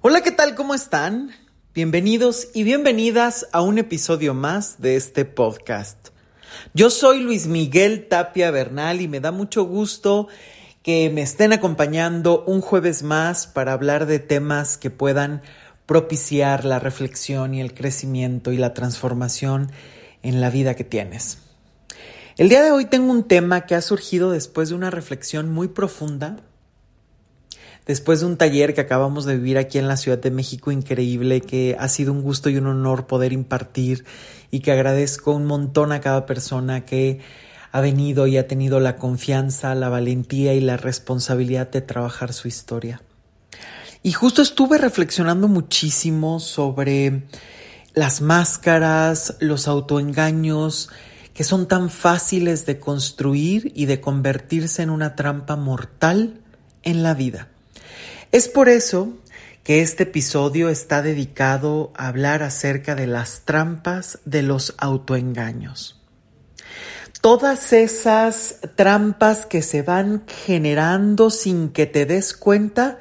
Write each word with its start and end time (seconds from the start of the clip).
Hola, 0.00 0.20
¿qué 0.20 0.30
tal? 0.30 0.54
¿Cómo 0.54 0.74
están? 0.74 1.32
Bienvenidos 1.74 2.50
y 2.54 2.62
bienvenidas 2.62 3.48
a 3.50 3.62
un 3.62 3.78
episodio 3.78 4.32
más 4.32 4.80
de 4.80 4.94
este 4.94 5.24
podcast. 5.24 6.10
Yo 6.72 6.88
soy 6.88 7.20
Luis 7.20 7.48
Miguel 7.48 8.06
Tapia 8.06 8.52
Bernal 8.52 9.00
y 9.00 9.08
me 9.08 9.18
da 9.18 9.32
mucho 9.32 9.64
gusto 9.64 10.28
que 10.84 11.10
me 11.10 11.22
estén 11.22 11.52
acompañando 11.52 12.44
un 12.44 12.60
jueves 12.60 13.02
más 13.02 13.48
para 13.48 13.72
hablar 13.72 14.06
de 14.06 14.20
temas 14.20 14.78
que 14.78 14.90
puedan 14.90 15.42
propiciar 15.84 16.64
la 16.64 16.78
reflexión 16.78 17.52
y 17.52 17.60
el 17.60 17.74
crecimiento 17.74 18.52
y 18.52 18.56
la 18.56 18.74
transformación 18.74 19.72
en 20.22 20.40
la 20.40 20.48
vida 20.48 20.76
que 20.76 20.84
tienes. 20.84 21.38
El 22.36 22.48
día 22.48 22.62
de 22.62 22.70
hoy 22.70 22.84
tengo 22.84 23.10
un 23.10 23.24
tema 23.24 23.66
que 23.66 23.74
ha 23.74 23.82
surgido 23.82 24.30
después 24.30 24.68
de 24.68 24.76
una 24.76 24.90
reflexión 24.90 25.50
muy 25.50 25.66
profunda, 25.66 26.36
después 27.88 28.20
de 28.20 28.26
un 28.26 28.36
taller 28.36 28.74
que 28.74 28.82
acabamos 28.82 29.24
de 29.24 29.36
vivir 29.36 29.56
aquí 29.56 29.78
en 29.78 29.88
la 29.88 29.96
Ciudad 29.96 30.18
de 30.18 30.30
México 30.30 30.70
increíble, 30.70 31.40
que 31.40 31.74
ha 31.80 31.88
sido 31.88 32.12
un 32.12 32.22
gusto 32.22 32.50
y 32.50 32.58
un 32.58 32.66
honor 32.66 33.06
poder 33.06 33.32
impartir 33.32 34.04
y 34.50 34.60
que 34.60 34.70
agradezco 34.70 35.32
un 35.32 35.46
montón 35.46 35.90
a 35.90 36.00
cada 36.00 36.26
persona 36.26 36.84
que 36.84 37.20
ha 37.72 37.80
venido 37.80 38.26
y 38.26 38.36
ha 38.36 38.46
tenido 38.46 38.78
la 38.78 38.96
confianza, 38.96 39.74
la 39.74 39.88
valentía 39.88 40.52
y 40.54 40.60
la 40.60 40.76
responsabilidad 40.76 41.70
de 41.70 41.80
trabajar 41.80 42.34
su 42.34 42.46
historia. 42.46 43.02
Y 44.02 44.12
justo 44.12 44.42
estuve 44.42 44.76
reflexionando 44.78 45.48
muchísimo 45.48 46.40
sobre 46.40 47.24
las 47.94 48.20
máscaras, 48.20 49.36
los 49.40 49.66
autoengaños, 49.66 50.90
que 51.32 51.42
son 51.42 51.68
tan 51.68 51.88
fáciles 51.88 52.66
de 52.66 52.78
construir 52.78 53.72
y 53.74 53.86
de 53.86 54.00
convertirse 54.00 54.82
en 54.82 54.90
una 54.90 55.16
trampa 55.16 55.56
mortal 55.56 56.40
en 56.82 57.02
la 57.02 57.14
vida. 57.14 57.48
Es 58.30 58.46
por 58.48 58.68
eso 58.68 59.16
que 59.64 59.80
este 59.80 60.02
episodio 60.02 60.68
está 60.68 61.00
dedicado 61.00 61.92
a 61.96 62.08
hablar 62.08 62.42
acerca 62.42 62.94
de 62.94 63.06
las 63.06 63.42
trampas 63.46 64.18
de 64.26 64.42
los 64.42 64.74
autoengaños. 64.76 65.98
Todas 67.22 67.72
esas 67.72 68.56
trampas 68.76 69.46
que 69.46 69.62
se 69.62 69.80
van 69.80 70.24
generando 70.44 71.30
sin 71.30 71.70
que 71.70 71.86
te 71.86 72.04
des 72.04 72.34
cuenta 72.34 72.98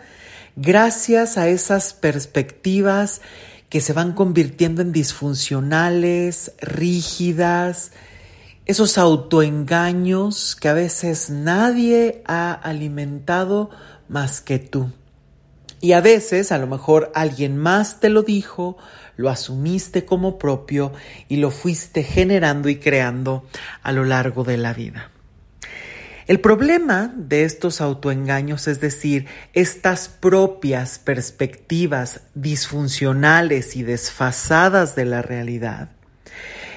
gracias 0.55 1.37
a 1.37 1.49
esas 1.49 1.93
perspectivas 1.93 3.21
que 3.67 3.81
se 3.81 3.91
van 3.91 4.13
convirtiendo 4.13 4.81
en 4.81 4.93
disfuncionales, 4.93 6.53
rígidas, 6.61 7.91
esos 8.65 8.97
autoengaños 8.97 10.55
que 10.55 10.69
a 10.69 10.73
veces 10.73 11.29
nadie 11.29 12.23
ha 12.25 12.53
alimentado 12.53 13.69
más 14.07 14.39
que 14.39 14.57
tú. 14.59 14.89
Y 15.79 15.91
a 15.91 16.01
veces 16.01 16.51
a 16.51 16.57
lo 16.57 16.67
mejor 16.67 17.11
alguien 17.13 17.57
más 17.57 17.99
te 17.99 18.09
lo 18.09 18.23
dijo, 18.23 18.77
lo 19.15 19.29
asumiste 19.29 20.05
como 20.05 20.39
propio 20.39 20.91
y 21.27 21.37
lo 21.37 21.51
fuiste 21.51 22.03
generando 22.03 22.69
y 22.69 22.77
creando 22.77 23.45
a 23.83 23.91
lo 23.91 24.03
largo 24.03 24.43
de 24.43 24.57
la 24.57 24.73
vida. 24.73 25.11
El 26.27 26.41
problema 26.41 27.13
de 27.15 27.43
estos 27.43 27.79
autoengaños, 27.79 28.67
es 28.67 28.81
decir, 28.81 29.27
estas 29.53 30.09
propias 30.09 30.99
perspectivas 30.99 32.21
disfuncionales 32.35 33.77
y 33.77 33.83
desfasadas 33.83 34.95
de 34.95 35.05
la 35.05 35.21
realidad, 35.21 35.91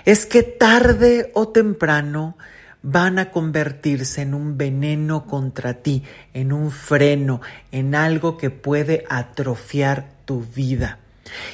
es 0.04 0.24
que 0.24 0.44
tarde 0.44 1.32
o 1.34 1.48
temprano 1.48 2.38
van 2.82 3.18
a 3.18 3.30
convertirse 3.30 4.22
en 4.22 4.34
un 4.34 4.56
veneno 4.56 5.26
contra 5.26 5.74
ti, 5.74 6.02
en 6.32 6.52
un 6.52 6.70
freno, 6.70 7.40
en 7.72 7.94
algo 7.94 8.36
que 8.36 8.50
puede 8.50 9.04
atrofiar 9.08 10.10
tu 10.24 10.44
vida. 10.44 10.98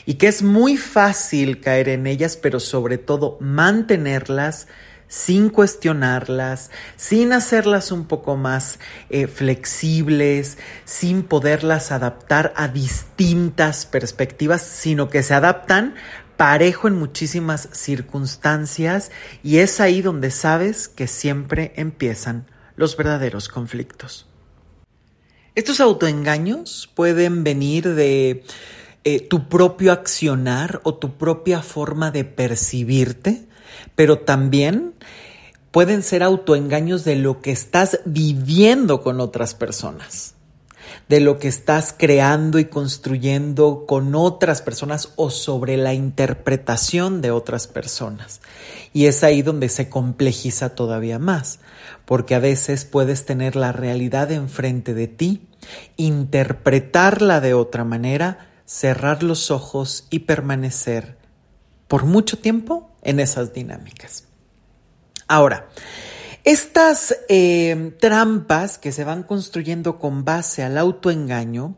Y 0.06 0.14
que 0.14 0.28
es 0.28 0.42
muy 0.42 0.76
fácil 0.76 1.60
caer 1.60 1.88
en 1.88 2.06
ellas, 2.06 2.36
pero 2.36 2.60
sobre 2.60 2.98
todo 2.98 3.36
mantenerlas 3.40 4.68
sin 5.08 5.50
cuestionarlas, 5.50 6.70
sin 6.96 7.32
hacerlas 7.32 7.92
un 7.92 8.06
poco 8.06 8.36
más 8.36 8.78
eh, 9.08 9.26
flexibles, 9.26 10.58
sin 10.84 11.22
poderlas 11.22 11.92
adaptar 11.92 12.52
a 12.56 12.68
distintas 12.68 13.86
perspectivas, 13.86 14.62
sino 14.62 15.08
que 15.08 15.22
se 15.22 15.34
adaptan 15.34 15.94
parejo 16.36 16.88
en 16.88 16.94
muchísimas 16.94 17.68
circunstancias 17.72 19.10
y 19.42 19.58
es 19.58 19.80
ahí 19.80 20.02
donde 20.02 20.30
sabes 20.30 20.88
que 20.88 21.06
siempre 21.06 21.72
empiezan 21.76 22.46
los 22.76 22.96
verdaderos 22.96 23.48
conflictos. 23.48 24.26
Estos 25.54 25.80
autoengaños 25.80 26.90
pueden 26.94 27.42
venir 27.42 27.94
de 27.94 28.44
eh, 29.04 29.20
tu 29.20 29.48
propio 29.48 29.92
accionar 29.92 30.80
o 30.84 30.94
tu 30.94 31.16
propia 31.16 31.62
forma 31.62 32.10
de 32.10 32.24
percibirte, 32.24 33.46
pero 33.94 34.18
también 34.18 34.94
pueden 35.70 36.02
ser 36.02 36.22
autoengaños 36.22 37.04
de 37.04 37.16
lo 37.16 37.40
que 37.40 37.52
estás 37.52 38.00
viviendo 38.04 39.02
con 39.02 39.20
otras 39.20 39.54
personas 39.54 40.35
de 41.08 41.20
lo 41.20 41.38
que 41.38 41.48
estás 41.48 41.94
creando 41.96 42.58
y 42.58 42.64
construyendo 42.64 43.84
con 43.86 44.14
otras 44.14 44.60
personas 44.60 45.12
o 45.16 45.30
sobre 45.30 45.76
la 45.76 45.94
interpretación 45.94 47.20
de 47.20 47.30
otras 47.30 47.68
personas. 47.68 48.40
Y 48.92 49.06
es 49.06 49.22
ahí 49.22 49.42
donde 49.42 49.68
se 49.68 49.88
complejiza 49.88 50.74
todavía 50.74 51.18
más, 51.18 51.60
porque 52.06 52.34
a 52.34 52.40
veces 52.40 52.84
puedes 52.84 53.24
tener 53.24 53.54
la 53.54 53.70
realidad 53.72 54.32
enfrente 54.32 54.94
de 54.94 55.06
ti, 55.06 55.46
interpretarla 55.96 57.40
de 57.40 57.54
otra 57.54 57.84
manera, 57.84 58.48
cerrar 58.64 59.22
los 59.22 59.52
ojos 59.52 60.06
y 60.10 60.20
permanecer 60.20 61.16
por 61.86 62.04
mucho 62.04 62.38
tiempo 62.38 62.90
en 63.02 63.20
esas 63.20 63.52
dinámicas. 63.52 64.24
Ahora, 65.28 65.68
estas 66.46 67.16
eh, 67.28 67.96
trampas 67.98 68.78
que 68.78 68.92
se 68.92 69.02
van 69.02 69.24
construyendo 69.24 69.98
con 69.98 70.24
base 70.24 70.62
al 70.62 70.78
autoengaño 70.78 71.74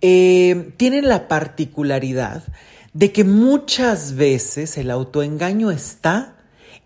eh, 0.00 0.72
tienen 0.76 1.08
la 1.08 1.26
particularidad 1.26 2.44
de 2.92 3.10
que 3.10 3.24
muchas 3.24 4.14
veces 4.14 4.78
el 4.78 4.88
autoengaño 4.88 5.72
está 5.72 6.36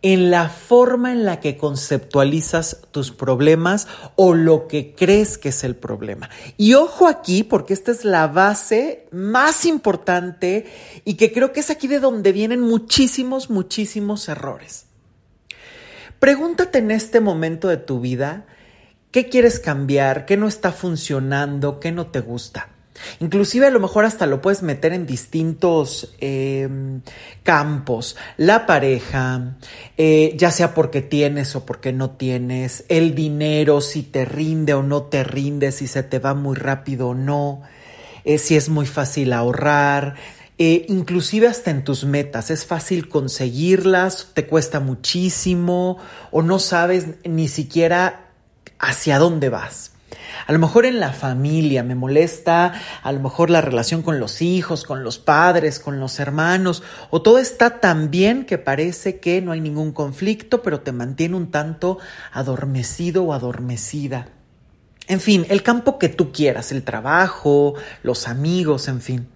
en 0.01 0.31
la 0.31 0.49
forma 0.49 1.13
en 1.13 1.27
la 1.27 1.39
que 1.39 1.59
conceptualizas 1.59 2.79
tus 2.93 3.13
problemas 3.13 3.89
o 4.15 4.33
lo 4.33 4.67
que 4.67 4.95
crees 4.95 5.37
que 5.37 5.51
es 5.51 5.65
el 5.65 5.77
problema. 5.77 6.31
Y 6.57 6.75
ojo 6.75 7.09
aquí, 7.09 7.43
porque 7.43 7.75
esta 7.75 7.93
es 7.93 8.07
la 8.07 8.27
base 8.27 9.07
más 9.13 9.67
importante 9.67 10.65
y 11.05 11.15
que 11.15 11.31
creo 11.31 11.53
que 11.53 11.61
es 11.61 11.69
aquí 11.69 11.89
de 11.89 12.01
donde 12.01 12.33
vienen 12.33 12.61
muchísimos, 12.61 13.51
muchísimos 13.51 14.31
errores. 14.31 14.86
Pregúntate 16.19 16.79
en 16.79 16.91
este 16.91 17.21
momento 17.21 17.69
de 17.69 17.77
tu 17.77 18.01
vida 18.01 18.47
qué 19.11 19.29
quieres 19.29 19.61
cambiar, 19.61 20.27
qué 20.27 20.37
no 20.37 20.49
está 20.49 20.73
funcionando, 20.73 21.81
qué 21.81 21.93
no 21.93 22.07
te 22.07 22.21
gusta. 22.21 22.69
Inclusive 23.21 23.67
a 23.67 23.71
lo 23.71 23.81
mejor 23.81 24.05
hasta 24.05 24.27
lo 24.27 24.41
puedes 24.41 24.63
meter 24.63 24.93
en 24.93 25.07
distintos 25.07 26.15
em, 26.21 27.03
campos. 27.43 28.17
La 28.37 28.67
pareja, 28.67 29.57
eh, 29.97 30.35
ya 30.37 30.51
sea 30.51 30.75
porque 30.75 31.03
tienes 31.03 31.55
o 31.57 31.67
porque 31.67 31.93
no 31.93 32.11
tienes, 32.11 32.85
el 32.89 33.15
dinero, 33.15 33.81
si 33.81 34.03
te 34.03 34.25
rinde 34.25 34.75
o 34.75 34.83
no 34.83 35.05
te 35.05 35.25
rinde, 35.25 35.73
si 35.73 35.87
se 35.87 36.03
te 36.03 36.19
va 36.19 36.35
muy 36.35 36.57
rápido 36.57 37.09
o 37.09 37.15
no, 37.15 37.63
eh, 38.25 38.39
si 38.39 38.57
es 38.57 38.69
muy 38.69 38.87
fácil 38.87 39.33
ahorrar, 39.33 40.15
eh, 40.59 40.87
inclusive 40.89 41.49
hasta 41.49 41.71
en 41.71 41.85
tus 41.85 42.05
metas. 42.05 42.51
Es 42.51 42.65
fácil 42.65 43.09
conseguirlas, 43.09 44.29
te 44.35 44.47
cuesta 44.47 44.81
muchísimo 44.81 45.99
o 46.31 46.43
no 46.43 46.59
sabes 46.59 47.07
ni 47.25 47.49
siquiera 47.49 48.31
hacia 48.79 49.19
dónde 49.19 49.49
vas. 49.49 49.93
A 50.47 50.53
lo 50.53 50.59
mejor 50.59 50.87
en 50.87 51.01
la 51.01 51.13
familia 51.13 51.83
me 51.83 51.95
molesta, 51.95 52.73
a 53.03 53.13
lo 53.13 53.21
mejor 53.21 53.51
la 53.51 53.61
relación 53.61 54.03
con 54.03 54.21
los 54.21 54.43
hijos, 54.43 54.85
con 54.85 55.03
los 55.03 55.19
padres, 55.19 55.81
con 55.81 55.99
los 55.99 56.21
hermanos, 56.21 56.83
o 57.11 57.21
todo 57.21 57.39
está 57.39 57.81
tan 57.81 58.11
bien 58.11 58.45
que 58.45 58.57
parece 58.57 59.19
que 59.19 59.43
no 59.43 59.53
hay 59.53 59.61
ningún 59.61 59.93
conflicto, 59.93 60.63
pero 60.63 60.81
te 60.81 60.93
mantiene 60.93 61.37
un 61.37 61.51
tanto 61.51 61.99
adormecido 62.33 63.25
o 63.25 63.33
adormecida. 63.33 64.29
En 65.09 65.21
fin, 65.21 65.47
el 65.49 65.63
campo 65.63 65.99
que 65.99 66.09
tú 66.09 66.33
quieras, 66.33 66.73
el 66.73 66.83
trabajo, 66.83 67.75
los 68.03 68.29
amigos, 68.29 68.89
en 68.89 69.01
fin. 69.01 69.29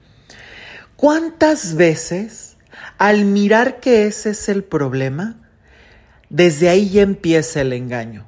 ¿Cuántas 1.00 1.76
veces 1.76 2.58
al 2.98 3.24
mirar 3.24 3.80
que 3.80 4.06
ese 4.06 4.32
es 4.32 4.50
el 4.50 4.62
problema, 4.62 5.34
desde 6.28 6.68
ahí 6.68 6.90
ya 6.90 7.00
empieza 7.00 7.62
el 7.62 7.72
engaño? 7.72 8.26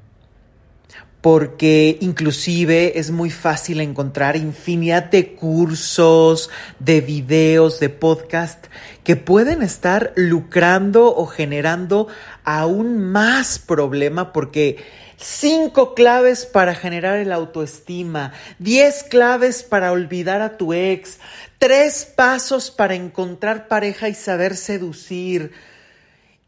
porque 1.20 1.98
inclusive 2.00 2.98
es 2.98 3.12
muy 3.12 3.30
fácil 3.30 3.80
encontrar 3.80 4.34
infinidad 4.34 5.04
de 5.04 5.34
cursos, 5.34 6.50
de 6.80 7.00
videos, 7.00 7.78
de 7.78 7.90
podcast 7.90 8.66
que 9.04 9.14
pueden 9.14 9.62
estar 9.62 10.12
lucrando 10.16 11.14
o 11.14 11.26
generando 11.26 12.08
aún 12.42 12.98
más 12.98 13.60
problema 13.60 14.32
porque 14.32 14.78
Cinco 15.22 15.94
claves 15.94 16.46
para 16.46 16.74
generar 16.74 17.16
el 17.18 17.30
autoestima, 17.30 18.32
diez 18.58 19.04
claves 19.04 19.62
para 19.62 19.92
olvidar 19.92 20.42
a 20.42 20.56
tu 20.56 20.72
ex, 20.72 21.20
tres 21.58 22.04
pasos 22.04 22.72
para 22.72 22.96
encontrar 22.96 23.68
pareja 23.68 24.08
y 24.08 24.14
saber 24.14 24.56
seducir, 24.56 25.52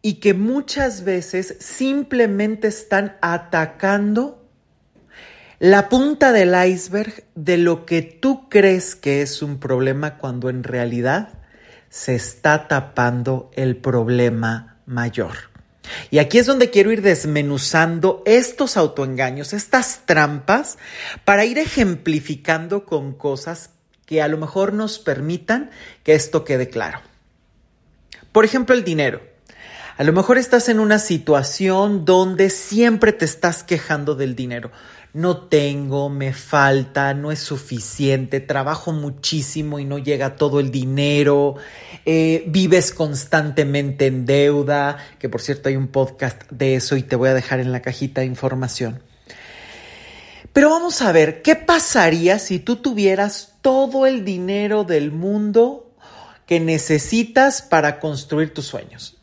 y 0.02 0.14
que 0.14 0.34
muchas 0.34 1.04
veces 1.04 1.56
simplemente 1.60 2.66
están 2.66 3.16
atacando 3.22 4.44
la 5.60 5.88
punta 5.88 6.32
del 6.32 6.52
iceberg 6.68 7.24
de 7.36 7.58
lo 7.58 7.86
que 7.86 8.02
tú 8.02 8.48
crees 8.48 8.96
que 8.96 9.22
es 9.22 9.40
un 9.40 9.60
problema 9.60 10.18
cuando 10.18 10.50
en 10.50 10.64
realidad 10.64 11.28
se 11.90 12.16
está 12.16 12.66
tapando 12.66 13.52
el 13.54 13.76
problema 13.76 14.80
mayor. 14.84 15.53
Y 16.10 16.18
aquí 16.18 16.38
es 16.38 16.46
donde 16.46 16.70
quiero 16.70 16.92
ir 16.92 17.02
desmenuzando 17.02 18.22
estos 18.26 18.76
autoengaños, 18.76 19.52
estas 19.52 20.02
trampas, 20.06 20.78
para 21.24 21.44
ir 21.44 21.58
ejemplificando 21.58 22.84
con 22.84 23.14
cosas 23.14 23.70
que 24.06 24.22
a 24.22 24.28
lo 24.28 24.38
mejor 24.38 24.72
nos 24.72 24.98
permitan 24.98 25.70
que 26.02 26.14
esto 26.14 26.44
quede 26.44 26.68
claro. 26.68 27.00
Por 28.32 28.44
ejemplo, 28.44 28.74
el 28.74 28.84
dinero. 28.84 29.22
A 29.96 30.02
lo 30.02 30.12
mejor 30.12 30.38
estás 30.38 30.68
en 30.68 30.80
una 30.80 30.98
situación 30.98 32.04
donde 32.04 32.50
siempre 32.50 33.12
te 33.12 33.24
estás 33.24 33.62
quejando 33.62 34.16
del 34.16 34.34
dinero 34.34 34.72
no 35.14 35.36
tengo, 35.46 36.10
me 36.10 36.32
falta, 36.32 37.14
no 37.14 37.30
es 37.30 37.38
suficiente, 37.38 38.40
trabajo 38.40 38.92
muchísimo 38.92 39.78
y 39.78 39.84
no 39.84 39.98
llega 39.98 40.34
todo 40.34 40.58
el 40.58 40.72
dinero, 40.72 41.54
eh, 42.04 42.42
vives 42.48 42.92
constantemente 42.92 44.06
en 44.06 44.26
deuda, 44.26 44.98
que 45.20 45.28
por 45.28 45.40
cierto 45.40 45.68
hay 45.68 45.76
un 45.76 45.86
podcast 45.86 46.42
de 46.50 46.74
eso 46.74 46.96
y 46.96 47.04
te 47.04 47.14
voy 47.14 47.28
a 47.28 47.34
dejar 47.34 47.60
en 47.60 47.70
la 47.70 47.80
cajita 47.80 48.22
de 48.22 48.26
información. 48.26 49.02
Pero 50.52 50.68
vamos 50.68 51.00
a 51.00 51.12
ver, 51.12 51.42
¿qué 51.42 51.54
pasaría 51.54 52.40
si 52.40 52.58
tú 52.58 52.76
tuvieras 52.76 53.54
todo 53.62 54.06
el 54.06 54.24
dinero 54.24 54.82
del 54.82 55.12
mundo 55.12 55.92
que 56.44 56.58
necesitas 56.58 57.62
para 57.62 58.00
construir 58.00 58.52
tus 58.52 58.66
sueños? 58.66 59.16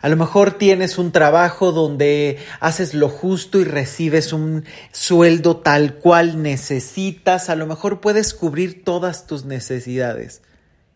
A 0.00 0.08
lo 0.08 0.16
mejor 0.16 0.52
tienes 0.52 0.96
un 0.98 1.10
trabajo 1.10 1.72
donde 1.72 2.38
haces 2.60 2.94
lo 2.94 3.08
justo 3.08 3.58
y 3.58 3.64
recibes 3.64 4.32
un 4.32 4.64
sueldo 4.92 5.56
tal 5.56 5.94
cual 5.94 6.40
necesitas. 6.42 7.50
A 7.50 7.56
lo 7.56 7.66
mejor 7.66 8.00
puedes 8.00 8.32
cubrir 8.32 8.84
todas 8.84 9.26
tus 9.26 9.44
necesidades. 9.44 10.42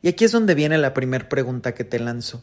Y 0.02 0.08
aquí 0.08 0.24
es 0.24 0.32
donde 0.32 0.54
viene 0.54 0.78
la 0.78 0.94
primera 0.94 1.28
pregunta 1.28 1.74
que 1.74 1.84
te 1.84 1.98
lanzo. 1.98 2.42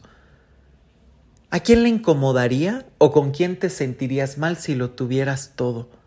¿A 1.50 1.60
quién 1.60 1.82
le 1.82 1.88
incomodaría 1.88 2.86
o 2.98 3.10
con 3.10 3.32
quién 3.32 3.58
te 3.58 3.70
sentirías 3.70 4.38
mal 4.38 4.56
si 4.56 4.74
lo 4.74 4.90
tuvieras 4.90 5.52
todo? 5.56 5.99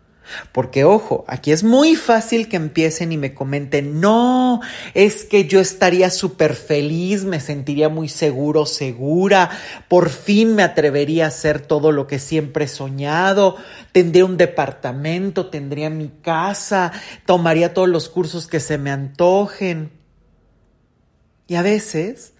Porque 0.52 0.84
ojo, 0.84 1.24
aquí 1.28 1.52
es 1.52 1.62
muy 1.62 1.96
fácil 1.96 2.48
que 2.48 2.56
empiecen 2.56 3.12
y 3.12 3.18
me 3.18 3.34
comenten, 3.34 4.00
no, 4.00 4.60
es 4.94 5.24
que 5.24 5.46
yo 5.46 5.60
estaría 5.60 6.10
súper 6.10 6.54
feliz, 6.54 7.24
me 7.24 7.40
sentiría 7.40 7.88
muy 7.88 8.08
seguro, 8.08 8.66
segura, 8.66 9.50
por 9.88 10.10
fin 10.10 10.54
me 10.54 10.62
atrevería 10.62 11.26
a 11.26 11.28
hacer 11.28 11.60
todo 11.60 11.92
lo 11.92 12.06
que 12.06 12.18
siempre 12.18 12.64
he 12.64 12.68
soñado, 12.68 13.56
tendría 13.92 14.24
un 14.24 14.36
departamento, 14.36 15.46
tendría 15.46 15.90
mi 15.90 16.08
casa, 16.08 16.92
tomaría 17.26 17.74
todos 17.74 17.88
los 17.88 18.08
cursos 18.08 18.46
que 18.46 18.60
se 18.60 18.78
me 18.78 18.90
antojen. 18.90 19.90
Y 21.46 21.56
a 21.56 21.62
veces, 21.62 22.32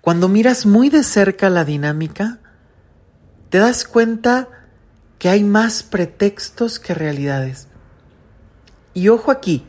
cuando 0.00 0.28
miras 0.28 0.66
muy 0.66 0.88
de 0.88 1.02
cerca 1.02 1.50
la 1.50 1.64
dinámica, 1.64 2.38
te 3.50 3.58
das 3.58 3.84
cuenta 3.84 4.61
que 5.22 5.28
hay 5.28 5.44
más 5.44 5.84
pretextos 5.84 6.80
que 6.80 6.94
realidades. 6.94 7.68
Y 8.92 9.06
ojo 9.06 9.30
aquí, 9.30 9.64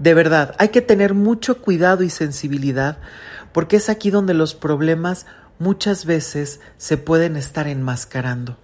de 0.00 0.14
verdad, 0.14 0.56
hay 0.58 0.70
que 0.70 0.80
tener 0.80 1.14
mucho 1.14 1.62
cuidado 1.62 2.02
y 2.02 2.10
sensibilidad 2.10 2.98
porque 3.52 3.76
es 3.76 3.88
aquí 3.88 4.10
donde 4.10 4.34
los 4.34 4.56
problemas 4.56 5.26
muchas 5.60 6.06
veces 6.06 6.58
se 6.76 6.96
pueden 6.96 7.36
estar 7.36 7.68
enmascarando. 7.68 8.58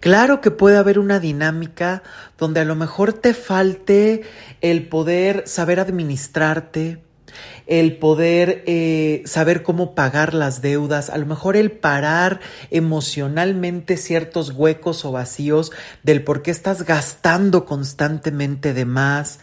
Claro 0.00 0.40
que 0.40 0.50
puede 0.50 0.76
haber 0.76 0.98
una 0.98 1.20
dinámica 1.20 2.02
donde 2.36 2.58
a 2.58 2.64
lo 2.64 2.74
mejor 2.74 3.12
te 3.12 3.32
falte 3.32 4.22
el 4.60 4.88
poder 4.88 5.44
saber 5.46 5.78
administrarte, 5.78 7.00
el 7.66 7.96
poder 7.96 8.64
eh, 8.66 9.22
saber 9.24 9.62
cómo 9.62 9.94
pagar 9.94 10.34
las 10.34 10.62
deudas, 10.62 11.10
a 11.10 11.18
lo 11.18 11.26
mejor 11.26 11.56
el 11.56 11.70
parar 11.70 12.40
emocionalmente 12.70 13.96
ciertos 13.96 14.50
huecos 14.50 15.04
o 15.04 15.12
vacíos 15.12 15.72
del 16.02 16.24
por 16.24 16.42
qué 16.42 16.50
estás 16.50 16.84
gastando 16.84 17.64
constantemente 17.64 18.74
de 18.74 18.84
más, 18.84 19.40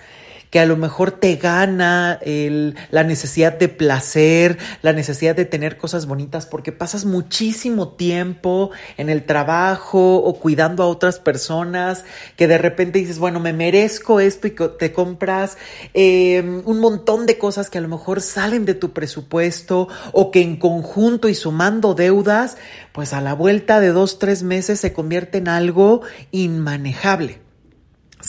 que 0.50 0.60
a 0.60 0.66
lo 0.66 0.78
mejor 0.78 1.12
te 1.12 1.36
gana 1.36 2.20
el, 2.22 2.76
la 2.92 3.04
necesidad 3.04 3.54
de 3.54 3.70
placer, 3.70 4.58
la 4.82 4.94
necesidad 4.94 5.36
de 5.36 5.46
tener 5.46 5.78
cosas 5.78 6.06
bonitas, 6.06 6.46
porque 6.46 6.72
pasas 6.72 7.06
muchísimo 7.06 7.90
tiempo 7.90 8.72
en 8.98 9.10
el 9.10 9.26
trabajo 9.26 10.18
o 10.18 10.40
cuidando 10.40 10.84
a 10.84 10.88
otras 10.88 11.20
personas, 11.20 12.04
que 12.36 12.48
de 12.48 12.58
repente 12.58 13.00
dices, 13.00 13.20
bueno, 13.20 13.40
me 13.40 13.54
merezco 13.54 14.20
esto 14.20 14.48
y 14.48 14.56
te 14.78 14.92
compras 14.92 15.58
em, 15.94 16.62
un 16.66 16.80
montón 16.80 17.26
de 17.26 17.38
cosas 17.38 17.70
que 17.70 17.78
a 17.78 17.82
lo 17.82 17.88
mejor 17.88 18.22
salen 18.22 18.66
de 18.66 18.74
tu 18.74 18.92
presupuesto 18.92 19.88
o 20.14 20.32
que 20.32 20.42
en 20.42 20.58
conjunto 20.58 21.30
y 21.30 21.36
sumando 21.36 21.94
deudas, 21.94 22.58
pues 22.92 23.14
a 23.14 23.22
la 23.22 23.34
vuelta 23.34 23.80
de 23.80 23.90
dos, 23.90 24.20
tres 24.20 24.44
meses 24.44 24.80
se 24.80 24.94
convierte 24.94 25.38
en 25.38 25.48
algo 25.48 26.02
inmanejable. 26.32 27.49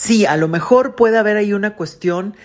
Sí, 0.03 0.25
a 0.25 0.35
lo 0.35 0.47
mejor 0.47 0.95
puede 0.95 1.19
haber 1.19 1.37
ahí 1.37 1.53
una 1.53 1.75
cuestión 1.75 2.35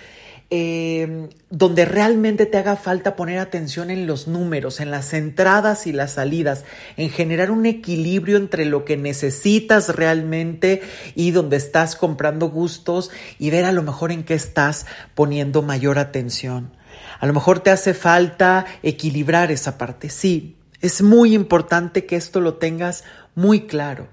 eh, 0.50 1.31
donde 1.49 1.87
realmente 1.87 2.44
te 2.44 2.58
haga 2.58 2.76
falta 2.76 3.17
poner 3.17 3.38
atención 3.38 3.91
en 3.91 4.06
los 4.06 4.29
números, 4.29 4.79
en 4.79 4.91
las 4.91 5.14
entradas 5.14 5.87
y 5.87 5.93
las 5.93 6.12
salidas, 6.12 6.67
en 6.99 7.08
generar 7.08 7.50
un 7.50 7.64
equilibrio 7.64 8.37
entre 8.37 8.67
lo 8.67 8.85
que 8.85 8.99
necesitas 8.99 9.97
realmente 9.97 10.82
y 11.14 11.31
donde 11.31 11.56
estás 11.56 11.97
comprando 11.97 12.50
gustos 12.50 13.11
y 13.38 13.49
ver 13.49 13.64
a 13.64 13.73
lo 13.73 13.82
mejor 13.82 14.12
en 14.12 14.25
qué 14.25 14.35
estás 14.35 14.85
poniendo 15.14 15.62
mayor 15.62 15.99
atención. 15.99 16.73
A 17.20 17.26
lo 17.26 17.32
mejor 17.32 17.61
te 17.61 17.70
hace 17.70 17.94
falta 17.94 18.67
equilibrar 18.82 19.50
esa 19.50 19.79
parte. 19.79 20.11
Sí, 20.11 20.58
es 20.82 21.00
muy 21.00 21.35
importante 21.35 22.05
que 22.05 22.17
esto 22.17 22.43
lo 22.43 22.56
tengas 22.56 23.05
muy 23.35 23.62
claro. 23.62 24.08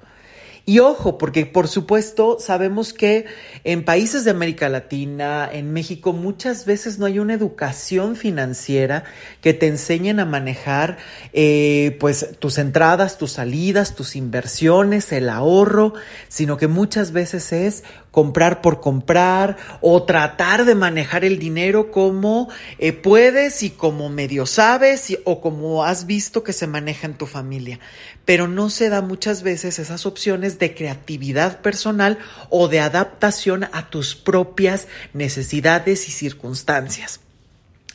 Y 0.65 0.80
ojo, 0.80 1.18
porque 1.18 1.45
por 1.45 1.68
supuesto 1.68 2.38
sabemos 2.39 2.94
que 2.94 3.25
en 3.65 3.83
países 3.83 4.24
de 4.24 4.31
América 4.31 4.69
Latina, 4.69 5.50
en 5.51 5.74
México, 5.74 6.13
muchas 6.13 6.65
veces 6.65 7.00
no 7.00 7.06
hay 7.06 7.19
una 7.19 7.33
educación 7.33 8.15
financiera 8.15 9.04
que 9.42 9.54
te 9.54 9.68
enseñen 9.68 10.21
a 10.21 10.26
manejar 10.26 10.97
eh, 11.33 11.97
pues 11.99 12.37
tus 12.40 12.57
entradas, 12.59 13.18
tus 13.18 13.33
salidas, 13.33 13.94
tus 13.94 14.16
inversiones, 14.16 15.11
el 15.11 15.28
ahorro, 15.28 15.95
sino 16.30 16.56
que 16.56 16.69
muchas 16.69 17.11
veces 17.11 17.52
es 17.52 17.83
comprar 18.13 18.61
por 18.61 18.79
comprar 18.79 19.57
o 19.81 20.03
tratar 20.03 20.65
de 20.65 20.75
manejar 20.75 21.25
el 21.25 21.39
dinero 21.39 21.89
como 21.89 22.47
eh, 22.77 22.93
puedes 22.93 23.63
y 23.63 23.71
como 23.71 24.07
medio 24.07 24.45
sabes 24.45 25.17
o 25.23 25.41
como 25.41 25.83
has 25.83 26.05
visto 26.05 26.43
que 26.43 26.53
se 26.53 26.67
maneja 26.67 27.07
en 27.07 27.15
tu 27.15 27.25
familia. 27.25 27.79
Pero 28.23 28.47
no 28.47 28.69
se 28.69 28.89
da 28.89 29.01
muchas 29.01 29.41
veces 29.41 29.79
esas 29.79 30.05
opciones 30.05 30.59
de 30.59 30.75
creatividad 30.75 31.61
personal 31.61 32.19
o 32.51 32.67
de 32.67 32.81
adaptación 32.81 33.63
a 33.71 33.89
tus 33.89 34.13
propias 34.15 34.87
necesidades 35.13 36.07
y 36.07 36.11
circunstancias. 36.11 37.22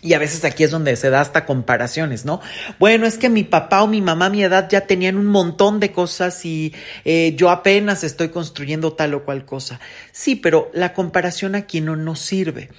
Y 0.00 0.12
a 0.12 0.21
veces 0.21 0.45
aquí 0.45 0.62
es 0.62 0.71
donde 0.71 0.95
se 0.95 1.11
da 1.11 1.21
hasta 1.21 1.45
comparaciones, 1.45 2.25
¿no? 2.25 2.40
Bueno, 2.78 3.05
es 3.05 3.19
que 3.19 3.28
mi 3.28 3.43
papá 3.43 3.83
o 3.83 3.88
mi 3.88 4.00
mamá 4.00 4.26
a 4.26 4.31
mi 4.31 4.45
edad 4.45 4.69
ya 4.71 4.83
tenían 4.83 5.17
un 5.17 5.26
montón 5.26 5.81
de 5.81 5.90
cosas 5.90 6.45
y 6.45 6.73
eh, 7.05 7.35
yo 7.37 7.50
apenas 7.50 8.05
estoy 8.05 8.28
construyendo 8.28 8.93
tal 8.93 9.14
o 9.14 9.25
cual 9.25 9.45
cosa. 9.45 9.81
Sí, 10.12 10.37
pero 10.37 10.71
la 10.73 10.95
comparación 10.95 11.57
aquí 11.57 11.81
no 11.81 11.97
nos 11.97 12.21
sirve, 12.21 12.71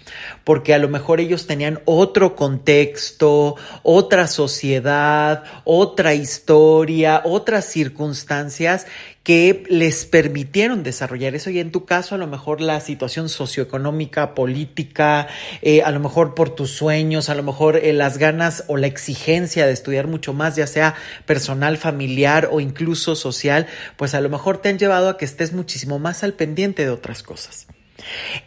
porque 0.46 0.74
a 0.74 0.78
lo 0.78 0.88
mejor 0.88 1.20
ellos 1.20 1.46
tenían 1.46 1.82
otro 1.84 2.38
contexto, 2.38 3.58
otra 3.84 4.28
sociedad, 4.28 5.44
otra 5.66 6.14
historia, 6.14 7.22
otras 7.26 7.66
circunstancias 7.66 8.88
que 9.30 9.64
les 9.70 10.06
permitieron 10.06 10.82
desarrollar 10.82 11.36
eso 11.36 11.52
y 11.52 11.60
en 11.60 11.72
tu 11.72 11.86
caso 11.86 12.16
a 12.16 12.18
lo 12.18 12.26
mejor 12.26 12.62
la 12.62 12.80
situación 12.80 13.30
socioeconómica, 13.30 14.34
política, 14.34 15.28
eh, 15.62 15.84
a 15.84 15.92
lo 15.92 16.00
mejor 16.00 16.34
por 16.34 16.56
tus 16.56 16.72
sueños, 16.72 17.30
a 17.30 17.36
lo 17.36 17.44
mejor 17.44 17.76
eh, 17.76 17.94
las 17.94 18.18
ganas 18.18 18.64
o 18.66 18.76
la 18.76 18.88
exigencia 18.88 19.68
de 19.68 19.72
estudiar 19.72 20.08
mucho 20.08 20.34
más, 20.34 20.56
ya 20.56 20.66
sea 20.66 20.96
personal, 21.28 21.78
familiar 21.78 22.50
o 22.52 22.60
incluso 22.60 23.16
social, 23.16 23.68
pues 23.98 24.16
a 24.16 24.22
lo 24.22 24.30
mejor 24.30 24.64
te 24.64 24.70
han 24.70 24.80
llevado 24.80 25.10
a 25.10 25.18
que 25.20 25.26
estés 25.26 25.54
muchísimo 25.54 26.00
más 26.00 26.24
al 26.24 26.34
pendiente 26.34 26.82
de 26.82 26.90
otras 26.90 27.22
cosas. 27.22 27.68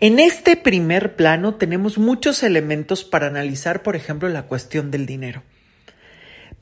En 0.01 0.19
este 0.19 0.57
primer 0.57 1.15
plano 1.15 1.55
tenemos 1.55 1.97
muchos 1.97 2.43
elementos 2.43 3.05
para 3.05 3.29
analizar, 3.29 3.85
por 3.85 3.95
ejemplo, 3.95 4.29
la 4.29 4.47
cuestión 4.47 4.91
del 4.91 5.07
dinero. 5.07 5.45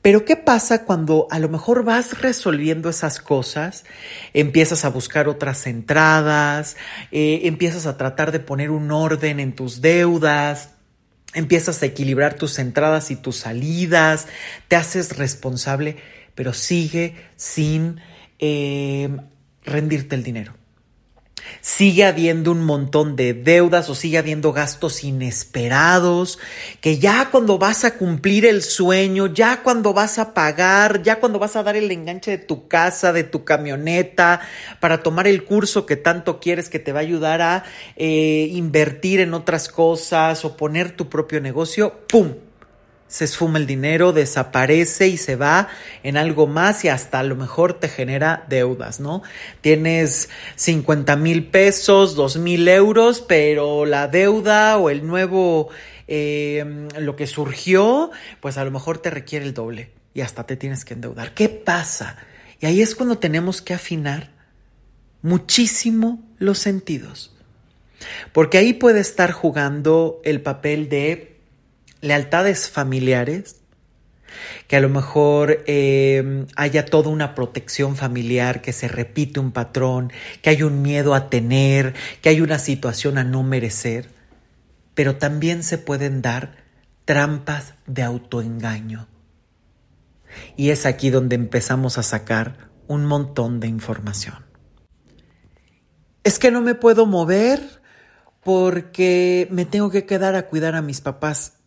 Pero 0.01 0.25
¿qué 0.25 0.35
pasa 0.35 0.83
cuando 0.83 1.27
a 1.29 1.37
lo 1.37 1.47
mejor 1.47 1.83
vas 1.83 2.21
resolviendo 2.21 2.89
esas 2.89 3.19
cosas, 3.19 3.85
empiezas 4.33 4.83
a 4.83 4.89
buscar 4.89 5.27
otras 5.27 5.67
entradas, 5.67 6.75
eh, 7.11 7.41
empiezas 7.43 7.85
a 7.85 7.97
tratar 7.97 8.31
de 8.31 8.39
poner 8.39 8.71
un 8.71 8.91
orden 8.91 9.39
en 9.39 9.53
tus 9.53 9.79
deudas, 9.79 10.71
empiezas 11.35 11.83
a 11.83 11.85
equilibrar 11.85 12.33
tus 12.33 12.57
entradas 12.57 13.11
y 13.11 13.15
tus 13.15 13.37
salidas, 13.37 14.27
te 14.67 14.75
haces 14.75 15.17
responsable, 15.17 15.97
pero 16.33 16.53
sigue 16.53 17.15
sin 17.35 18.01
eh, 18.39 19.09
rendirte 19.63 20.15
el 20.15 20.23
dinero 20.23 20.60
sigue 21.59 22.05
habiendo 22.05 22.51
un 22.51 22.63
montón 22.63 23.15
de 23.15 23.33
deudas 23.33 23.89
o 23.89 23.95
sigue 23.95 24.17
habiendo 24.17 24.53
gastos 24.53 25.03
inesperados, 25.03 26.39
que 26.79 26.97
ya 26.97 27.29
cuando 27.31 27.57
vas 27.57 27.83
a 27.83 27.97
cumplir 27.97 28.45
el 28.45 28.61
sueño, 28.61 29.27
ya 29.27 29.63
cuando 29.63 29.93
vas 29.93 30.19
a 30.19 30.33
pagar, 30.33 31.03
ya 31.03 31.19
cuando 31.19 31.39
vas 31.39 31.55
a 31.55 31.63
dar 31.63 31.75
el 31.75 31.91
enganche 31.91 32.31
de 32.31 32.37
tu 32.37 32.67
casa, 32.67 33.13
de 33.13 33.23
tu 33.23 33.43
camioneta, 33.43 34.41
para 34.79 35.03
tomar 35.03 35.27
el 35.27 35.43
curso 35.43 35.85
que 35.85 35.95
tanto 35.95 36.39
quieres 36.39 36.69
que 36.69 36.79
te 36.79 36.93
va 36.93 36.99
a 36.99 37.03
ayudar 37.03 37.41
a 37.41 37.63
eh, 37.95 38.49
invertir 38.51 39.19
en 39.19 39.33
otras 39.33 39.67
cosas 39.67 40.45
o 40.45 40.55
poner 40.57 40.95
tu 40.95 41.09
propio 41.09 41.41
negocio, 41.41 42.01
¡pum! 42.07 42.33
Se 43.11 43.25
esfuma 43.25 43.59
el 43.59 43.67
dinero, 43.67 44.13
desaparece 44.13 45.09
y 45.09 45.17
se 45.17 45.35
va 45.35 45.67
en 46.01 46.15
algo 46.15 46.47
más 46.47 46.85
y 46.85 46.87
hasta 46.87 47.19
a 47.19 47.23
lo 47.23 47.35
mejor 47.35 47.73
te 47.73 47.89
genera 47.89 48.45
deudas, 48.47 49.01
¿no? 49.01 49.21
Tienes 49.59 50.29
50 50.55 51.17
mil 51.17 51.47
pesos, 51.47 52.15
2 52.15 52.37
mil 52.37 52.65
euros, 52.69 53.19
pero 53.19 53.85
la 53.85 54.07
deuda 54.07 54.77
o 54.77 54.89
el 54.89 55.05
nuevo, 55.05 55.67
eh, 56.07 56.87
lo 56.97 57.17
que 57.17 57.27
surgió, 57.27 58.11
pues 58.39 58.57
a 58.57 58.63
lo 58.63 58.71
mejor 58.71 58.99
te 58.99 59.09
requiere 59.09 59.43
el 59.43 59.53
doble 59.53 59.91
y 60.13 60.21
hasta 60.21 60.45
te 60.45 60.55
tienes 60.55 60.85
que 60.85 60.93
endeudar. 60.93 61.33
¿Qué 61.33 61.49
pasa? 61.49 62.15
Y 62.61 62.65
ahí 62.65 62.81
es 62.81 62.95
cuando 62.95 63.17
tenemos 63.17 63.61
que 63.61 63.73
afinar 63.73 64.29
muchísimo 65.21 66.23
los 66.37 66.59
sentidos. 66.59 67.35
Porque 68.31 68.57
ahí 68.57 68.71
puede 68.71 69.01
estar 69.01 69.33
jugando 69.33 70.21
el 70.23 70.41
papel 70.41 70.87
de 70.87 71.30
lealtades 72.01 72.69
familiares, 72.69 73.61
que 74.67 74.77
a 74.77 74.79
lo 74.79 74.89
mejor 74.89 75.63
eh, 75.67 76.45
haya 76.55 76.85
toda 76.85 77.09
una 77.09 77.35
protección 77.35 77.95
familiar, 77.95 78.61
que 78.61 78.73
se 78.73 78.87
repite 78.87 79.39
un 79.39 79.51
patrón, 79.51 80.11
que 80.41 80.49
hay 80.49 80.63
un 80.63 80.81
miedo 80.81 81.13
a 81.13 81.29
tener, 81.29 81.93
que 82.21 82.29
hay 82.29 82.41
una 82.41 82.59
situación 82.59 83.17
a 83.17 83.23
no 83.23 83.43
merecer, 83.43 84.09
pero 84.93 85.17
también 85.17 85.63
se 85.63 85.77
pueden 85.77 86.21
dar 86.21 86.55
trampas 87.05 87.73
de 87.87 88.03
autoengaño. 88.03 89.07
Y 90.55 90.69
es 90.69 90.85
aquí 90.85 91.09
donde 91.09 91.35
empezamos 91.35 91.97
a 91.97 92.03
sacar 92.03 92.69
un 92.87 93.05
montón 93.05 93.59
de 93.59 93.67
información. 93.67 94.45
Es 96.23 96.39
que 96.39 96.51
no 96.51 96.61
me 96.61 96.75
puedo 96.75 97.05
mover 97.05 97.81
porque 98.43 99.47
me 99.51 99.65
tengo 99.65 99.89
que 99.89 100.05
quedar 100.05 100.35
a 100.35 100.47
cuidar 100.47 100.75
a 100.75 100.81
mis 100.81 101.01
papás. 101.01 101.60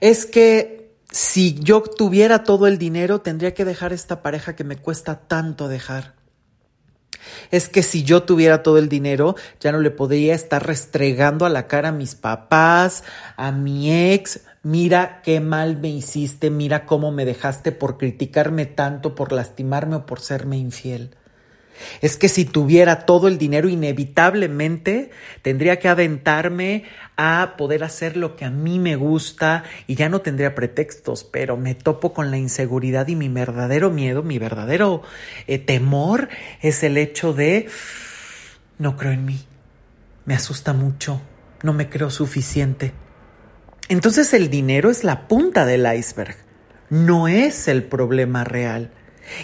Es 0.00 0.26
que 0.26 0.96
si 1.10 1.54
yo 1.54 1.82
tuviera 1.82 2.42
todo 2.42 2.66
el 2.66 2.78
dinero, 2.78 3.20
tendría 3.20 3.54
que 3.54 3.64
dejar 3.64 3.92
esta 3.92 4.22
pareja 4.22 4.56
que 4.56 4.64
me 4.64 4.76
cuesta 4.76 5.20
tanto 5.28 5.68
dejar. 5.68 6.14
Es 7.50 7.68
que 7.68 7.82
si 7.82 8.02
yo 8.02 8.22
tuviera 8.22 8.62
todo 8.62 8.78
el 8.78 8.88
dinero, 8.88 9.36
ya 9.60 9.72
no 9.72 9.80
le 9.80 9.90
podría 9.90 10.34
estar 10.34 10.66
restregando 10.66 11.44
a 11.46 11.50
la 11.50 11.68
cara 11.68 11.88
a 11.88 11.92
mis 11.92 12.14
papás, 12.14 13.04
a 13.36 13.52
mi 13.52 14.12
ex. 14.12 14.40
Mira 14.62 15.20
qué 15.22 15.40
mal 15.40 15.76
me 15.76 15.88
hiciste, 15.88 16.50
mira 16.50 16.86
cómo 16.86 17.12
me 17.12 17.24
dejaste 17.24 17.72
por 17.72 17.98
criticarme 17.98 18.66
tanto, 18.66 19.14
por 19.14 19.32
lastimarme 19.32 19.96
o 19.96 20.06
por 20.06 20.20
serme 20.20 20.56
infiel. 20.56 21.16
Es 22.00 22.16
que 22.16 22.28
si 22.28 22.44
tuviera 22.44 23.06
todo 23.06 23.28
el 23.28 23.38
dinero, 23.38 23.68
inevitablemente 23.68 25.10
tendría 25.42 25.78
que 25.78 25.88
aventarme 25.88 26.84
a 27.16 27.54
poder 27.56 27.84
hacer 27.84 28.16
lo 28.16 28.36
que 28.36 28.44
a 28.44 28.50
mí 28.50 28.78
me 28.78 28.96
gusta 28.96 29.64
y 29.86 29.94
ya 29.94 30.08
no 30.08 30.20
tendría 30.20 30.54
pretextos, 30.54 31.24
pero 31.24 31.56
me 31.56 31.74
topo 31.74 32.12
con 32.12 32.30
la 32.30 32.38
inseguridad 32.38 33.08
y 33.08 33.16
mi 33.16 33.28
verdadero 33.28 33.90
miedo, 33.90 34.22
mi 34.22 34.38
verdadero 34.38 35.02
eh, 35.46 35.58
temor 35.58 36.28
es 36.60 36.82
el 36.82 36.96
hecho 36.96 37.32
de 37.32 37.68
no 38.78 38.96
creo 38.96 39.12
en 39.12 39.24
mí, 39.24 39.40
me 40.24 40.34
asusta 40.34 40.72
mucho, 40.72 41.20
no 41.62 41.72
me 41.72 41.88
creo 41.88 42.10
suficiente. 42.10 42.92
Entonces 43.88 44.32
el 44.34 44.50
dinero 44.50 44.90
es 44.90 45.04
la 45.04 45.28
punta 45.28 45.64
del 45.66 45.86
iceberg, 45.94 46.36
no 46.90 47.28
es 47.28 47.68
el 47.68 47.84
problema 47.84 48.44
real. 48.44 48.90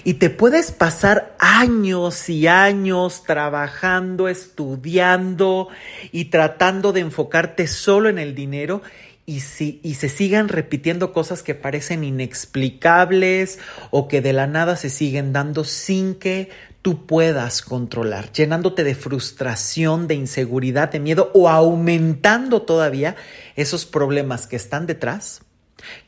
Y 0.04 0.14
te 0.14 0.30
puedes 0.30 0.72
pasar 0.72 1.36
años 1.38 2.28
y 2.28 2.46
años 2.46 3.24
trabajando, 3.24 4.28
estudiando 4.28 5.68
y 6.12 6.26
tratando 6.26 6.92
de 6.92 7.00
enfocarte 7.00 7.66
solo 7.66 8.08
en 8.08 8.18
el 8.18 8.34
dinero 8.34 8.82
y, 9.28 9.40
si, 9.40 9.78
y 9.82 9.94
se 9.94 10.08
sigan 10.08 10.48
repitiendo 10.48 11.12
cosas 11.12 11.42
que 11.42 11.54
parecen 11.54 12.02
inexplicables 12.02 13.58
o 13.90 14.08
que 14.08 14.22
de 14.22 14.32
la 14.32 14.46
nada 14.46 14.74
se 14.76 14.88
siguen 14.88 15.34
dando 15.34 15.64
sin 15.64 16.14
que 16.14 16.48
tú 16.80 17.06
puedas 17.06 17.60
controlar, 17.60 18.32
llenándote 18.32 18.84
de 18.84 18.94
frustración, 18.94 20.08
de 20.08 20.14
inseguridad, 20.14 20.90
de 20.90 21.00
miedo 21.00 21.30
o 21.34 21.50
aumentando 21.50 22.62
todavía 22.62 23.16
esos 23.56 23.84
problemas 23.84 24.46
que 24.46 24.56
están 24.56 24.86
detrás, 24.86 25.42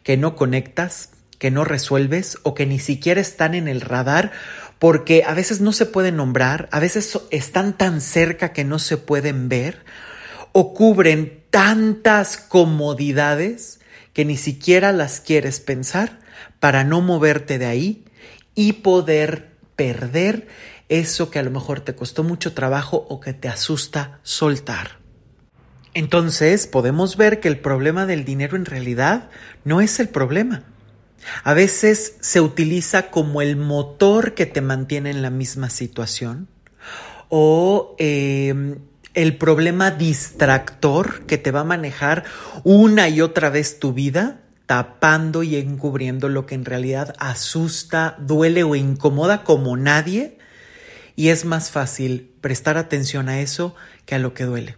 que 0.02 0.16
no 0.16 0.36
conectas, 0.36 1.10
que 1.40 1.50
no 1.50 1.64
resuelves 1.64 2.38
o 2.42 2.54
que 2.54 2.66
ni 2.66 2.78
siquiera 2.78 3.20
están 3.20 3.54
en 3.54 3.66
el 3.66 3.80
radar 3.80 4.30
porque 4.78 5.24
a 5.26 5.34
veces 5.34 5.60
no 5.60 5.72
se 5.72 5.86
pueden 5.86 6.16
nombrar, 6.16 6.68
a 6.70 6.80
veces 6.80 7.18
están 7.30 7.76
tan 7.76 8.02
cerca 8.02 8.52
que 8.52 8.62
no 8.62 8.78
se 8.78 8.98
pueden 8.98 9.48
ver 9.48 9.84
o 10.52 10.74
cubren 10.74 11.42
tantas 11.50 12.36
comodidades 12.36 13.80
que 14.12 14.26
ni 14.26 14.36
siquiera 14.36 14.92
las 14.92 15.20
quieres 15.20 15.60
pensar 15.60 16.18
para 16.60 16.84
no 16.84 17.00
moverte 17.00 17.58
de 17.58 17.66
ahí 17.66 18.04
y 18.54 18.74
poder 18.74 19.56
perder 19.76 20.46
eso 20.90 21.30
que 21.30 21.38
a 21.38 21.42
lo 21.42 21.50
mejor 21.50 21.80
te 21.80 21.94
costó 21.94 22.22
mucho 22.22 22.52
trabajo 22.52 23.06
o 23.08 23.18
que 23.20 23.32
te 23.32 23.48
asusta 23.48 24.20
soltar. 24.22 24.98
Entonces 25.94 26.66
podemos 26.66 27.16
ver 27.16 27.40
que 27.40 27.48
el 27.48 27.58
problema 27.58 28.04
del 28.04 28.26
dinero 28.26 28.56
en 28.56 28.66
realidad 28.66 29.30
no 29.64 29.80
es 29.80 30.00
el 30.00 30.10
problema. 30.10 30.64
A 31.44 31.54
veces 31.54 32.16
se 32.20 32.40
utiliza 32.40 33.10
como 33.10 33.42
el 33.42 33.56
motor 33.56 34.34
que 34.34 34.46
te 34.46 34.60
mantiene 34.60 35.10
en 35.10 35.22
la 35.22 35.30
misma 35.30 35.70
situación 35.70 36.48
o 37.28 37.94
em, 37.98 38.78
el 39.14 39.36
problema 39.36 39.90
distractor 39.90 41.26
que 41.26 41.38
te 41.38 41.50
va 41.50 41.60
a 41.60 41.64
manejar 41.64 42.24
una 42.64 43.08
y 43.08 43.20
otra 43.20 43.50
vez 43.50 43.78
tu 43.78 43.92
vida 43.92 44.40
tapando 44.66 45.42
y 45.42 45.56
encubriendo 45.56 46.28
lo 46.28 46.46
que 46.46 46.54
en 46.54 46.64
realidad 46.64 47.14
asusta, 47.18 48.16
duele 48.20 48.62
o 48.62 48.76
incomoda 48.76 49.42
como 49.42 49.76
nadie 49.76 50.38
y 51.16 51.28
es 51.28 51.44
más 51.44 51.70
fácil 51.70 52.32
prestar 52.40 52.78
atención 52.78 53.28
a 53.28 53.40
eso 53.40 53.74
que 54.06 54.14
a 54.14 54.18
lo 54.18 54.32
que 54.32 54.44
duele. 54.44 54.76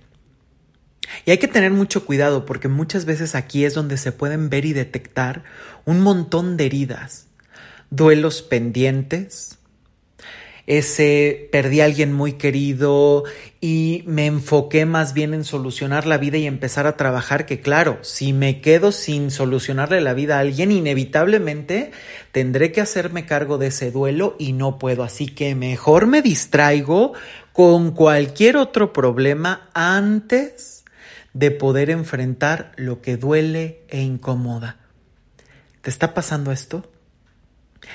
Y 1.25 1.30
hay 1.30 1.38
que 1.38 1.49
tener 1.49 1.73
mucho 1.73 2.04
cuidado 2.04 2.44
porque 2.44 2.68
muchas 2.68 3.04
veces 3.04 3.35
aquí 3.35 3.64
es 3.64 3.75
donde 3.75 3.97
se 3.97 4.12
pueden 4.12 4.50
ver 4.50 4.64
y 4.64 4.73
detectar 4.73 5.44
un 5.85 6.00
montón 6.00 6.56
de 6.56 6.66
heridas, 6.66 7.26
duelos 7.90 8.42
pendientes, 8.42 9.59
ese 10.66 11.49
perdí 11.50 11.80
a 11.80 11.87
alguien 11.87 12.12
muy 12.12 12.35
querido 12.35 13.25
y 13.61 14.04
me 14.06 14.26
enfoqué 14.26 14.87
más 14.87 15.12
bien 15.12 15.35
en 15.35 15.44
solucionar 15.44 16.06
la 16.06 16.18
vida 16.18 16.38
y 16.38 16.47
empezar 16.47 16.87
a 16.87 16.97
trabajar 16.97 17.47
que 17.47 17.61
claro, 17.61 17.99
si 18.02 18.32
me 18.32 18.61
quedo 18.61 18.92
sin 18.92 19.32
solucionarle 19.32 20.00
la 20.00 20.14
vida 20.14 20.37
a 20.37 20.40
alguien, 20.40 20.71
inevitablemente 20.71 21.90
tendré 22.30 22.71
que 22.71 22.80
hacerme 22.80 23.26
cargo 23.26 23.59
de 23.59 23.68
ese 23.68 23.90
duelo 23.90 24.37
y 24.38 24.52
no 24.52 24.78
puedo, 24.78 25.02
así 25.02 25.26
que 25.26 25.56
mejor 25.56 26.06
me 26.06 26.23
distraigo 26.23 27.12
con 27.52 27.90
cualquier 27.90 28.56
otro 28.56 28.92
problema 28.92 29.68
antes 29.75 30.82
de 31.35 31.51
poder 31.51 31.91
enfrentar 31.91 32.73
lo 32.77 33.01
que 33.01 33.17
duele 33.17 33.85
e 33.89 34.01
incomoda. 34.01 34.77
¿Te 35.81 35.91
está 35.91 36.15
pasando 36.15 36.53
esto? 36.53 36.91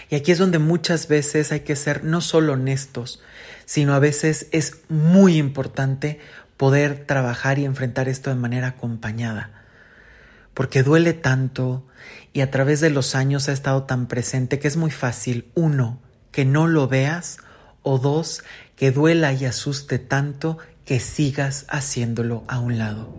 Y 0.10 0.16
aquí 0.16 0.32
es 0.32 0.38
donde 0.38 0.60
muchas 0.60 1.08
veces 1.08 1.52
hay 1.52 1.62
que 1.62 1.76
ser 1.76 2.04
no 2.04 2.22
solo 2.22 2.54
honestos, 2.54 3.22
sino 3.66 3.94
a 3.94 4.00
veces 4.00 4.48
es 4.52 4.82
muy 4.90 5.38
importante 5.38 6.20
poder 6.58 7.06
trabajar 7.06 7.60
y 7.60 7.66
enfrentar 7.66 8.10
esto 8.10 8.30
de 8.30 8.36
manera 8.36 8.68
acompañada. 8.68 9.52
Porque 10.54 10.84
duele 10.84 11.14
tanto 11.14 11.88
y 12.34 12.42
a 12.42 12.52
través 12.52 12.82
de 12.82 12.90
los 12.90 13.16
años 13.16 13.48
ha 13.48 13.54
estado 13.54 13.84
tan 13.84 14.08
presente 14.08 14.60
que 14.60 14.68
es 14.68 14.76
muy 14.76 14.92
fácil, 14.92 15.52
uno, 15.54 16.02
que 16.32 16.46
no 16.46 16.68
lo 16.68 16.88
veas 16.88 17.38
o 17.84 18.00
dos, 18.00 18.44
que 18.76 18.92
duela 18.92 19.34
y 19.34 19.46
asuste 19.46 20.00
tanto 20.00 20.58
que 20.88 21.02
sigas 21.02 21.66
haciéndolo 21.68 22.46
a 22.48 22.60
un 22.60 22.80
lado. 22.80 23.14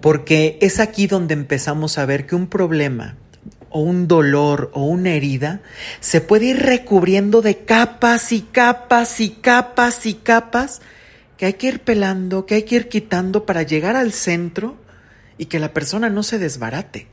Porque 0.00 0.56
es 0.62 0.78
aquí 0.78 1.08
donde 1.08 1.34
empezamos 1.34 1.98
a 1.98 2.06
ver 2.06 2.26
que 2.26 2.36
un 2.36 2.46
problema 2.46 3.16
o 3.70 3.80
un 3.80 4.06
dolor 4.06 4.70
o 4.72 4.84
una 4.84 5.10
herida 5.10 5.62
se 5.98 6.20
puede 6.20 6.46
ir 6.46 6.60
recubriendo 6.60 7.42
de 7.42 7.58
capas 7.64 8.32
y 8.32 8.42
capas 8.42 9.20
y 9.20 9.30
capas 9.30 10.06
y 10.06 10.14
capas 10.14 10.80
que 11.36 11.46
hay 11.46 11.54
que 11.54 11.66
ir 11.66 11.80
pelando, 11.80 12.46
que 12.46 12.54
hay 12.54 12.62
que 12.62 12.76
ir 12.76 12.88
quitando 12.88 13.46
para 13.46 13.64
llegar 13.64 13.96
al 13.96 14.12
centro 14.12 14.76
y 15.38 15.46
que 15.46 15.58
la 15.58 15.72
persona 15.72 16.08
no 16.08 16.22
se 16.22 16.38
desbarate, 16.38 17.08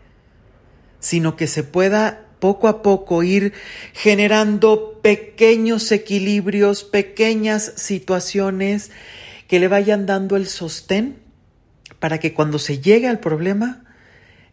sino 0.99 1.35
que 1.35 1.47
se 1.47 1.63
pueda 1.63 2.25
poco 2.39 2.67
a 2.67 2.83
poco 2.83 3.23
ir 3.23 3.53
generando 3.93 4.99
pequeños 5.01 5.91
equilibrios, 5.91 6.83
pequeñas 6.83 7.73
situaciones 7.75 8.91
que 9.47 9.59
le 9.59 9.67
vayan 9.67 10.05
dando 10.05 10.35
el 10.35 10.47
sostén 10.47 11.17
para 11.99 12.19
que 12.19 12.33
cuando 12.33 12.59
se 12.59 12.79
llegue 12.79 13.07
al 13.07 13.19
problema 13.19 13.83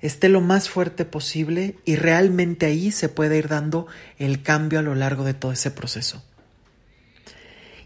esté 0.00 0.28
lo 0.28 0.40
más 0.40 0.68
fuerte 0.68 1.04
posible 1.04 1.76
y 1.84 1.96
realmente 1.96 2.66
ahí 2.66 2.90
se 2.90 3.08
pueda 3.08 3.36
ir 3.36 3.48
dando 3.48 3.86
el 4.18 4.42
cambio 4.42 4.78
a 4.78 4.82
lo 4.82 4.94
largo 4.94 5.24
de 5.24 5.34
todo 5.34 5.52
ese 5.52 5.70
proceso. 5.70 6.22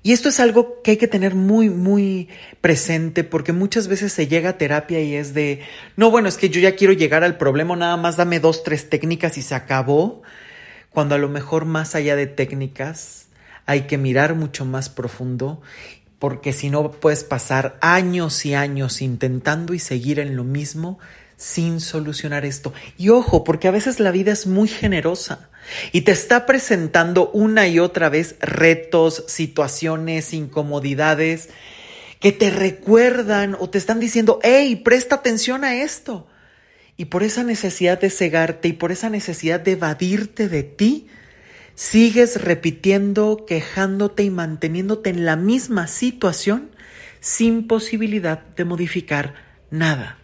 Y 0.02 0.12
esto 0.12 0.28
es 0.28 0.40
algo 0.40 0.80
que 0.82 0.92
hay 0.92 0.96
que 0.96 1.08
tener 1.08 1.34
muy, 1.34 1.70
muy 1.70 2.28
presente 2.60 3.24
porque 3.24 3.52
muchas 3.52 3.88
veces 3.88 4.12
se 4.12 4.26
llega 4.26 4.50
a 4.50 4.58
terapia 4.58 5.00
y 5.00 5.14
es 5.14 5.34
de, 5.34 5.60
no, 5.96 6.10
bueno, 6.10 6.28
es 6.28 6.36
que 6.38 6.50
yo 6.50 6.60
ya 6.60 6.76
quiero 6.76 6.92
llegar 6.92 7.24
al 7.24 7.36
problema, 7.36 7.76
nada 7.76 7.96
más 7.96 8.16
dame 8.16 8.40
dos, 8.40 8.62
tres 8.62 8.88
técnicas 8.88 9.38
y 9.38 9.42
se 9.42 9.54
acabó, 9.54 10.22
cuando 10.90 11.14
a 11.14 11.18
lo 11.18 11.28
mejor 11.28 11.64
más 11.64 11.94
allá 11.94 12.16
de 12.16 12.26
técnicas 12.26 13.26
hay 13.66 13.82
que 13.82 13.98
mirar 13.98 14.34
mucho 14.34 14.64
más 14.64 14.88
profundo 14.88 15.60
porque 16.18 16.52
si 16.52 16.70
no 16.70 16.90
puedes 16.90 17.24
pasar 17.24 17.78
años 17.80 18.44
y 18.44 18.54
años 18.54 19.02
intentando 19.02 19.74
y 19.74 19.78
seguir 19.78 20.18
en 20.18 20.36
lo 20.36 20.44
mismo 20.44 20.98
sin 21.36 21.80
solucionar 21.80 22.44
esto. 22.44 22.72
Y 22.96 23.10
ojo, 23.10 23.44
porque 23.44 23.68
a 23.68 23.72
veces 23.72 24.00
la 24.00 24.10
vida 24.10 24.32
es 24.32 24.46
muy 24.46 24.68
generosa 24.68 25.48
y 25.92 26.00
te 26.00 26.12
está 26.12 26.46
presentando 26.46 27.30
una 27.30 27.68
y 27.68 27.78
otra 27.78 28.08
vez 28.08 28.36
retos, 28.40 29.24
situaciones, 29.28 30.34
incomodidades 30.34 31.48
que 32.20 32.32
te 32.32 32.50
recuerdan 32.50 33.56
o 33.60 33.70
te 33.70 33.78
están 33.78 34.00
diciendo, 34.00 34.40
hey, 34.42 34.76
presta 34.84 35.16
atención 35.16 35.64
a 35.64 35.76
esto. 35.76 36.26
Y 36.96 37.04
por 37.04 37.22
esa 37.22 37.44
necesidad 37.44 38.00
de 38.00 38.10
cegarte 38.10 38.66
y 38.66 38.72
por 38.72 38.90
esa 38.90 39.08
necesidad 39.08 39.60
de 39.60 39.72
evadirte 39.72 40.48
de 40.48 40.64
ti, 40.64 41.06
sigues 41.78 42.42
repitiendo, 42.42 43.44
quejándote 43.46 44.24
y 44.24 44.30
manteniéndote 44.30 45.10
en 45.10 45.24
la 45.24 45.36
misma 45.36 45.86
situación 45.86 46.70
sin 47.20 47.68
posibilidad 47.68 48.40
de 48.56 48.64
modificar 48.64 49.34
nada. 49.70 50.18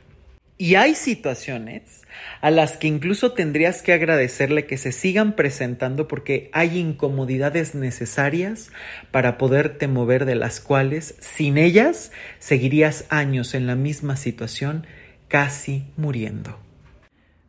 Y 0.58 0.74
hay 0.74 0.96
situaciones 0.96 2.02
a 2.40 2.50
las 2.50 2.76
que 2.76 2.88
incluso 2.88 3.34
tendrías 3.34 3.82
que 3.82 3.92
agradecerle 3.92 4.66
que 4.66 4.76
se 4.76 4.90
sigan 4.90 5.36
presentando 5.36 6.08
porque 6.08 6.50
hay 6.52 6.76
incomodidades 6.76 7.76
necesarias 7.76 8.72
para 9.12 9.38
poderte 9.38 9.86
mover 9.86 10.24
de 10.24 10.34
las 10.34 10.58
cuales 10.58 11.14
sin 11.20 11.56
ellas 11.56 12.10
seguirías 12.40 13.04
años 13.10 13.54
en 13.54 13.68
la 13.68 13.76
misma 13.76 14.16
situación 14.16 14.88
casi 15.28 15.84
muriendo. 15.96 16.58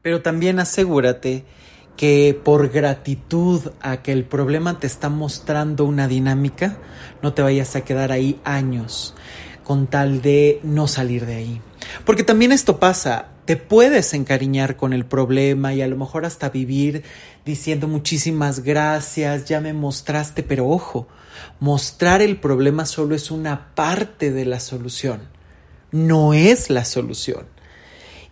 Pero 0.04 0.22
también 0.22 0.60
asegúrate 0.60 1.44
que 1.98 2.40
por 2.44 2.70
gratitud 2.70 3.62
a 3.82 4.02
que 4.02 4.12
el 4.12 4.26
problema 4.26 4.80
te 4.80 4.88
está 4.88 5.10
mostrando 5.10 5.86
una 5.86 6.08
dinámica, 6.08 6.78
no 7.22 7.34
te 7.34 7.42
vayas 7.42 7.76
a 7.76 7.82
quedar 7.82 8.12
ahí 8.12 8.40
años 8.44 9.16
con 9.64 9.88
tal 9.88 10.22
de 10.22 10.60
no 10.64 10.88
salir 10.88 11.26
de 11.26 11.36
ahí. 11.36 11.62
Porque 12.06 12.24
también 12.24 12.52
esto 12.52 12.80
pasa, 12.80 13.30
te 13.46 13.58
puedes 13.58 14.14
encariñar 14.14 14.76
con 14.76 14.94
el 14.94 15.06
problema 15.06 15.74
y 15.74 15.82
a 15.82 15.88
lo 15.88 15.98
mejor 15.98 16.26
hasta 16.26 16.50
vivir 16.50 17.04
diciendo 17.46 17.88
muchísimas 17.88 18.62
gracias, 18.62 19.46
ya 19.46 19.62
me 19.62 19.74
mostraste, 19.74 20.44
pero 20.44 20.68
ojo, 20.68 21.08
mostrar 21.60 22.22
el 22.22 22.38
problema 22.38 22.86
solo 22.86 23.16
es 23.16 23.32
una 23.32 23.74
parte 23.76 24.32
de 24.32 24.46
la 24.46 24.60
solución, 24.60 25.22
no 25.92 26.34
es 26.34 26.70
la 26.70 26.86
solución. 26.86 27.55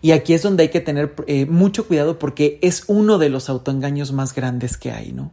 Y 0.04 0.12
aquí 0.12 0.34
es 0.34 0.42
donde 0.42 0.64
hay 0.64 0.68
que 0.68 0.82
tener 0.82 1.14
eh, 1.26 1.46
mucho 1.46 1.86
cuidado 1.86 2.18
porque 2.18 2.58
es 2.60 2.84
uno 2.88 3.16
de 3.16 3.30
los 3.30 3.48
autoengaños 3.48 4.12
más 4.12 4.34
grandes 4.34 4.76
que 4.76 4.92
hay, 4.92 5.12
¿no? 5.12 5.32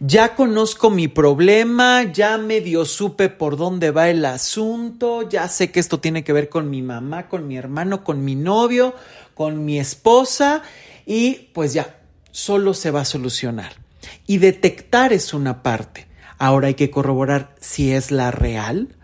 Ya 0.00 0.34
conozco 0.34 0.90
mi 0.90 1.06
problema, 1.06 2.02
ya 2.12 2.36
medio 2.36 2.84
supe 2.84 3.28
por 3.28 3.56
dónde 3.56 3.92
va 3.92 4.10
el 4.10 4.24
asunto, 4.24 5.28
ya 5.28 5.46
sé 5.46 5.70
que 5.70 5.78
esto 5.78 6.00
tiene 6.00 6.24
que 6.24 6.32
ver 6.32 6.48
con 6.48 6.68
mi 6.68 6.82
mamá, 6.82 7.28
con 7.28 7.46
mi 7.46 7.56
hermano, 7.56 8.02
con 8.02 8.24
mi 8.24 8.34
novio, 8.34 8.92
con 9.34 9.64
mi 9.64 9.78
esposa 9.78 10.62
y 11.06 11.50
pues 11.54 11.72
ya, 11.72 12.00
solo 12.32 12.74
se 12.74 12.90
va 12.90 13.02
a 13.02 13.04
solucionar. 13.04 13.74
Y 14.26 14.38
detectar 14.38 15.12
es 15.12 15.32
una 15.32 15.62
parte. 15.62 16.08
Ahora 16.38 16.66
hay 16.66 16.74
que 16.74 16.90
corroborar 16.90 17.54
si 17.60 17.92
es 17.92 18.10
la 18.10 18.32
real 18.32 18.96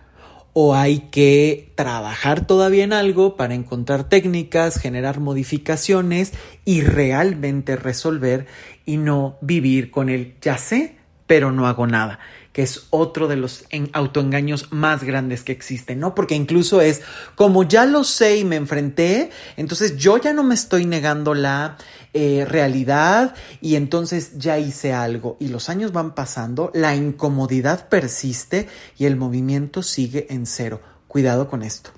o 0.61 0.75
hay 0.75 0.99
que 1.13 1.71
trabajar 1.77 2.45
todavía 2.45 2.83
en 2.83 2.93
algo 2.93 3.37
para 3.37 3.55
encontrar 3.55 4.09
técnicas, 4.09 4.77
generar 4.81 5.21
modificaciones 5.21 6.33
y 6.65 6.81
realmente 6.81 7.77
resolver 7.77 8.49
y 8.85 8.97
no 8.97 9.39
vivir 9.41 9.93
con 9.93 10.09
el 10.09 10.35
ya 10.41 10.59
sé, 10.59 10.97
pero 11.29 11.53
no 11.53 11.69
hago 11.69 11.87
nada, 11.87 12.19
que 12.59 12.65
es 12.65 12.89
otro 12.91 13.29
de 13.29 13.37
los 13.37 13.67
autoengaños 13.93 14.73
más 14.73 15.05
grandes 15.05 15.45
que 15.45 15.53
existen, 15.53 16.01
¿no? 16.01 16.17
Porque 16.17 16.35
incluso 16.35 16.81
es 16.81 17.03
como 17.37 17.63
ya 17.63 17.87
lo 17.87 18.03
sé 18.03 18.39
y 18.39 18.45
me 18.45 18.57
enfrenté, 18.57 19.31
entonces 19.57 19.97
yo 19.97 20.19
ya 20.19 20.33
no 20.33 20.43
me 20.43 20.57
estoy 20.57 20.85
negando 20.85 21.35
la 21.35 21.77
eh, 22.15 22.45
realidad 22.49 23.37
y 23.61 23.77
entonces 23.77 24.39
ya 24.39 24.59
hice 24.59 24.93
algo 24.93 25.37
y 25.39 25.51
los 25.51 25.69
años 25.69 25.93
van 25.93 26.17
pasando, 26.17 26.73
la 26.75 26.97
incomodidad 26.97 27.89
persiste 27.89 28.67
y 28.99 29.05
el 29.05 29.15
movimiento 29.15 29.85
sigue 29.85 30.27
en 30.29 30.45
cero. 30.45 30.81
Cuidado 31.07 31.47
con 31.49 31.63
esto. 31.63 31.91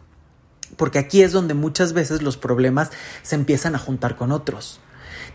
Porque 0.77 0.99
aquí 0.99 1.23
es 1.23 1.33
donde 1.33 1.55
muchas 1.55 1.95
veces 1.95 2.21
los 2.21 2.37
problemas 2.37 2.91
se 3.23 3.35
empiezan 3.35 3.77
a 3.77 3.79
juntar 3.79 4.15
con 4.15 4.31
otros. 4.31 4.79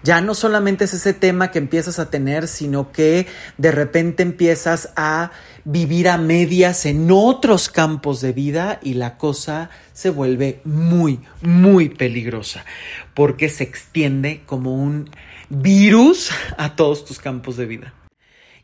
Ya 0.03 0.21
no 0.21 0.35
solamente 0.35 0.85
es 0.85 0.93
ese 0.93 1.13
tema 1.13 1.51
que 1.51 1.59
empiezas 1.59 1.99
a 1.99 2.09
tener, 2.09 2.47
sino 2.47 2.91
que 2.91 3.27
de 3.57 3.71
repente 3.71 4.23
empiezas 4.23 4.89
a 4.95 5.31
vivir 5.63 6.09
a 6.09 6.17
medias 6.17 6.85
en 6.85 7.09
otros 7.11 7.69
campos 7.69 8.21
de 8.21 8.31
vida 8.31 8.79
y 8.83 8.93
la 8.93 9.17
cosa 9.17 9.69
se 9.93 10.11
vuelve 10.11 10.61
muy, 10.63 11.19
muy 11.41 11.89
peligrosa 11.89 12.65
porque 13.13 13.49
se 13.49 13.63
extiende 13.63 14.43
como 14.45 14.75
un 14.75 15.09
virus 15.49 16.29
a 16.57 16.75
todos 16.75 17.05
tus 17.05 17.19
campos 17.19 17.57
de 17.57 17.65
vida. 17.65 17.93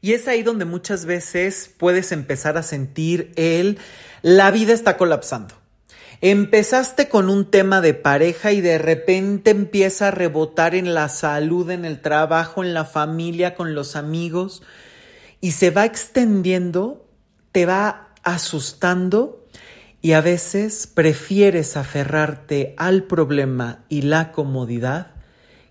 Y 0.01 0.13
es 0.13 0.27
ahí 0.27 0.41
donde 0.41 0.65
muchas 0.65 1.05
veces 1.05 1.71
puedes 1.77 2.11
empezar 2.11 2.57
a 2.57 2.63
sentir 2.63 3.31
el 3.35 3.77
la 4.23 4.51
vida 4.51 4.73
está 4.73 4.97
colapsando. 4.97 5.60
Empezaste 6.23 7.09
con 7.09 7.31
un 7.31 7.49
tema 7.49 7.81
de 7.81 7.95
pareja 7.95 8.51
y 8.51 8.61
de 8.61 8.77
repente 8.77 9.49
empieza 9.49 10.09
a 10.09 10.11
rebotar 10.11 10.75
en 10.75 10.93
la 10.93 11.09
salud, 11.09 11.71
en 11.71 11.83
el 11.83 11.99
trabajo, 11.99 12.63
en 12.63 12.75
la 12.75 12.85
familia, 12.85 13.55
con 13.55 13.73
los 13.73 13.95
amigos 13.95 14.61
y 15.41 15.53
se 15.53 15.71
va 15.71 15.83
extendiendo, 15.83 17.09
te 17.51 17.65
va 17.65 18.09
asustando 18.21 19.47
y 20.03 20.11
a 20.11 20.21
veces 20.21 20.85
prefieres 20.85 21.75
aferrarte 21.75 22.75
al 22.77 23.05
problema 23.05 23.83
y 23.89 24.03
la 24.03 24.31
comodidad 24.31 25.13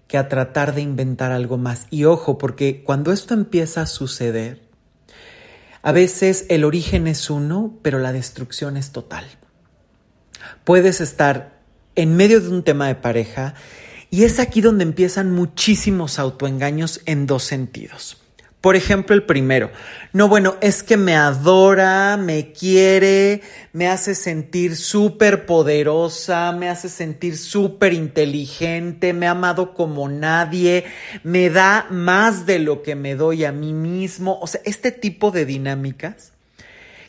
que 0.08 0.18
a 0.18 0.28
tratar 0.28 0.74
de 0.74 0.80
inventar 0.80 1.30
algo 1.30 1.58
más. 1.58 1.86
Y 1.90 2.06
ojo, 2.06 2.38
porque 2.38 2.82
cuando 2.82 3.12
esto 3.12 3.34
empieza 3.34 3.82
a 3.82 3.86
suceder, 3.86 4.62
a 5.82 5.92
veces 5.92 6.46
el 6.48 6.64
origen 6.64 7.06
es 7.06 7.30
uno, 7.30 7.78
pero 7.82 8.00
la 8.00 8.12
destrucción 8.12 8.76
es 8.76 8.90
total 8.90 9.24
puedes 10.70 11.00
estar 11.00 11.58
en 11.96 12.14
medio 12.14 12.40
de 12.40 12.48
un 12.48 12.62
tema 12.62 12.86
de 12.86 12.94
pareja 12.94 13.54
y 14.08 14.22
es 14.22 14.38
aquí 14.38 14.60
donde 14.60 14.84
empiezan 14.84 15.32
muchísimos 15.32 16.20
autoengaños 16.20 17.00
en 17.06 17.26
dos 17.26 17.42
sentidos. 17.42 18.18
Por 18.60 18.76
ejemplo, 18.76 19.16
el 19.16 19.24
primero, 19.24 19.72
no, 20.12 20.28
bueno, 20.28 20.54
es 20.60 20.84
que 20.84 20.96
me 20.96 21.16
adora, 21.16 22.16
me 22.16 22.52
quiere, 22.52 23.42
me 23.72 23.88
hace 23.88 24.14
sentir 24.14 24.76
súper 24.76 25.44
poderosa, 25.44 26.52
me 26.52 26.68
hace 26.68 26.88
sentir 26.88 27.36
súper 27.36 27.92
inteligente, 27.92 29.12
me 29.12 29.26
ha 29.26 29.32
amado 29.32 29.74
como 29.74 30.08
nadie, 30.08 30.84
me 31.24 31.50
da 31.50 31.88
más 31.90 32.46
de 32.46 32.60
lo 32.60 32.82
que 32.82 32.94
me 32.94 33.16
doy 33.16 33.44
a 33.44 33.50
mí 33.50 33.72
mismo. 33.72 34.38
O 34.40 34.46
sea, 34.46 34.60
este 34.64 34.92
tipo 34.92 35.32
de 35.32 35.46
dinámicas 35.46 36.32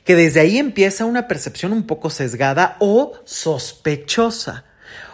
que 0.03 0.15
desde 0.15 0.39
ahí 0.39 0.57
empieza 0.57 1.05
una 1.05 1.27
percepción 1.27 1.73
un 1.73 1.83
poco 1.83 2.09
sesgada 2.09 2.77
o 2.79 3.13
sospechosa. 3.23 4.65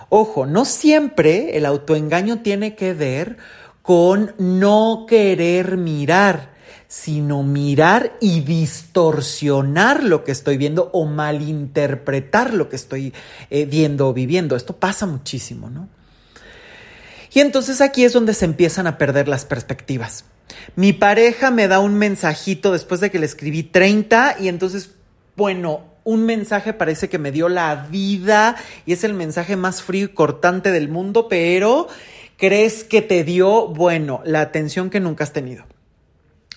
Ojo, 0.09 0.45
no 0.45 0.65
siempre 0.65 1.57
el 1.57 1.65
autoengaño 1.65 2.41
tiene 2.41 2.75
que 2.75 2.93
ver 2.93 3.37
con 3.81 4.33
no 4.37 5.05
querer 5.07 5.77
mirar, 5.77 6.51
sino 6.87 7.43
mirar 7.43 8.17
y 8.21 8.41
distorsionar 8.41 10.03
lo 10.03 10.23
que 10.23 10.31
estoy 10.31 10.57
viendo 10.57 10.89
o 10.93 11.05
malinterpretar 11.05 12.53
lo 12.53 12.69
que 12.69 12.77
estoy 12.77 13.13
eh, 13.49 13.65
viendo 13.65 14.07
o 14.07 14.13
viviendo. 14.13 14.55
Esto 14.55 14.77
pasa 14.77 15.05
muchísimo, 15.05 15.69
¿no? 15.69 15.89
Y 17.33 17.41
entonces 17.41 17.81
aquí 17.81 18.05
es 18.05 18.13
donde 18.13 18.33
se 18.33 18.45
empiezan 18.45 18.87
a 18.87 18.97
perder 18.97 19.27
las 19.27 19.45
perspectivas. 19.45 20.23
Mi 20.75 20.93
pareja 20.93 21.51
me 21.51 21.67
da 21.67 21.79
un 21.79 21.95
mensajito 21.95 22.71
después 22.71 23.01
de 23.01 23.11
que 23.11 23.19
le 23.19 23.25
escribí 23.25 23.63
30 23.63 24.37
y 24.39 24.47
entonces, 24.47 24.91
bueno, 25.35 25.83
un 26.03 26.25
mensaje 26.25 26.73
parece 26.73 27.09
que 27.09 27.19
me 27.19 27.31
dio 27.31 27.49
la 27.49 27.87
vida 27.89 28.55
y 28.85 28.93
es 28.93 29.03
el 29.03 29.13
mensaje 29.13 29.57
más 29.57 29.81
frío 29.81 30.05
y 30.05 30.13
cortante 30.13 30.71
del 30.71 30.87
mundo, 30.87 31.27
pero 31.27 31.87
crees 32.37 32.83
que 32.83 33.01
te 33.01 33.23
dio, 33.23 33.67
bueno, 33.67 34.21
la 34.23 34.41
atención 34.41 34.89
que 34.89 34.99
nunca 34.99 35.25
has 35.25 35.33
tenido. 35.33 35.65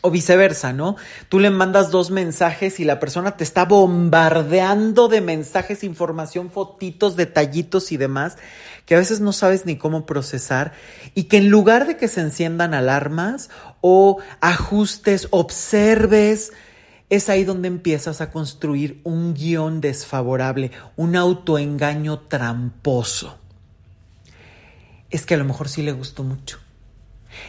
O 0.03 0.11
viceversa, 0.11 0.73
¿no? 0.73 0.97
Tú 1.29 1.41
le 1.41 1.51
mandas 1.51 1.91
dos 1.91 2.11
mensajes 2.11 2.81
y 2.81 2.85
la 2.85 2.99
persona 3.01 3.37
te 3.37 3.45
está 3.45 3.67
bombardeando 3.67 5.09
de 5.09 5.21
mensajes, 5.21 5.85
información, 5.85 6.51
fotitos, 6.51 7.17
detallitos 7.17 7.93
y 7.93 7.99
demás, 7.99 8.39
que 8.87 8.95
a 8.95 8.99
veces 8.99 9.21
no 9.21 9.33
sabes 9.33 9.67
ni 9.67 9.77
cómo 9.77 10.07
procesar 10.07 10.73
y 11.15 11.25
que 11.25 11.37
en 11.37 11.51
lugar 11.51 11.87
de 11.87 11.99
que 11.99 12.09
se 12.09 12.23
enciendan 12.23 12.73
alarmas 12.73 13.51
o 13.83 14.19
ajustes, 14.41 15.29
observes, 15.33 16.53
es 17.11 17.29
ahí 17.29 17.45
donde 17.45 17.69
empiezas 17.69 18.23
a 18.23 18.31
construir 18.31 19.03
un 19.05 19.35
guion 19.35 19.83
desfavorable, 19.83 20.71
un 20.97 21.15
autoengaño 21.15 22.21
tramposo. 22.21 23.37
Es 25.11 25.27
que 25.27 25.35
a 25.35 25.39
lo 25.39 25.45
mejor 25.45 25.69
sí 25.69 25.83
le 25.83 25.93
gustó 25.93 26.23
mucho 26.23 26.59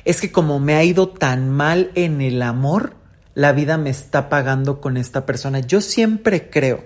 es 0.06 0.21
que 0.21 0.32
como 0.32 0.60
me 0.60 0.75
ha 0.75 0.84
ido 0.84 1.10
tan 1.10 1.49
mal 1.49 1.91
en 1.95 2.21
el 2.21 2.41
amor, 2.41 2.95
la 3.34 3.51
vida 3.51 3.77
me 3.77 3.89
está 3.89 4.30
pagando 4.30 4.82
con 4.82 4.97
esta 4.97 5.25
persona. 5.25 5.60
Yo 5.60 5.82
siempre 5.82 6.49
creo 6.49 6.86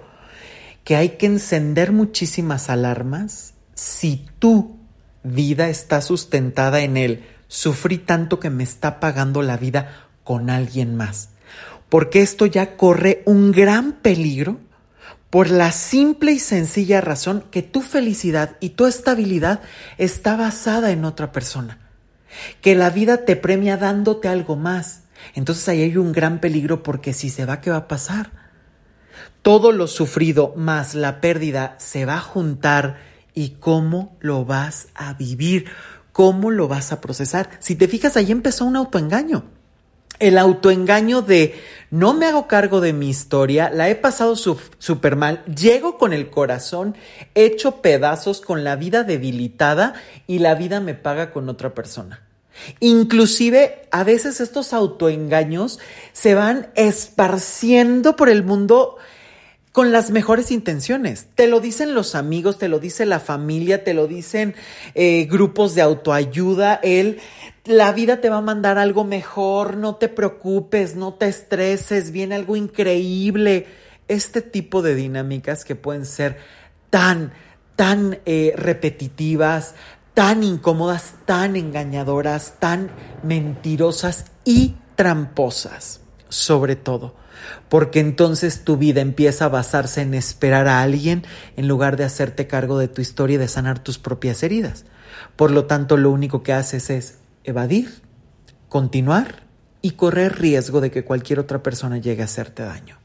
que 0.83 0.95
hay 0.95 1.09
que 1.09 1.25
encender 1.25 1.91
muchísimas 1.91 2.69
alarmas 2.69 3.53
si 3.73 4.25
tu 4.39 4.77
vida 5.23 5.69
está 5.69 6.01
sustentada 6.01 6.81
en 6.81 6.97
él. 6.97 7.25
Sufrí 7.47 7.97
tanto 7.97 8.39
que 8.39 8.49
me 8.49 8.63
está 8.63 8.99
pagando 8.99 9.41
la 9.41 9.57
vida 9.57 10.07
con 10.23 10.49
alguien 10.49 10.95
más. 10.95 11.29
Porque 11.89 12.21
esto 12.21 12.45
ya 12.45 12.77
corre 12.77 13.23
un 13.25 13.51
gran 13.51 13.93
peligro 13.93 14.59
por 15.29 15.49
la 15.49 15.71
simple 15.71 16.31
y 16.31 16.39
sencilla 16.39 17.01
razón 17.01 17.43
que 17.51 17.61
tu 17.61 17.81
felicidad 17.81 18.57
y 18.59 18.69
tu 18.69 18.85
estabilidad 18.85 19.61
está 19.97 20.35
basada 20.35 20.91
en 20.91 21.05
otra 21.05 21.31
persona 21.31 21.84
que 22.61 22.75
la 22.75 22.89
vida 22.89 23.25
te 23.25 23.35
premia 23.35 23.77
dándote 23.77 24.27
algo 24.27 24.55
más. 24.55 25.03
Entonces 25.33 25.67
ahí 25.69 25.81
hay 25.81 25.97
un 25.97 26.11
gran 26.11 26.39
peligro 26.39 26.83
porque 26.83 27.13
si 27.13 27.29
se 27.29 27.45
va, 27.45 27.61
¿qué 27.61 27.69
va 27.71 27.77
a 27.77 27.87
pasar? 27.87 28.31
Todo 29.41 29.71
lo 29.71 29.87
sufrido 29.87 30.53
más 30.55 30.95
la 30.95 31.21
pérdida 31.21 31.75
se 31.79 32.05
va 32.05 32.15
a 32.15 32.21
juntar 32.21 32.97
y 33.33 33.57
cómo 33.59 34.17
lo 34.19 34.45
vas 34.45 34.87
a 34.95 35.13
vivir, 35.13 35.65
cómo 36.11 36.49
lo 36.49 36.67
vas 36.67 36.91
a 36.91 37.01
procesar. 37.01 37.49
Si 37.59 37.75
te 37.75 37.87
fijas, 37.87 38.17
ahí 38.17 38.31
empezó 38.31 38.65
un 38.65 38.75
autoengaño. 38.75 39.43
El 40.17 40.37
autoengaño 40.37 41.21
de 41.21 41.55
no 41.91 42.13
me 42.13 42.25
hago 42.25 42.47
cargo 42.47 42.79
de 42.79 42.93
mi 42.93 43.09
historia, 43.09 43.69
la 43.69 43.89
he 43.89 43.95
pasado 43.95 44.37
súper 44.37 45.17
mal, 45.17 45.43
llego 45.45 45.97
con 45.97 46.13
el 46.13 46.29
corazón 46.29 46.95
hecho 47.35 47.81
pedazos, 47.81 48.39
con 48.39 48.63
la 48.63 48.77
vida 48.77 49.03
debilitada 49.03 49.93
y 50.25 50.39
la 50.39 50.55
vida 50.55 50.79
me 50.79 50.93
paga 50.93 51.31
con 51.31 51.49
otra 51.49 51.73
persona. 51.73 52.24
Inclusive 52.79 53.87
a 53.91 54.03
veces 54.03 54.41
estos 54.41 54.73
autoengaños 54.73 55.79
se 56.13 56.35
van 56.35 56.67
esparciendo 56.75 58.15
por 58.15 58.29
el 58.29 58.43
mundo 58.43 58.97
con 59.75 59.91
las 59.91 60.09
mejores 60.09 60.51
intenciones. 60.51 61.27
Te 61.35 61.47
lo 61.47 61.59
dicen 61.59 61.95
los 61.95 62.15
amigos, 62.15 62.57
te 62.57 62.69
lo 62.69 62.79
dice 62.79 63.05
la 63.05 63.19
familia, 63.19 63.83
te 63.83 63.93
lo 63.93 64.07
dicen 64.07 64.55
eh, 64.93 65.27
grupos 65.29 65.75
de 65.75 65.81
autoayuda. 65.81 66.79
Él, 66.81 67.19
la 67.65 67.91
vida 67.91 68.21
te 68.21 68.29
va 68.29 68.37
a 68.37 68.41
mandar 68.41 68.77
algo 68.77 69.03
mejor, 69.03 69.75
no 69.75 69.95
te 69.95 70.07
preocupes, 70.07 70.95
no 70.95 71.15
te 71.15 71.27
estreses, 71.27 72.11
viene 72.11 72.35
algo 72.35 72.55
increíble. 72.55 73.67
Este 74.07 74.41
tipo 74.41 74.81
de 74.81 74.95
dinámicas 74.95 75.65
que 75.65 75.75
pueden 75.75 76.05
ser 76.05 76.37
tan, 76.89 77.33
tan 77.75 78.19
eh, 78.25 78.53
repetitivas, 78.55 79.75
tan 80.15 80.43
incómodas, 80.43 81.15
tan 81.25 81.55
engañadoras, 81.55 82.55
tan 82.59 82.89
mentirosas 83.21 84.25
y 84.45 84.75
tramposas, 84.95 85.99
sobre 86.29 86.77
todo, 86.77 87.13
porque 87.69 87.99
entonces 87.99 88.63
tu 88.63 88.77
vida 88.77 89.01
empieza 89.01 89.45
a 89.45 89.49
basarse 89.49 90.01
en 90.01 90.13
esperar 90.13 90.67
a 90.67 90.81
alguien 90.81 91.23
en 91.57 91.67
lugar 91.67 91.97
de 91.97 92.05
hacerte 92.05 92.47
cargo 92.47 92.79
de 92.79 92.87
tu 92.87 93.01
historia 93.01 93.35
y 93.35 93.39
de 93.39 93.49
sanar 93.49 93.79
tus 93.79 93.99
propias 93.99 94.41
heridas. 94.41 94.85
Por 95.35 95.51
lo 95.51 95.65
tanto, 95.65 95.97
lo 95.97 96.11
único 96.11 96.43
que 96.43 96.53
haces 96.53 96.89
es 96.89 97.17
evadir, 97.43 98.01
continuar 98.69 99.43
y 99.81 99.91
correr 99.91 100.39
riesgo 100.39 100.79
de 100.79 100.91
que 100.91 101.03
cualquier 101.03 101.39
otra 101.39 101.61
persona 101.61 101.97
llegue 101.97 102.21
a 102.21 102.25
hacerte 102.25 102.63
daño. 102.63 103.04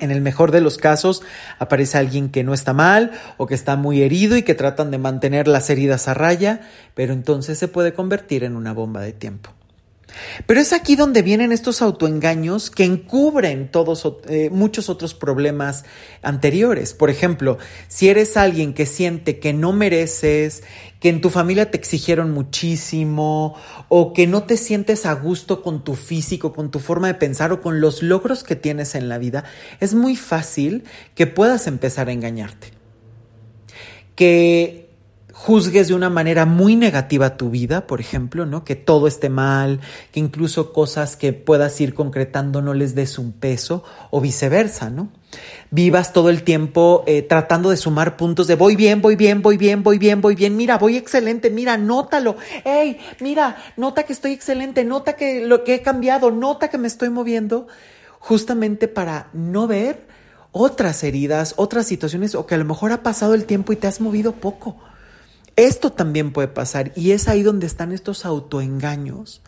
En 0.00 0.10
el 0.10 0.20
mejor 0.20 0.52
de 0.52 0.60
los 0.60 0.78
casos 0.78 1.22
aparece 1.58 1.98
alguien 1.98 2.28
que 2.28 2.44
no 2.44 2.54
está 2.54 2.72
mal 2.72 3.10
o 3.36 3.46
que 3.46 3.54
está 3.54 3.76
muy 3.76 4.02
herido 4.02 4.36
y 4.36 4.42
que 4.42 4.54
tratan 4.54 4.90
de 4.90 4.98
mantener 4.98 5.48
las 5.48 5.70
heridas 5.70 6.08
a 6.08 6.14
raya, 6.14 6.60
pero 6.94 7.12
entonces 7.12 7.58
se 7.58 7.68
puede 7.68 7.92
convertir 7.92 8.44
en 8.44 8.54
una 8.54 8.72
bomba 8.72 9.00
de 9.00 9.12
tiempo. 9.12 9.57
Pero 10.46 10.60
es 10.60 10.72
aquí 10.72 10.96
donde 10.96 11.22
vienen 11.22 11.52
estos 11.52 11.82
autoengaños 11.82 12.70
que 12.70 12.84
encubren 12.84 13.70
todos 13.70 14.06
eh, 14.28 14.50
muchos 14.50 14.88
otros 14.88 15.14
problemas 15.14 15.84
anteriores. 16.22 16.94
Por 16.94 17.10
ejemplo, 17.10 17.58
si 17.88 18.08
eres 18.08 18.36
alguien 18.36 18.74
que 18.74 18.86
siente 18.86 19.38
que 19.38 19.52
no 19.52 19.72
mereces, 19.72 20.62
que 21.00 21.08
en 21.08 21.20
tu 21.20 21.30
familia 21.30 21.70
te 21.70 21.78
exigieron 21.78 22.32
muchísimo 22.32 23.56
o 23.88 24.12
que 24.12 24.26
no 24.26 24.44
te 24.44 24.56
sientes 24.56 25.06
a 25.06 25.12
gusto 25.14 25.62
con 25.62 25.84
tu 25.84 25.94
físico, 25.94 26.52
con 26.52 26.70
tu 26.70 26.80
forma 26.80 27.06
de 27.06 27.14
pensar 27.14 27.52
o 27.52 27.60
con 27.60 27.80
los 27.80 28.02
logros 28.02 28.42
que 28.42 28.56
tienes 28.56 28.94
en 28.94 29.08
la 29.08 29.18
vida, 29.18 29.44
es 29.80 29.94
muy 29.94 30.16
fácil 30.16 30.84
que 31.14 31.26
puedas 31.26 31.66
empezar 31.66 32.08
a 32.08 32.12
engañarte. 32.12 32.72
Que 34.16 34.87
juzgues 35.38 35.86
de 35.86 35.94
una 35.94 36.10
manera 36.10 36.46
muy 36.46 36.74
negativa 36.74 37.36
tu 37.36 37.48
vida, 37.48 37.86
por 37.86 38.00
ejemplo, 38.00 38.44
¿no? 38.44 38.64
Que 38.64 38.74
todo 38.74 39.06
esté 39.06 39.28
mal, 39.28 39.78
que 40.10 40.18
incluso 40.18 40.72
cosas 40.72 41.14
que 41.14 41.32
puedas 41.32 41.80
ir 41.80 41.94
concretando 41.94 42.60
no 42.60 42.74
les 42.74 42.96
des 42.96 43.20
un 43.20 43.30
peso 43.30 43.84
o 44.10 44.20
viceversa, 44.20 44.90
¿no? 44.90 45.10
Vivas 45.70 46.12
todo 46.12 46.28
el 46.28 46.42
tiempo 46.42 47.04
eh, 47.06 47.22
tratando 47.22 47.70
de 47.70 47.76
sumar 47.76 48.16
puntos 48.16 48.48
de 48.48 48.56
voy 48.56 48.74
bien, 48.74 49.00
voy 49.00 49.14
bien, 49.14 49.40
voy 49.40 49.56
bien, 49.56 49.84
voy 49.84 49.98
bien, 49.98 50.20
voy 50.20 50.34
bien, 50.34 50.56
mira, 50.56 50.76
voy 50.76 50.96
excelente, 50.96 51.50
mira, 51.50 51.78
nótalo, 51.78 52.36
hey, 52.64 52.98
mira, 53.20 53.58
nota 53.76 54.02
que 54.02 54.14
estoy 54.14 54.32
excelente, 54.32 54.82
nota 54.82 55.12
que 55.12 55.46
lo 55.46 55.62
que 55.62 55.76
he 55.76 55.82
cambiado, 55.82 56.32
nota 56.32 56.66
que 56.68 56.78
me 56.78 56.88
estoy 56.88 57.10
moviendo, 57.10 57.68
justamente 58.18 58.88
para 58.88 59.28
no 59.32 59.68
ver 59.68 60.08
otras 60.50 61.04
heridas, 61.04 61.54
otras 61.58 61.86
situaciones 61.86 62.34
o 62.34 62.44
que 62.44 62.56
a 62.56 62.58
lo 62.58 62.64
mejor 62.64 62.90
ha 62.90 63.04
pasado 63.04 63.34
el 63.34 63.44
tiempo 63.44 63.72
y 63.72 63.76
te 63.76 63.86
has 63.86 64.00
movido 64.00 64.32
poco. 64.32 64.87
Esto 65.58 65.90
también 65.90 66.32
puede 66.32 66.46
pasar 66.46 66.92
y 66.94 67.10
es 67.10 67.26
ahí 67.26 67.42
donde 67.42 67.66
están 67.66 67.90
estos 67.90 68.24
autoengaños 68.24 69.42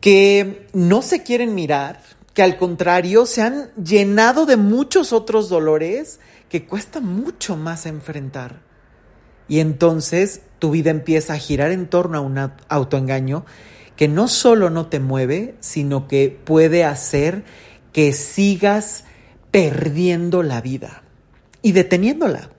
que 0.00 0.68
no 0.72 1.02
se 1.02 1.24
quieren 1.24 1.56
mirar, 1.56 2.00
que 2.32 2.44
al 2.44 2.56
contrario 2.56 3.26
se 3.26 3.42
han 3.42 3.72
llenado 3.74 4.46
de 4.46 4.56
muchos 4.56 5.12
otros 5.12 5.48
dolores 5.48 6.20
que 6.48 6.64
cuesta 6.64 7.00
mucho 7.00 7.56
más 7.56 7.86
enfrentar. 7.86 8.60
Y 9.48 9.58
entonces 9.58 10.42
tu 10.60 10.70
vida 10.70 10.90
empieza 10.90 11.32
a 11.32 11.38
girar 11.38 11.72
en 11.72 11.88
torno 11.88 12.18
a 12.18 12.20
un 12.20 12.38
autoengaño 12.68 13.46
que 13.96 14.06
no 14.06 14.28
solo 14.28 14.70
no 14.70 14.86
te 14.86 15.00
mueve, 15.00 15.56
sino 15.58 16.06
que 16.06 16.38
puede 16.44 16.84
hacer 16.84 17.42
que 17.92 18.12
sigas 18.12 19.02
perdiendo 19.50 20.44
la 20.44 20.60
vida 20.60 21.02
y 21.62 21.72
deteniéndola. 21.72 22.50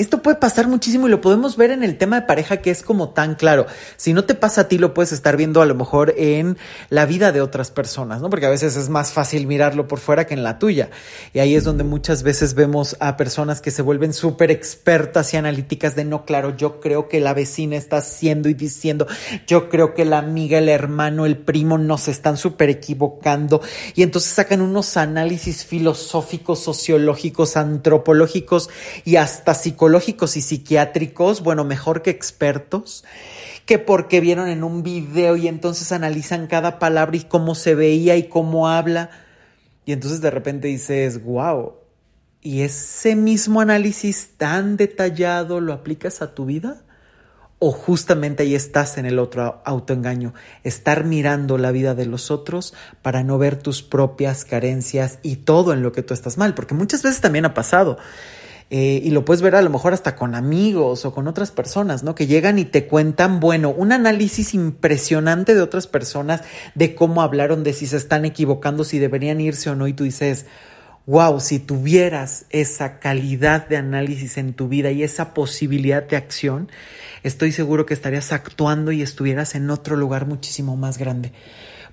Esto 0.00 0.22
puede 0.22 0.38
pasar 0.38 0.66
muchísimo 0.66 1.06
y 1.06 1.10
lo 1.10 1.20
podemos 1.20 1.58
ver 1.58 1.70
en 1.70 1.84
el 1.84 1.98
tema 1.98 2.18
de 2.18 2.26
pareja 2.26 2.62
que 2.62 2.70
es 2.70 2.82
como 2.82 3.10
tan 3.10 3.34
claro. 3.34 3.66
Si 3.98 4.14
no 4.14 4.24
te 4.24 4.34
pasa 4.34 4.62
a 4.62 4.64
ti, 4.66 4.78
lo 4.78 4.94
puedes 4.94 5.12
estar 5.12 5.36
viendo 5.36 5.60
a 5.60 5.66
lo 5.66 5.74
mejor 5.74 6.14
en 6.16 6.56
la 6.88 7.04
vida 7.04 7.32
de 7.32 7.42
otras 7.42 7.70
personas, 7.70 8.22
¿no? 8.22 8.30
Porque 8.30 8.46
a 8.46 8.48
veces 8.48 8.76
es 8.76 8.88
más 8.88 9.12
fácil 9.12 9.46
mirarlo 9.46 9.88
por 9.88 9.98
fuera 9.98 10.26
que 10.26 10.32
en 10.32 10.42
la 10.42 10.58
tuya. 10.58 10.88
Y 11.34 11.40
ahí 11.40 11.54
es 11.54 11.64
donde 11.64 11.84
muchas 11.84 12.22
veces 12.22 12.54
vemos 12.54 12.96
a 12.98 13.18
personas 13.18 13.60
que 13.60 13.70
se 13.70 13.82
vuelven 13.82 14.14
súper 14.14 14.50
expertas 14.50 15.34
y 15.34 15.36
analíticas 15.36 15.94
de 15.96 16.06
no, 16.06 16.24
claro, 16.24 16.56
yo 16.56 16.80
creo 16.80 17.06
que 17.06 17.20
la 17.20 17.34
vecina 17.34 17.76
está 17.76 17.98
haciendo 17.98 18.48
y 18.48 18.54
diciendo, 18.54 19.06
yo 19.46 19.68
creo 19.68 19.92
que 19.92 20.06
la 20.06 20.16
amiga, 20.16 20.56
el 20.56 20.70
hermano, 20.70 21.26
el 21.26 21.36
primo 21.36 21.76
nos 21.76 22.08
están 22.08 22.38
súper 22.38 22.70
equivocando. 22.70 23.60
Y 23.94 24.02
entonces 24.02 24.32
sacan 24.32 24.62
unos 24.62 24.96
análisis 24.96 25.66
filosóficos, 25.66 26.60
sociológicos, 26.60 27.58
antropológicos 27.58 28.70
y 29.04 29.16
hasta 29.16 29.52
psicológicos 29.52 29.89
y 29.98 30.40
psiquiátricos, 30.40 31.42
bueno, 31.42 31.64
mejor 31.64 32.02
que 32.02 32.10
expertos, 32.10 33.04
que 33.66 33.78
porque 33.78 34.20
vieron 34.20 34.48
en 34.48 34.64
un 34.64 34.82
video 34.82 35.36
y 35.36 35.48
entonces 35.48 35.92
analizan 35.92 36.46
cada 36.46 36.78
palabra 36.78 37.16
y 37.16 37.24
cómo 37.24 37.54
se 37.54 37.74
veía 37.74 38.16
y 38.16 38.28
cómo 38.28 38.68
habla. 38.68 39.10
Y 39.84 39.92
entonces 39.92 40.20
de 40.20 40.30
repente 40.30 40.68
dices, 40.68 41.24
wow, 41.24 41.74
¿y 42.40 42.62
ese 42.62 43.16
mismo 43.16 43.60
análisis 43.60 44.30
tan 44.36 44.76
detallado 44.76 45.60
lo 45.60 45.72
aplicas 45.72 46.22
a 46.22 46.34
tu 46.34 46.46
vida? 46.46 46.84
o 47.62 47.72
justamente 47.72 48.42
ahí 48.42 48.54
estás 48.54 48.96
en 48.96 49.04
el 49.04 49.18
otro 49.18 49.60
autoengaño, 49.66 50.32
estar 50.64 51.04
mirando 51.04 51.58
la 51.58 51.70
vida 51.70 51.94
de 51.94 52.06
los 52.06 52.30
otros 52.30 52.72
para 53.02 53.22
no 53.22 53.36
ver 53.36 53.56
tus 53.56 53.82
propias 53.82 54.46
carencias 54.46 55.18
y 55.22 55.36
todo 55.36 55.74
en 55.74 55.82
lo 55.82 55.92
que 55.92 56.02
tú 56.02 56.14
estás 56.14 56.38
mal, 56.38 56.54
porque 56.54 56.74
muchas 56.74 57.02
veces 57.02 57.20
también 57.20 57.44
ha 57.44 57.52
pasado. 57.52 57.98
Eh, 58.72 59.00
y 59.02 59.10
lo 59.10 59.24
puedes 59.24 59.42
ver 59.42 59.56
a 59.56 59.62
lo 59.62 59.70
mejor 59.70 59.92
hasta 59.94 60.14
con 60.14 60.36
amigos 60.36 61.04
o 61.04 61.12
con 61.12 61.26
otras 61.26 61.50
personas, 61.50 62.04
¿no? 62.04 62.14
Que 62.14 62.28
llegan 62.28 62.56
y 62.60 62.64
te 62.64 62.86
cuentan, 62.86 63.40
bueno, 63.40 63.70
un 63.70 63.90
análisis 63.90 64.54
impresionante 64.54 65.56
de 65.56 65.60
otras 65.60 65.88
personas, 65.88 66.42
de 66.76 66.94
cómo 66.94 67.20
hablaron, 67.20 67.64
de 67.64 67.72
si 67.72 67.88
se 67.88 67.96
están 67.96 68.24
equivocando, 68.24 68.84
si 68.84 69.00
deberían 69.00 69.40
irse 69.40 69.70
o 69.70 69.74
no, 69.74 69.88
y 69.88 69.92
tú 69.92 70.04
dices, 70.04 70.46
wow, 71.06 71.40
si 71.40 71.58
tuvieras 71.58 72.46
esa 72.50 73.00
calidad 73.00 73.66
de 73.66 73.76
análisis 73.76 74.38
en 74.38 74.54
tu 74.54 74.68
vida 74.68 74.92
y 74.92 75.02
esa 75.02 75.34
posibilidad 75.34 76.04
de 76.04 76.16
acción, 76.16 76.70
estoy 77.24 77.50
seguro 77.50 77.86
que 77.86 77.94
estarías 77.94 78.32
actuando 78.32 78.92
y 78.92 79.02
estuvieras 79.02 79.56
en 79.56 79.68
otro 79.70 79.96
lugar 79.96 80.26
muchísimo 80.26 80.76
más 80.76 80.96
grande. 80.96 81.32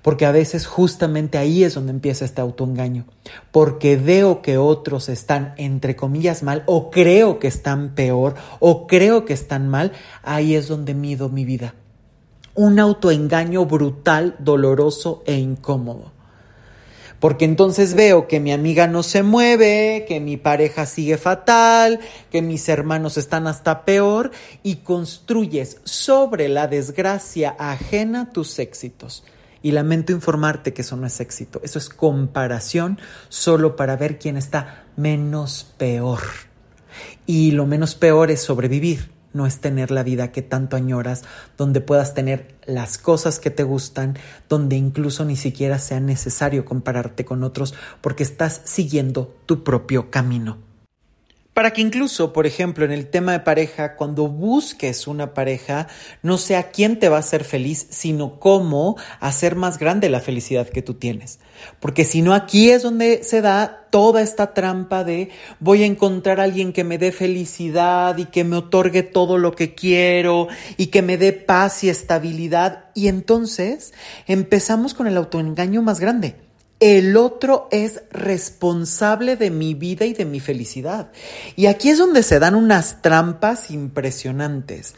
Porque 0.02 0.26
a 0.26 0.32
veces 0.32 0.66
justamente 0.66 1.38
ahí 1.38 1.64
es 1.64 1.74
donde 1.74 1.92
empieza 1.92 2.24
este 2.24 2.40
autoengaño. 2.40 3.04
Porque 3.50 3.96
veo 3.96 4.42
que 4.42 4.58
otros 4.58 5.08
están, 5.08 5.54
entre 5.56 5.96
comillas, 5.96 6.42
mal, 6.42 6.62
o 6.66 6.90
creo 6.90 7.38
que 7.38 7.48
están 7.48 7.94
peor, 7.94 8.34
o 8.60 8.86
creo 8.86 9.24
que 9.24 9.32
están 9.32 9.68
mal, 9.68 9.92
ahí 10.22 10.54
es 10.54 10.68
donde 10.68 10.94
mido 10.94 11.28
mi 11.28 11.44
vida. 11.44 11.74
Un 12.54 12.78
autoengaño 12.78 13.66
brutal, 13.66 14.36
doloroso 14.38 15.22
e 15.26 15.36
incómodo. 15.36 16.12
Porque 17.20 17.44
entonces 17.44 17.94
veo 17.94 18.28
que 18.28 18.38
mi 18.38 18.52
amiga 18.52 18.86
no 18.86 19.02
se 19.02 19.24
mueve, 19.24 20.04
que 20.06 20.20
mi 20.20 20.36
pareja 20.36 20.86
sigue 20.86 21.18
fatal, 21.18 21.98
que 22.30 22.42
mis 22.42 22.68
hermanos 22.68 23.16
están 23.16 23.48
hasta 23.48 23.84
peor 23.84 24.30
y 24.62 24.76
construyes 24.76 25.78
sobre 25.82 26.48
la 26.48 26.68
desgracia 26.68 27.56
ajena 27.58 28.30
tus 28.30 28.60
éxitos. 28.60 29.24
Y 29.62 29.72
lamento 29.72 30.12
informarte 30.12 30.72
que 30.72 30.82
eso 30.82 30.96
no 30.96 31.06
es 31.06 31.20
éxito, 31.20 31.60
eso 31.64 31.78
es 31.78 31.88
comparación 31.88 32.98
solo 33.28 33.76
para 33.76 33.96
ver 33.96 34.18
quién 34.18 34.36
está 34.36 34.84
menos 34.96 35.74
peor. 35.76 36.20
Y 37.26 37.50
lo 37.52 37.66
menos 37.66 37.94
peor 37.94 38.30
es 38.30 38.40
sobrevivir, 38.40 39.10
no 39.32 39.46
es 39.46 39.60
tener 39.60 39.90
la 39.90 40.02
vida 40.02 40.32
que 40.32 40.42
tanto 40.42 40.76
añoras, 40.76 41.24
donde 41.56 41.80
puedas 41.80 42.14
tener 42.14 42.54
las 42.66 42.98
cosas 42.98 43.38
que 43.40 43.50
te 43.50 43.62
gustan, 43.62 44.16
donde 44.48 44.76
incluso 44.76 45.24
ni 45.24 45.36
siquiera 45.36 45.78
sea 45.78 46.00
necesario 46.00 46.64
compararte 46.64 47.24
con 47.24 47.42
otros 47.42 47.74
porque 48.00 48.22
estás 48.22 48.60
siguiendo 48.64 49.34
tu 49.46 49.64
propio 49.64 50.10
camino. 50.10 50.67
Para 51.58 51.72
que 51.72 51.80
incluso, 51.80 52.32
por 52.32 52.46
ejemplo, 52.46 52.84
en 52.84 52.92
el 52.92 53.08
tema 53.08 53.32
de 53.32 53.40
pareja, 53.40 53.96
cuando 53.96 54.28
busques 54.28 55.08
una 55.08 55.34
pareja, 55.34 55.88
no 56.22 56.38
sea 56.38 56.70
quién 56.70 57.00
te 57.00 57.08
va 57.08 57.16
a 57.16 57.18
hacer 57.18 57.42
feliz, 57.42 57.88
sino 57.90 58.38
cómo 58.38 58.96
hacer 59.18 59.56
más 59.56 59.76
grande 59.76 60.08
la 60.08 60.20
felicidad 60.20 60.68
que 60.68 60.82
tú 60.82 60.94
tienes. 60.94 61.40
Porque 61.80 62.04
si 62.04 62.22
no, 62.22 62.32
aquí 62.32 62.70
es 62.70 62.84
donde 62.84 63.24
se 63.24 63.40
da 63.40 63.88
toda 63.90 64.22
esta 64.22 64.54
trampa 64.54 65.02
de 65.02 65.30
voy 65.58 65.82
a 65.82 65.86
encontrar 65.86 66.38
a 66.38 66.44
alguien 66.44 66.72
que 66.72 66.84
me 66.84 66.96
dé 66.96 67.10
felicidad 67.10 68.16
y 68.18 68.26
que 68.26 68.44
me 68.44 68.54
otorgue 68.54 69.02
todo 69.02 69.36
lo 69.36 69.50
que 69.50 69.74
quiero 69.74 70.46
y 70.76 70.86
que 70.86 71.02
me 71.02 71.18
dé 71.18 71.32
paz 71.32 71.82
y 71.82 71.88
estabilidad. 71.88 72.84
Y 72.94 73.08
entonces 73.08 73.92
empezamos 74.28 74.94
con 74.94 75.08
el 75.08 75.16
autoengaño 75.16 75.82
más 75.82 75.98
grande 75.98 76.36
el 76.80 77.16
otro 77.16 77.68
es 77.72 78.02
responsable 78.12 79.36
de 79.36 79.50
mi 79.50 79.74
vida 79.74 80.04
y 80.04 80.12
de 80.12 80.24
mi 80.24 80.38
felicidad. 80.38 81.10
Y 81.56 81.66
aquí 81.66 81.90
es 81.90 81.98
donde 81.98 82.22
se 82.22 82.38
dan 82.38 82.54
unas 82.54 83.02
trampas 83.02 83.70
impresionantes, 83.72 84.94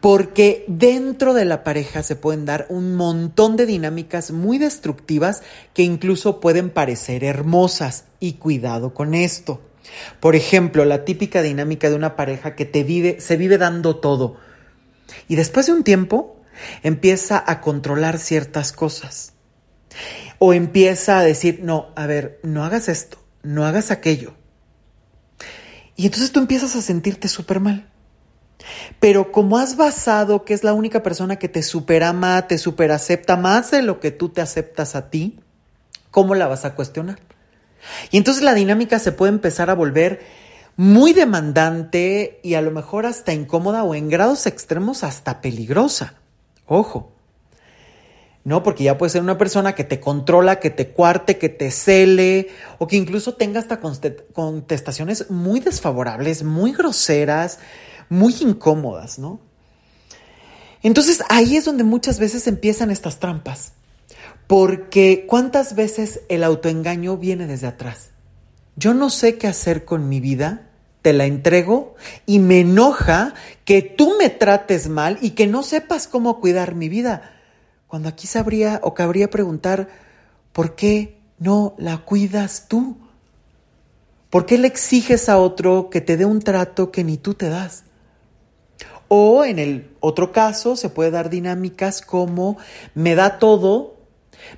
porque 0.00 0.64
dentro 0.66 1.32
de 1.32 1.44
la 1.44 1.62
pareja 1.62 2.02
se 2.02 2.16
pueden 2.16 2.44
dar 2.44 2.66
un 2.70 2.96
montón 2.96 3.56
de 3.56 3.66
dinámicas 3.66 4.32
muy 4.32 4.58
destructivas 4.58 5.42
que 5.74 5.84
incluso 5.84 6.40
pueden 6.40 6.70
parecer 6.70 7.22
hermosas. 7.22 8.04
Y 8.18 8.34
cuidado 8.34 8.94
con 8.94 9.14
esto. 9.14 9.60
Por 10.20 10.36
ejemplo, 10.36 10.84
la 10.84 11.04
típica 11.04 11.42
dinámica 11.42 11.90
de 11.90 11.96
una 11.96 12.14
pareja 12.14 12.54
que 12.54 13.18
se 13.18 13.36
vive 13.36 13.58
dando 13.58 13.96
todo. 13.96 14.36
Y 15.28 15.34
después 15.34 15.66
de 15.66 15.72
un 15.72 15.82
tiempo 15.82 16.40
empieza 16.84 17.42
a 17.44 17.60
controlar 17.60 18.18
ciertas 18.18 18.72
cosas 18.72 19.31
o 20.38 20.52
empieza 20.52 21.18
a 21.18 21.22
decir, 21.22 21.60
no, 21.62 21.88
a 21.96 22.06
ver, 22.06 22.40
no 22.42 22.64
hagas 22.64 22.88
esto, 22.88 23.18
no 23.42 23.64
hagas 23.64 23.90
aquello. 23.90 24.34
Y 25.96 26.06
entonces 26.06 26.32
tú 26.32 26.40
empiezas 26.40 26.74
a 26.76 26.82
sentirte 26.82 27.28
súper 27.28 27.60
mal. 27.60 27.88
Pero 29.00 29.32
como 29.32 29.58
has 29.58 29.76
basado 29.76 30.44
que 30.44 30.54
es 30.54 30.64
la 30.64 30.72
única 30.72 31.02
persona 31.02 31.36
que 31.36 31.48
te 31.48 31.62
superama, 31.62 32.46
te 32.46 32.58
superacepta 32.58 33.36
más 33.36 33.70
de 33.70 33.82
lo 33.82 34.00
que 34.00 34.10
tú 34.10 34.28
te 34.28 34.40
aceptas 34.40 34.94
a 34.94 35.10
ti, 35.10 35.40
¿cómo 36.10 36.34
la 36.34 36.46
vas 36.46 36.64
a 36.64 36.74
cuestionar? 36.74 37.18
Y 38.10 38.18
entonces 38.18 38.42
la 38.42 38.54
dinámica 38.54 38.98
se 38.98 39.12
puede 39.12 39.32
empezar 39.32 39.70
a 39.70 39.74
volver 39.74 40.20
muy 40.76 41.12
demandante 41.12 42.40
y 42.42 42.54
a 42.54 42.62
lo 42.62 42.70
mejor 42.70 43.06
hasta 43.06 43.32
incómoda 43.32 43.84
o 43.84 43.94
en 43.94 44.08
grados 44.08 44.46
extremos 44.46 45.04
hasta 45.04 45.40
peligrosa. 45.40 46.14
Ojo, 46.66 47.12
¿no? 48.44 48.62
Porque 48.62 48.84
ya 48.84 48.98
puede 48.98 49.10
ser 49.10 49.22
una 49.22 49.38
persona 49.38 49.74
que 49.74 49.84
te 49.84 50.00
controla, 50.00 50.58
que 50.58 50.70
te 50.70 50.88
cuarte, 50.88 51.38
que 51.38 51.48
te 51.48 51.70
cele, 51.70 52.48
o 52.78 52.86
que 52.86 52.96
incluso 52.96 53.34
tenga 53.34 53.60
hasta 53.60 53.80
contestaciones 53.80 55.30
muy 55.30 55.60
desfavorables, 55.60 56.42
muy 56.42 56.72
groseras, 56.72 57.60
muy 58.08 58.34
incómodas, 58.40 59.18
¿no? 59.18 59.40
Entonces 60.82 61.22
ahí 61.28 61.56
es 61.56 61.64
donde 61.64 61.84
muchas 61.84 62.18
veces 62.18 62.48
empiezan 62.48 62.90
estas 62.90 63.20
trampas, 63.20 63.74
porque 64.48 65.26
¿cuántas 65.28 65.76
veces 65.76 66.20
el 66.28 66.42
autoengaño 66.42 67.16
viene 67.16 67.46
desde 67.46 67.68
atrás? 67.68 68.10
Yo 68.74 68.92
no 68.92 69.10
sé 69.10 69.38
qué 69.38 69.46
hacer 69.46 69.84
con 69.84 70.08
mi 70.08 70.18
vida, 70.18 70.68
te 71.02 71.12
la 71.12 71.26
entrego 71.26 71.94
y 72.26 72.40
me 72.40 72.60
enoja 72.60 73.34
que 73.64 73.82
tú 73.82 74.14
me 74.18 74.30
trates 74.30 74.88
mal 74.88 75.18
y 75.20 75.30
que 75.30 75.46
no 75.46 75.62
sepas 75.62 76.08
cómo 76.08 76.40
cuidar 76.40 76.74
mi 76.74 76.88
vida 76.88 77.32
cuando 77.92 78.08
aquí 78.08 78.26
sabría 78.26 78.80
o 78.84 78.94
cabría 78.94 79.28
preguntar, 79.28 79.86
¿por 80.54 80.74
qué 80.74 81.18
no 81.38 81.74
la 81.76 81.98
cuidas 81.98 82.64
tú? 82.66 82.96
¿Por 84.30 84.46
qué 84.46 84.56
le 84.56 84.66
exiges 84.66 85.28
a 85.28 85.36
otro 85.36 85.90
que 85.90 86.00
te 86.00 86.16
dé 86.16 86.24
un 86.24 86.40
trato 86.40 86.90
que 86.90 87.04
ni 87.04 87.18
tú 87.18 87.34
te 87.34 87.50
das? 87.50 87.84
O 89.08 89.44
en 89.44 89.58
el 89.58 89.90
otro 90.00 90.32
caso 90.32 90.74
se 90.74 90.88
puede 90.88 91.10
dar 91.10 91.28
dinámicas 91.28 92.00
como 92.00 92.56
me 92.94 93.14
da 93.14 93.38
todo, 93.38 93.96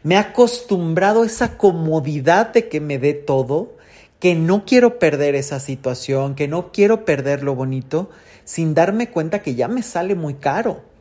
me 0.04 0.16
ha 0.16 0.30
acostumbrado 0.30 1.22
a 1.22 1.26
esa 1.26 1.58
comodidad 1.58 2.52
de 2.52 2.68
que 2.68 2.78
me 2.78 3.00
dé 3.00 3.14
todo, 3.14 3.72
que 4.20 4.36
no 4.36 4.64
quiero 4.64 5.00
perder 5.00 5.34
esa 5.34 5.58
situación, 5.58 6.36
que 6.36 6.46
no 6.46 6.70
quiero 6.70 7.04
perder 7.04 7.42
lo 7.42 7.56
bonito, 7.56 8.10
sin 8.44 8.74
darme 8.74 9.10
cuenta 9.10 9.42
que 9.42 9.56
ya 9.56 9.66
me 9.66 9.82
sale 9.82 10.14
muy 10.14 10.34
caro. 10.34 10.93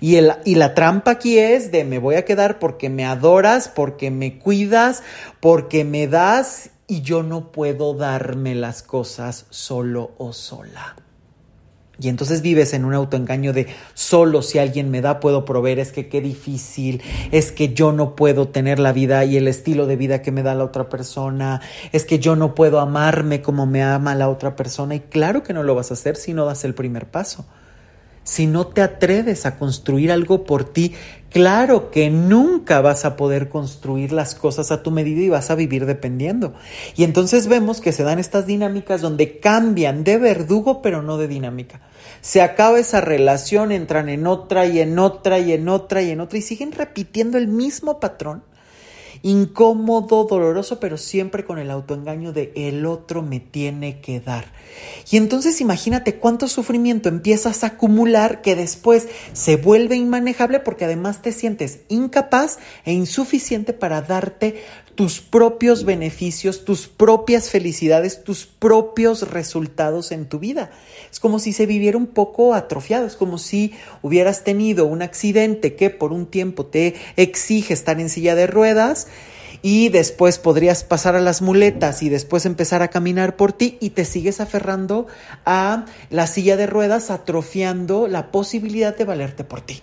Y, 0.00 0.16
el, 0.16 0.32
y 0.44 0.54
la 0.54 0.74
trampa 0.74 1.12
aquí 1.12 1.38
es 1.38 1.70
de 1.72 1.84
me 1.84 1.98
voy 1.98 2.16
a 2.16 2.24
quedar 2.24 2.58
porque 2.58 2.88
me 2.90 3.04
adoras, 3.04 3.68
porque 3.68 4.10
me 4.10 4.38
cuidas, 4.38 5.02
porque 5.40 5.84
me 5.84 6.06
das 6.06 6.70
y 6.86 7.02
yo 7.02 7.22
no 7.22 7.52
puedo 7.52 7.94
darme 7.94 8.54
las 8.54 8.82
cosas 8.82 9.46
solo 9.50 10.12
o 10.18 10.32
sola. 10.32 10.96
Y 11.96 12.08
entonces 12.08 12.42
vives 12.42 12.74
en 12.74 12.84
un 12.84 12.92
autoengaño 12.92 13.52
de 13.52 13.68
solo 13.94 14.42
si 14.42 14.58
alguien 14.58 14.90
me 14.90 15.00
da 15.00 15.20
puedo 15.20 15.44
proveer, 15.44 15.78
es 15.78 15.92
que 15.92 16.08
qué 16.08 16.20
difícil, 16.20 17.00
es 17.30 17.52
que 17.52 17.72
yo 17.72 17.92
no 17.92 18.16
puedo 18.16 18.48
tener 18.48 18.80
la 18.80 18.92
vida 18.92 19.24
y 19.24 19.36
el 19.36 19.46
estilo 19.46 19.86
de 19.86 19.94
vida 19.94 20.20
que 20.20 20.32
me 20.32 20.42
da 20.42 20.56
la 20.56 20.64
otra 20.64 20.88
persona, 20.88 21.60
es 21.92 22.04
que 22.04 22.18
yo 22.18 22.34
no 22.34 22.56
puedo 22.56 22.80
amarme 22.80 23.42
como 23.42 23.66
me 23.66 23.84
ama 23.84 24.16
la 24.16 24.28
otra 24.28 24.56
persona 24.56 24.96
y 24.96 25.00
claro 25.00 25.44
que 25.44 25.52
no 25.52 25.62
lo 25.62 25.76
vas 25.76 25.92
a 25.92 25.94
hacer 25.94 26.16
si 26.16 26.34
no 26.34 26.44
das 26.46 26.64
el 26.64 26.74
primer 26.74 27.06
paso 27.06 27.46
si 28.24 28.46
no 28.46 28.66
te 28.66 28.82
atreves 28.82 29.46
a 29.46 29.56
construir 29.56 30.10
algo 30.10 30.44
por 30.44 30.64
ti, 30.64 30.94
claro 31.30 31.90
que 31.90 32.10
nunca 32.10 32.80
vas 32.80 33.04
a 33.04 33.16
poder 33.16 33.48
construir 33.48 34.12
las 34.12 34.34
cosas 34.34 34.72
a 34.72 34.82
tu 34.82 34.90
medida 34.90 35.20
y 35.20 35.28
vas 35.28 35.50
a 35.50 35.54
vivir 35.54 35.84
dependiendo. 35.84 36.54
Y 36.96 37.04
entonces 37.04 37.46
vemos 37.46 37.80
que 37.80 37.92
se 37.92 38.02
dan 38.02 38.18
estas 38.18 38.46
dinámicas 38.46 39.02
donde 39.02 39.38
cambian 39.38 40.04
de 40.04 40.16
verdugo 40.16 40.80
pero 40.80 41.02
no 41.02 41.18
de 41.18 41.28
dinámica. 41.28 41.80
Se 42.22 42.40
acaba 42.40 42.78
esa 42.78 43.02
relación, 43.02 43.70
entran 43.70 44.08
en 44.08 44.26
otra 44.26 44.66
y 44.66 44.80
en 44.80 44.98
otra 44.98 45.38
y 45.38 45.52
en 45.52 45.68
otra 45.68 46.02
y 46.02 46.10
en 46.10 46.20
otra 46.20 46.38
y 46.38 46.42
siguen 46.42 46.72
repitiendo 46.72 47.36
el 47.36 47.48
mismo 47.48 48.00
patrón 48.00 48.42
incómodo, 49.24 50.24
doloroso, 50.24 50.78
pero 50.78 50.98
siempre 50.98 51.46
con 51.46 51.58
el 51.58 51.70
autoengaño 51.70 52.34
de 52.34 52.52
el 52.54 52.84
otro 52.84 53.22
me 53.22 53.40
tiene 53.40 54.02
que 54.02 54.20
dar. 54.20 54.44
Y 55.10 55.16
entonces 55.16 55.62
imagínate 55.62 56.16
cuánto 56.16 56.46
sufrimiento 56.46 57.08
empiezas 57.08 57.64
a 57.64 57.68
acumular 57.68 58.42
que 58.42 58.54
después 58.54 59.08
se 59.32 59.56
vuelve 59.56 59.96
inmanejable 59.96 60.60
porque 60.60 60.84
además 60.84 61.22
te 61.22 61.32
sientes 61.32 61.80
incapaz 61.88 62.58
e 62.84 62.92
insuficiente 62.92 63.72
para 63.72 64.02
darte 64.02 64.62
tus 64.94 65.20
propios 65.20 65.84
beneficios, 65.84 66.64
tus 66.64 66.86
propias 66.88 67.50
felicidades, 67.50 68.22
tus 68.24 68.46
propios 68.46 69.30
resultados 69.30 70.12
en 70.12 70.28
tu 70.28 70.38
vida. 70.38 70.70
Es 71.10 71.20
como 71.20 71.38
si 71.38 71.52
se 71.52 71.66
viviera 71.66 71.98
un 71.98 72.06
poco 72.06 72.54
atrofiado, 72.54 73.06
es 73.06 73.16
como 73.16 73.38
si 73.38 73.72
hubieras 74.02 74.44
tenido 74.44 74.86
un 74.86 75.02
accidente 75.02 75.74
que 75.74 75.90
por 75.90 76.12
un 76.12 76.26
tiempo 76.26 76.66
te 76.66 76.94
exige 77.16 77.74
estar 77.74 78.00
en 78.00 78.08
silla 78.08 78.34
de 78.34 78.46
ruedas 78.46 79.08
y 79.62 79.88
después 79.88 80.38
podrías 80.38 80.84
pasar 80.84 81.16
a 81.16 81.20
las 81.20 81.40
muletas 81.40 82.02
y 82.02 82.10
después 82.10 82.44
empezar 82.44 82.82
a 82.82 82.88
caminar 82.88 83.36
por 83.36 83.52
ti 83.52 83.78
y 83.80 83.90
te 83.90 84.04
sigues 84.04 84.40
aferrando 84.40 85.06
a 85.46 85.86
la 86.10 86.26
silla 86.26 86.56
de 86.56 86.66
ruedas, 86.66 87.10
atrofiando 87.10 88.06
la 88.06 88.30
posibilidad 88.30 88.96
de 88.96 89.04
valerte 89.04 89.42
por 89.42 89.62
ti. 89.62 89.82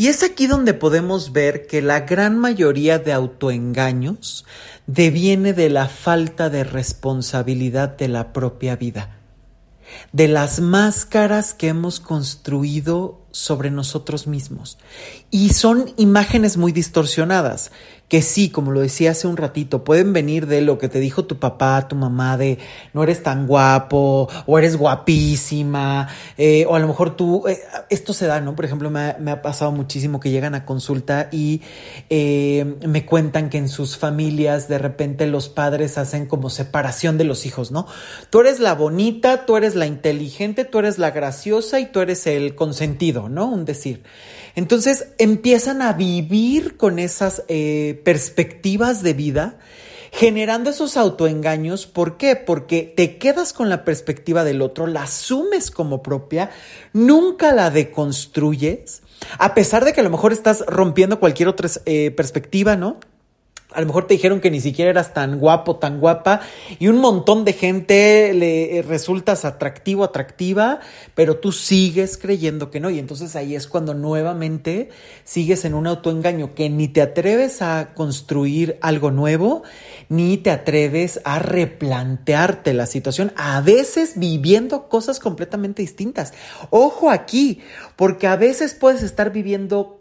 Y 0.00 0.08
es 0.08 0.22
aquí 0.22 0.46
donde 0.46 0.72
podemos 0.72 1.32
ver 1.32 1.66
que 1.66 1.82
la 1.82 2.00
gran 2.00 2.38
mayoría 2.38 2.98
de 2.98 3.12
autoengaños 3.12 4.46
deviene 4.86 5.52
de 5.52 5.68
la 5.68 5.90
falta 5.90 6.48
de 6.48 6.64
responsabilidad 6.64 7.98
de 7.98 8.08
la 8.08 8.32
propia 8.32 8.76
vida, 8.76 9.18
de 10.14 10.26
las 10.26 10.60
máscaras 10.60 11.52
que 11.52 11.68
hemos 11.68 12.00
construido 12.00 13.20
sobre 13.30 13.70
nosotros 13.70 14.26
mismos. 14.26 14.78
Y 15.30 15.50
son 15.50 15.92
imágenes 15.98 16.56
muy 16.56 16.72
distorsionadas 16.72 17.70
que 18.10 18.22
sí, 18.22 18.50
como 18.50 18.72
lo 18.72 18.80
decía 18.80 19.12
hace 19.12 19.28
un 19.28 19.36
ratito, 19.36 19.84
pueden 19.84 20.12
venir 20.12 20.48
de 20.48 20.62
lo 20.62 20.78
que 20.78 20.88
te 20.88 20.98
dijo 20.98 21.26
tu 21.26 21.38
papá, 21.38 21.86
tu 21.86 21.94
mamá, 21.94 22.36
de 22.36 22.58
no 22.92 23.04
eres 23.04 23.22
tan 23.22 23.46
guapo 23.46 24.28
o 24.46 24.58
eres 24.58 24.76
guapísima, 24.76 26.08
eh, 26.36 26.66
o 26.68 26.74
a 26.74 26.80
lo 26.80 26.88
mejor 26.88 27.14
tú, 27.14 27.46
eh, 27.46 27.60
esto 27.88 28.12
se 28.12 28.26
da, 28.26 28.40
¿no? 28.40 28.56
Por 28.56 28.64
ejemplo, 28.64 28.90
me 28.90 29.30
ha, 29.30 29.42
pasado 29.42 29.70
muchísimo 29.70 30.18
que 30.18 30.30
llegan 30.30 30.56
a 30.56 30.66
consulta 30.66 31.28
y 31.30 31.62
eh, 32.10 32.78
me 32.84 33.06
cuentan 33.06 33.48
que 33.48 33.58
en 33.58 33.68
sus 33.68 33.96
familias 33.96 34.66
de 34.66 34.78
repente 34.78 35.28
los 35.28 35.48
padres 35.48 35.96
hacen 35.96 36.26
como 36.26 36.50
separación 36.50 37.16
de 37.16 37.22
los 37.22 37.46
hijos, 37.46 37.70
¿no? 37.70 37.86
Tú 38.28 38.40
eres 38.40 38.58
la 38.58 38.74
bonita, 38.74 39.46
tú 39.46 39.56
eres 39.56 39.76
la 39.76 39.86
inteligente, 39.86 40.64
tú 40.64 40.80
eres 40.80 40.98
la 40.98 41.12
graciosa 41.12 41.78
y 41.78 41.86
tú 41.86 42.00
eres 42.00 42.26
el 42.26 42.56
consentido, 42.56 43.28
¿no? 43.28 43.46
Un 43.46 43.64
decir. 43.64 44.02
Entonces 44.60 45.06
empiezan 45.16 45.80
a 45.80 45.94
vivir 45.94 46.76
con 46.76 46.98
esas 46.98 47.44
eh, 47.48 47.98
perspectivas 48.04 49.02
de 49.02 49.14
vida, 49.14 49.58
generando 50.12 50.68
esos 50.68 50.98
autoengaños. 50.98 51.86
¿Por 51.86 52.18
qué? 52.18 52.36
Porque 52.36 52.82
te 52.94 53.16
quedas 53.16 53.54
con 53.54 53.70
la 53.70 53.86
perspectiva 53.86 54.44
del 54.44 54.60
otro, 54.60 54.86
la 54.86 55.04
asumes 55.04 55.70
como 55.70 56.02
propia, 56.02 56.50
nunca 56.92 57.54
la 57.54 57.70
deconstruyes, 57.70 59.00
a 59.38 59.54
pesar 59.54 59.86
de 59.86 59.94
que 59.94 60.00
a 60.00 60.04
lo 60.04 60.10
mejor 60.10 60.34
estás 60.34 60.62
rompiendo 60.66 61.20
cualquier 61.20 61.48
otra 61.48 61.70
eh, 61.86 62.10
perspectiva, 62.10 62.76
¿no? 62.76 62.98
A 63.72 63.80
lo 63.80 63.86
mejor 63.86 64.06
te 64.06 64.14
dijeron 64.14 64.40
que 64.40 64.50
ni 64.50 64.60
siquiera 64.60 64.90
eras 64.90 65.14
tan 65.14 65.38
guapo, 65.38 65.76
tan 65.76 66.00
guapa, 66.00 66.40
y 66.78 66.88
un 66.88 66.98
montón 66.98 67.44
de 67.44 67.52
gente 67.52 68.32
le 68.34 68.78
eh, 68.78 68.82
resultas 68.82 69.44
atractivo, 69.44 70.02
atractiva, 70.02 70.80
pero 71.14 71.36
tú 71.36 71.52
sigues 71.52 72.18
creyendo 72.18 72.70
que 72.70 72.80
no. 72.80 72.90
Y 72.90 72.98
entonces 72.98 73.36
ahí 73.36 73.54
es 73.54 73.68
cuando 73.68 73.94
nuevamente 73.94 74.90
sigues 75.24 75.64
en 75.64 75.74
un 75.74 75.86
autoengaño 75.86 76.54
que 76.54 76.68
ni 76.68 76.88
te 76.88 77.00
atreves 77.00 77.62
a 77.62 77.94
construir 77.94 78.76
algo 78.80 79.12
nuevo, 79.12 79.62
ni 80.08 80.36
te 80.36 80.50
atreves 80.50 81.20
a 81.24 81.38
replantearte 81.38 82.74
la 82.74 82.86
situación, 82.86 83.32
a 83.36 83.60
veces 83.60 84.14
viviendo 84.16 84.88
cosas 84.88 85.20
completamente 85.20 85.82
distintas. 85.82 86.32
Ojo 86.70 87.10
aquí, 87.10 87.60
porque 87.94 88.26
a 88.26 88.36
veces 88.36 88.74
puedes 88.74 89.02
estar 89.02 89.30
viviendo 89.30 90.00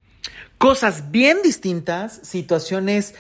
cosas 0.58 1.12
bien 1.12 1.38
distintas, 1.44 2.20
situaciones 2.24 3.14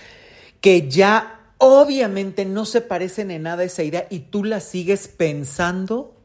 que 0.61 0.89
ya 0.89 1.39
obviamente 1.57 2.45
no 2.45 2.65
se 2.65 2.81
parecen 2.81 3.31
en 3.31 3.43
nada 3.43 3.63
a 3.63 3.65
esa 3.65 3.83
idea 3.83 4.07
y 4.09 4.19
tú 4.19 4.43
la 4.43 4.59
sigues 4.59 5.07
pensando, 5.07 6.15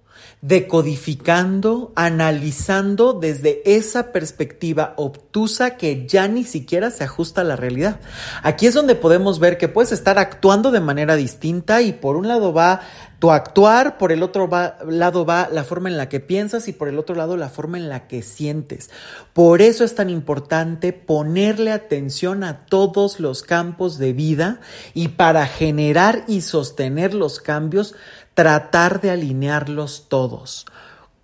decodificando, 0.42 1.92
analizando 1.96 3.14
desde 3.14 3.62
esa 3.64 4.12
perspectiva 4.12 4.94
obtusa 4.96 5.76
que 5.76 6.06
ya 6.06 6.28
ni 6.28 6.44
siquiera 6.44 6.90
se 6.90 7.04
ajusta 7.04 7.40
a 7.40 7.44
la 7.44 7.56
realidad. 7.56 8.00
Aquí 8.42 8.66
es 8.66 8.74
donde 8.74 8.94
podemos 8.94 9.38
ver 9.38 9.58
que 9.58 9.68
puedes 9.68 9.90
estar 9.90 10.18
actuando 10.18 10.70
de 10.70 10.80
manera 10.80 11.16
distinta 11.16 11.82
y 11.82 11.92
por 11.92 12.16
un 12.16 12.28
lado 12.28 12.52
va 12.52 12.82
tu 13.24 13.30
actuar, 13.30 13.96
por 13.96 14.12
el 14.12 14.22
otro 14.22 14.50
lado 14.86 15.24
va 15.24 15.48
la 15.50 15.64
forma 15.64 15.88
en 15.88 15.96
la 15.96 16.10
que 16.10 16.20
piensas 16.20 16.68
y 16.68 16.74
por 16.74 16.88
el 16.88 16.98
otro 16.98 17.14
lado 17.14 17.38
la 17.38 17.48
forma 17.48 17.78
en 17.78 17.88
la 17.88 18.06
que 18.06 18.20
sientes. 18.22 18.90
Por 19.32 19.62
eso 19.62 19.82
es 19.82 19.94
tan 19.94 20.10
importante 20.10 20.92
ponerle 20.92 21.72
atención 21.72 22.44
a 22.44 22.66
todos 22.66 23.20
los 23.20 23.42
campos 23.42 23.96
de 23.96 24.12
vida 24.12 24.60
y 24.92 25.08
para 25.08 25.46
generar 25.46 26.24
y 26.28 26.42
sostener 26.42 27.14
los 27.14 27.40
cambios, 27.40 27.94
tratar 28.34 29.00
de 29.00 29.12
alinearlos 29.12 30.04
todos 30.10 30.66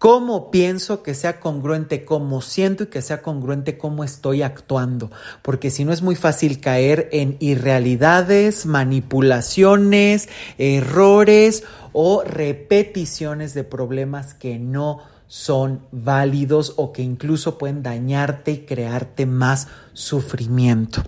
cómo 0.01 0.51
pienso 0.51 1.03
que 1.03 1.13
sea 1.13 1.41
congruente 1.41 2.07
cómo 2.07 2.41
siento 2.41 2.85
y 2.85 2.87
que 2.87 3.03
sea 3.03 3.21
congruente 3.21 3.77
cómo 3.77 4.03
estoy 4.03 4.41
actuando, 4.41 5.11
porque 5.43 5.71
si 5.71 5.85
no 5.85 5.93
es 5.93 6.01
muy 6.01 6.17
fácil 6.17 6.59
caer 6.59 7.11
en 7.13 7.37
irrealidades, 7.39 8.65
manipulaciones, 8.65 10.31
errores 10.57 11.65
o 11.92 12.22
repeticiones 12.24 13.55
de 13.55 13.64
problemas 13.64 14.35
que 14.35 14.59
no 14.59 15.00
son 15.26 15.87
válidos 15.92 16.74
o 16.76 16.92
que 16.92 17.03
incluso 17.03 17.57
pueden 17.57 17.83
dañarte 17.83 18.50
y 18.50 18.59
crearte 18.66 19.26
más 19.26 19.68
sufrimiento. 19.92 21.05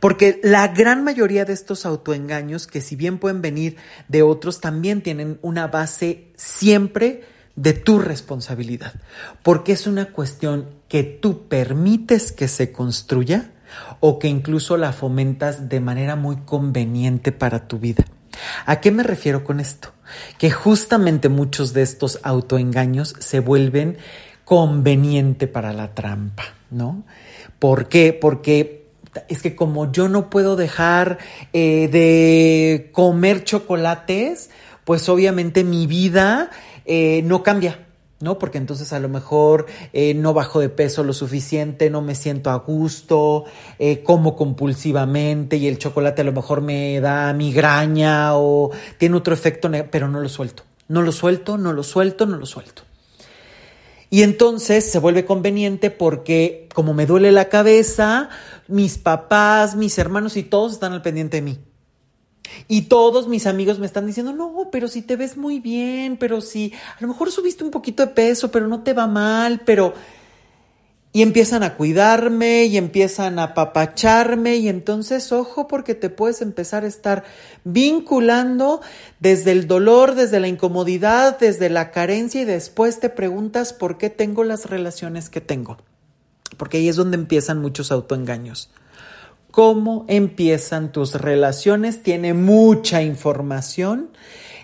Porque 0.00 0.40
la 0.42 0.68
gran 0.68 1.04
mayoría 1.04 1.44
de 1.44 1.52
estos 1.52 1.86
autoengaños, 1.86 2.66
que 2.66 2.80
si 2.80 2.96
bien 2.96 3.18
pueden 3.18 3.42
venir 3.42 3.76
de 4.08 4.22
otros, 4.22 4.60
también 4.60 5.02
tienen 5.02 5.38
una 5.42 5.66
base 5.66 6.32
siempre 6.36 7.22
de 7.56 7.72
tu 7.72 7.98
responsabilidad, 8.00 8.94
porque 9.42 9.72
es 9.72 9.86
una 9.86 10.06
cuestión 10.06 10.68
que 10.88 11.04
tú 11.04 11.46
permites 11.46 12.32
que 12.32 12.48
se 12.48 12.72
construya 12.72 13.52
o 14.00 14.18
que 14.18 14.28
incluso 14.28 14.76
la 14.76 14.92
fomentas 14.92 15.68
de 15.68 15.80
manera 15.80 16.16
muy 16.16 16.36
conveniente 16.36 17.32
para 17.32 17.68
tu 17.68 17.78
vida. 17.78 18.04
¿A 18.66 18.80
qué 18.80 18.90
me 18.90 19.02
refiero 19.02 19.44
con 19.44 19.60
esto? 19.60 19.92
Que 20.38 20.50
justamente 20.50 21.28
muchos 21.28 21.72
de 21.72 21.82
estos 21.82 22.20
autoengaños 22.22 23.14
se 23.18 23.40
vuelven 23.40 23.98
conveniente 24.44 25.46
para 25.46 25.72
la 25.72 25.94
trampa, 25.94 26.44
¿no? 26.70 27.04
¿Por 27.58 27.88
qué? 27.88 28.12
Porque 28.12 28.84
es 29.28 29.42
que 29.42 29.56
como 29.56 29.90
yo 29.92 30.08
no 30.08 30.28
puedo 30.30 30.56
dejar 30.56 31.18
eh, 31.52 31.88
de 31.88 32.90
comer 32.92 33.44
chocolates, 33.44 34.50
pues 34.84 35.08
obviamente 35.08 35.64
mi 35.64 35.86
vida 35.86 36.50
eh, 36.84 37.22
no 37.24 37.42
cambia, 37.42 37.86
¿no? 38.20 38.38
Porque 38.38 38.58
entonces 38.58 38.92
a 38.92 39.00
lo 39.00 39.08
mejor 39.08 39.66
eh, 39.92 40.14
no 40.14 40.34
bajo 40.34 40.60
de 40.60 40.68
peso 40.68 41.04
lo 41.04 41.12
suficiente, 41.12 41.90
no 41.90 42.02
me 42.02 42.14
siento 42.14 42.50
a 42.50 42.56
gusto, 42.56 43.44
eh, 43.78 44.02
como 44.02 44.36
compulsivamente 44.36 45.56
y 45.56 45.68
el 45.68 45.78
chocolate 45.78 46.22
a 46.22 46.24
lo 46.24 46.32
mejor 46.32 46.60
me 46.60 47.00
da 47.00 47.32
migraña 47.32 48.36
o 48.36 48.70
tiene 48.98 49.16
otro 49.16 49.34
efecto, 49.34 49.70
pero 49.90 50.08
no 50.08 50.20
lo 50.20 50.28
suelto, 50.28 50.62
no 50.88 51.02
lo 51.02 51.12
suelto, 51.12 51.58
no 51.58 51.72
lo 51.72 51.82
suelto, 51.82 52.26
no 52.26 52.36
lo 52.36 52.46
suelto. 52.46 52.82
Y 54.10 54.22
entonces 54.22 54.88
se 54.88 55.00
vuelve 55.00 55.24
conveniente 55.24 55.90
porque 55.90 56.68
como 56.72 56.94
me 56.94 57.06
duele 57.06 57.32
la 57.32 57.48
cabeza, 57.48 58.28
mis 58.68 58.96
papás, 58.96 59.74
mis 59.74 59.98
hermanos 59.98 60.36
y 60.36 60.44
todos 60.44 60.74
están 60.74 60.92
al 60.92 61.02
pendiente 61.02 61.38
de 61.38 61.42
mí. 61.42 61.58
Y 62.68 62.82
todos 62.82 63.28
mis 63.28 63.46
amigos 63.46 63.78
me 63.78 63.86
están 63.86 64.06
diciendo, 64.06 64.32
no, 64.32 64.68
pero 64.70 64.88
si 64.88 65.02
te 65.02 65.16
ves 65.16 65.36
muy 65.36 65.60
bien, 65.60 66.16
pero 66.16 66.40
si 66.40 66.72
a 66.98 67.00
lo 67.00 67.08
mejor 67.08 67.30
subiste 67.30 67.64
un 67.64 67.70
poquito 67.70 68.04
de 68.04 68.12
peso, 68.12 68.50
pero 68.50 68.68
no 68.68 68.82
te 68.82 68.92
va 68.92 69.06
mal, 69.06 69.62
pero... 69.64 69.94
Y 71.16 71.22
empiezan 71.22 71.62
a 71.62 71.76
cuidarme 71.76 72.64
y 72.64 72.76
empiezan 72.76 73.38
a 73.38 73.44
apapacharme 73.44 74.56
y 74.56 74.68
entonces 74.68 75.30
ojo 75.30 75.68
porque 75.68 75.94
te 75.94 76.10
puedes 76.10 76.42
empezar 76.42 76.82
a 76.82 76.88
estar 76.88 77.22
vinculando 77.62 78.80
desde 79.20 79.52
el 79.52 79.68
dolor, 79.68 80.16
desde 80.16 80.40
la 80.40 80.48
incomodidad, 80.48 81.38
desde 81.38 81.70
la 81.70 81.92
carencia 81.92 82.42
y 82.42 82.44
después 82.44 82.98
te 82.98 83.10
preguntas 83.10 83.72
por 83.72 83.96
qué 83.96 84.10
tengo 84.10 84.42
las 84.42 84.68
relaciones 84.68 85.30
que 85.30 85.40
tengo. 85.40 85.78
Porque 86.56 86.78
ahí 86.78 86.88
es 86.88 86.96
donde 86.96 87.16
empiezan 87.16 87.60
muchos 87.60 87.92
autoengaños 87.92 88.70
cómo 89.54 90.04
empiezan 90.08 90.90
tus 90.90 91.14
relaciones, 91.14 92.02
tiene 92.02 92.34
mucha 92.34 93.02
información, 93.02 94.10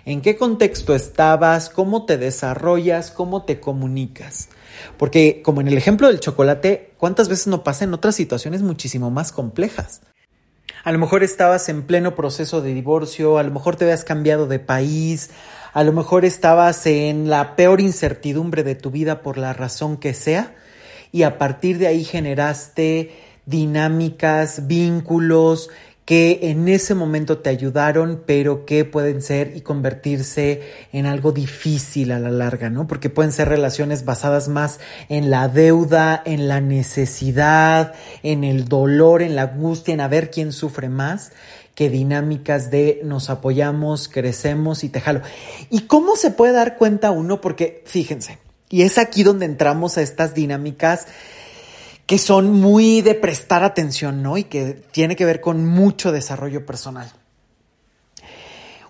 en 0.03 0.19
qué 0.19 0.35
contexto 0.35 0.93
estabas, 0.93 1.69
cómo 1.69 2.05
te 2.05 2.17
desarrollas, 2.17 3.09
cómo 3.09 3.45
te 3.45 3.61
comunicas. 3.61 4.49
Porque 4.97 5.41
como 5.43 5.61
en 5.61 5.69
el 5.69 5.77
ejemplo 5.77 6.07
del 6.07 6.19
chocolate, 6.19 6.91
¿cuántas 6.97 7.29
veces 7.29 7.47
no 7.47 7.63
pasa 7.63 7.85
en 7.85 7.93
otras 7.93 8.15
situaciones 8.15 8.63
muchísimo 8.63 9.09
más 9.11 9.31
complejas? 9.31 10.01
A 10.83 10.91
lo 10.91 10.99
mejor 10.99 11.23
estabas 11.23 11.69
en 11.69 11.83
pleno 11.83 12.13
proceso 12.13 12.61
de 12.61 12.73
divorcio, 12.73 13.37
a 13.37 13.43
lo 13.43 13.51
mejor 13.51 13.77
te 13.77 13.85
habías 13.85 14.03
cambiado 14.03 14.45
de 14.45 14.59
país, 14.59 15.29
a 15.71 15.85
lo 15.85 15.93
mejor 15.93 16.25
estabas 16.25 16.85
en 16.85 17.29
la 17.29 17.55
peor 17.55 17.79
incertidumbre 17.79 18.63
de 18.63 18.75
tu 18.75 18.91
vida 18.91 19.21
por 19.21 19.37
la 19.37 19.53
razón 19.53 19.95
que 19.95 20.13
sea, 20.13 20.53
y 21.13 21.23
a 21.23 21.37
partir 21.37 21.77
de 21.77 21.87
ahí 21.87 22.03
generaste 22.03 23.30
dinámicas, 23.51 24.65
vínculos 24.65 25.69
que 26.05 26.39
en 26.49 26.67
ese 26.67 26.95
momento 26.95 27.37
te 27.37 27.49
ayudaron, 27.49 28.23
pero 28.25 28.65
que 28.65 28.83
pueden 28.85 29.21
ser 29.21 29.55
y 29.55 29.61
convertirse 29.61 30.61
en 30.91 31.05
algo 31.05 31.31
difícil 31.31 32.11
a 32.11 32.19
la 32.19 32.31
larga, 32.31 32.69
¿no? 32.69 32.87
Porque 32.87 33.09
pueden 33.09 33.31
ser 33.31 33.49
relaciones 33.49 34.03
basadas 34.03 34.47
más 34.47 34.79
en 35.09 35.29
la 35.29 35.47
deuda, 35.47 36.21
en 36.25 36.47
la 36.47 36.59
necesidad, 36.59 37.93
en 38.23 38.43
el 38.43 38.67
dolor, 38.67 39.21
en 39.21 39.35
la 39.35 39.43
angustia, 39.43 39.93
en 39.93 40.01
a 40.01 40.07
ver 40.07 40.31
quién 40.31 40.51
sufre 40.51 40.89
más 40.89 41.31
que 41.75 41.89
dinámicas 41.89 42.69
de 42.71 43.01
nos 43.05 43.29
apoyamos, 43.29 44.09
crecemos 44.09 44.83
y 44.83 44.89
te 44.89 44.99
jalo. 44.99 45.21
¿Y 45.69 45.81
cómo 45.81 46.15
se 46.15 46.31
puede 46.31 46.53
dar 46.53 46.77
cuenta 46.77 47.11
uno? 47.11 47.39
Porque 47.39 47.83
fíjense, 47.85 48.39
y 48.69 48.81
es 48.81 48.97
aquí 48.97 49.23
donde 49.23 49.45
entramos 49.45 49.97
a 49.97 50.01
estas 50.01 50.33
dinámicas 50.33 51.07
que 52.11 52.17
son 52.17 52.51
muy 52.51 53.01
de 53.01 53.15
prestar 53.15 53.63
atención, 53.63 54.21
¿no? 54.21 54.35
Y 54.37 54.43
que 54.43 54.73
tiene 54.91 55.15
que 55.15 55.23
ver 55.23 55.39
con 55.39 55.65
mucho 55.65 56.11
desarrollo 56.11 56.65
personal. 56.65 57.09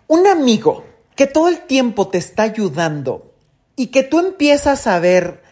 Un 0.07 0.25
amigo 0.25 0.85
que 1.15 1.27
todo 1.27 1.47
el 1.47 1.59
tiempo 1.67 2.07
te 2.07 2.17
está 2.17 2.41
ayudando 2.41 3.35
y 3.75 3.91
que 3.91 4.01
tú 4.01 4.17
empiezas 4.17 4.87
a 4.87 4.97
ver 4.97 5.43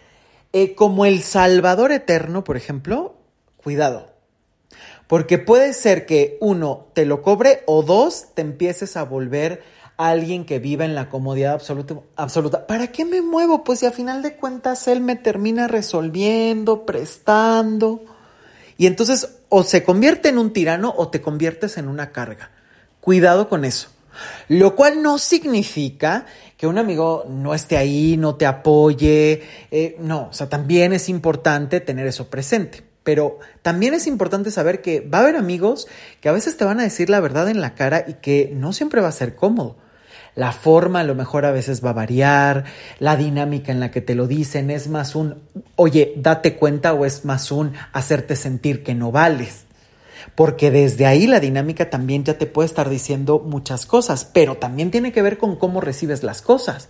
eh, 0.51 0.73
como 0.73 1.05
el 1.05 1.21
Salvador 1.21 1.91
eterno, 1.91 2.43
por 2.43 2.57
ejemplo, 2.57 3.17
cuidado. 3.55 4.15
Porque 5.05 5.37
puede 5.37 5.73
ser 5.73 6.07
que 6.07 6.39
uno 6.41 6.87
te 6.93 7.05
lo 7.05 7.21
cobre 7.21 7.61
o 7.67 7.83
dos 7.83 8.29
te 8.33 8.41
empieces 8.41 8.97
a 8.97 9.03
volver 9.03 9.61
alguien 9.99 10.45
que 10.45 10.59
viva 10.59 10.85
en 10.85 10.95
la 10.95 11.09
comodidad 11.09 11.53
absoluta, 11.53 11.95
absoluta. 12.15 12.65
¿Para 12.67 12.87
qué 12.87 13.03
me 13.03 13.21
muevo? 13.21 13.65
Pues 13.65 13.79
si 13.79 13.85
a 13.85 13.91
final 13.91 14.21
de 14.21 14.37
cuentas 14.37 14.87
él 14.87 15.01
me 15.01 15.17
termina 15.17 15.67
resolviendo, 15.67 16.85
prestando. 16.85 18.05
Y 18.77 18.87
entonces 18.87 19.39
o 19.49 19.63
se 19.63 19.83
convierte 19.83 20.29
en 20.29 20.37
un 20.37 20.53
tirano 20.53 20.93
o 20.95 21.09
te 21.09 21.19
conviertes 21.19 21.77
en 21.77 21.89
una 21.89 22.13
carga. 22.13 22.51
Cuidado 23.01 23.49
con 23.49 23.65
eso. 23.65 23.89
Lo 24.47 24.73
cual 24.77 25.01
no 25.01 25.17
significa 25.17 26.25
que 26.55 26.65
un 26.65 26.77
amigo 26.77 27.25
no 27.27 27.53
esté 27.53 27.75
ahí, 27.75 28.15
no 28.15 28.35
te 28.35 28.45
apoye. 28.45 29.43
Eh, 29.69 29.97
no, 29.99 30.29
o 30.29 30.33
sea, 30.33 30.47
también 30.47 30.93
es 30.93 31.09
importante 31.09 31.81
tener 31.81 32.07
eso 32.07 32.29
presente. 32.29 32.83
Pero 33.03 33.39
también 33.63 33.93
es 33.93 34.07
importante 34.07 34.49
saber 34.49 34.81
que 34.81 35.01
va 35.01 35.17
a 35.17 35.21
haber 35.23 35.35
amigos 35.35 35.87
que 36.21 36.29
a 36.29 36.33
veces 36.33 36.55
te 36.55 36.63
van 36.63 36.79
a 36.79 36.83
decir 36.83 37.09
la 37.09 37.19
verdad 37.19 37.49
en 37.49 37.59
la 37.59 37.75
cara 37.75 38.05
y 38.07 38.13
que 38.13 38.53
no 38.55 38.71
siempre 38.71 39.01
va 39.01 39.09
a 39.09 39.11
ser 39.11 39.35
cómodo. 39.35 39.75
La 40.39 40.53
forma 40.53 41.01
a 41.01 41.03
lo 41.03 41.15
mejor 41.15 41.43
a 41.43 41.51
veces 41.51 41.83
va 41.83 41.89
a 41.89 41.93
variar, 41.93 42.63
la 42.99 43.17
dinámica 43.17 43.73
en 43.73 43.81
la 43.81 43.91
que 43.91 43.99
te 43.99 44.15
lo 44.15 44.25
dicen 44.25 44.71
es 44.71 44.87
más 44.87 45.13
un, 45.13 45.35
oye, 45.75 46.13
date 46.15 46.55
cuenta 46.55 46.93
o 46.93 47.05
es 47.05 47.25
más 47.25 47.51
un 47.51 47.73
hacerte 47.91 48.37
sentir 48.37 48.81
que 48.81 48.95
no 48.95 49.11
vales. 49.11 49.65
Porque 50.35 50.71
desde 50.71 51.05
ahí 51.05 51.27
la 51.27 51.41
dinámica 51.41 51.89
también 51.89 52.23
ya 52.23 52.37
te 52.37 52.45
puede 52.45 52.67
estar 52.67 52.87
diciendo 52.87 53.39
muchas 53.45 53.85
cosas, 53.85 54.23
pero 54.23 54.55
también 54.55 54.91
tiene 54.91 55.11
que 55.11 55.21
ver 55.21 55.37
con 55.37 55.57
cómo 55.57 55.81
recibes 55.81 56.23
las 56.23 56.41
cosas. 56.41 56.87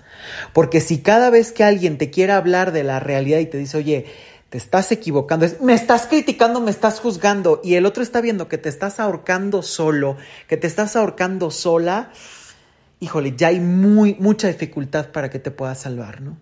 Porque 0.53 0.79
si 0.79 0.99
cada 0.99 1.31
vez 1.31 1.51
que 1.51 1.63
alguien 1.63 1.97
te 1.97 2.11
quiere 2.11 2.33
hablar 2.33 2.71
de 2.71 2.83
la 2.83 2.99
realidad 2.99 3.39
y 3.39 3.47
te 3.47 3.57
dice, 3.57 3.77
oye, 3.77 4.05
te 4.51 4.59
estás 4.59 4.91
equivocando, 4.91 5.47
me 5.63 5.73
estás 5.73 6.05
criticando, 6.05 6.61
me 6.61 6.69
estás 6.69 6.99
juzgando, 6.99 7.61
y 7.63 7.73
el 7.73 7.87
otro 7.87 8.03
está 8.03 8.21
viendo 8.21 8.47
que 8.47 8.59
te 8.59 8.69
estás 8.69 8.99
ahorcando 8.99 9.63
solo, 9.63 10.17
que 10.47 10.57
te 10.57 10.67
estás 10.67 10.95
ahorcando 10.95 11.49
sola, 11.49 12.11
híjole, 12.99 13.35
ya 13.35 13.47
hay 13.47 13.59
muy, 13.59 14.15
mucha 14.19 14.47
dificultad 14.47 15.11
para 15.11 15.29
que 15.29 15.39
te 15.39 15.51
puedas 15.51 15.79
salvar, 15.79 16.21
¿no? 16.21 16.37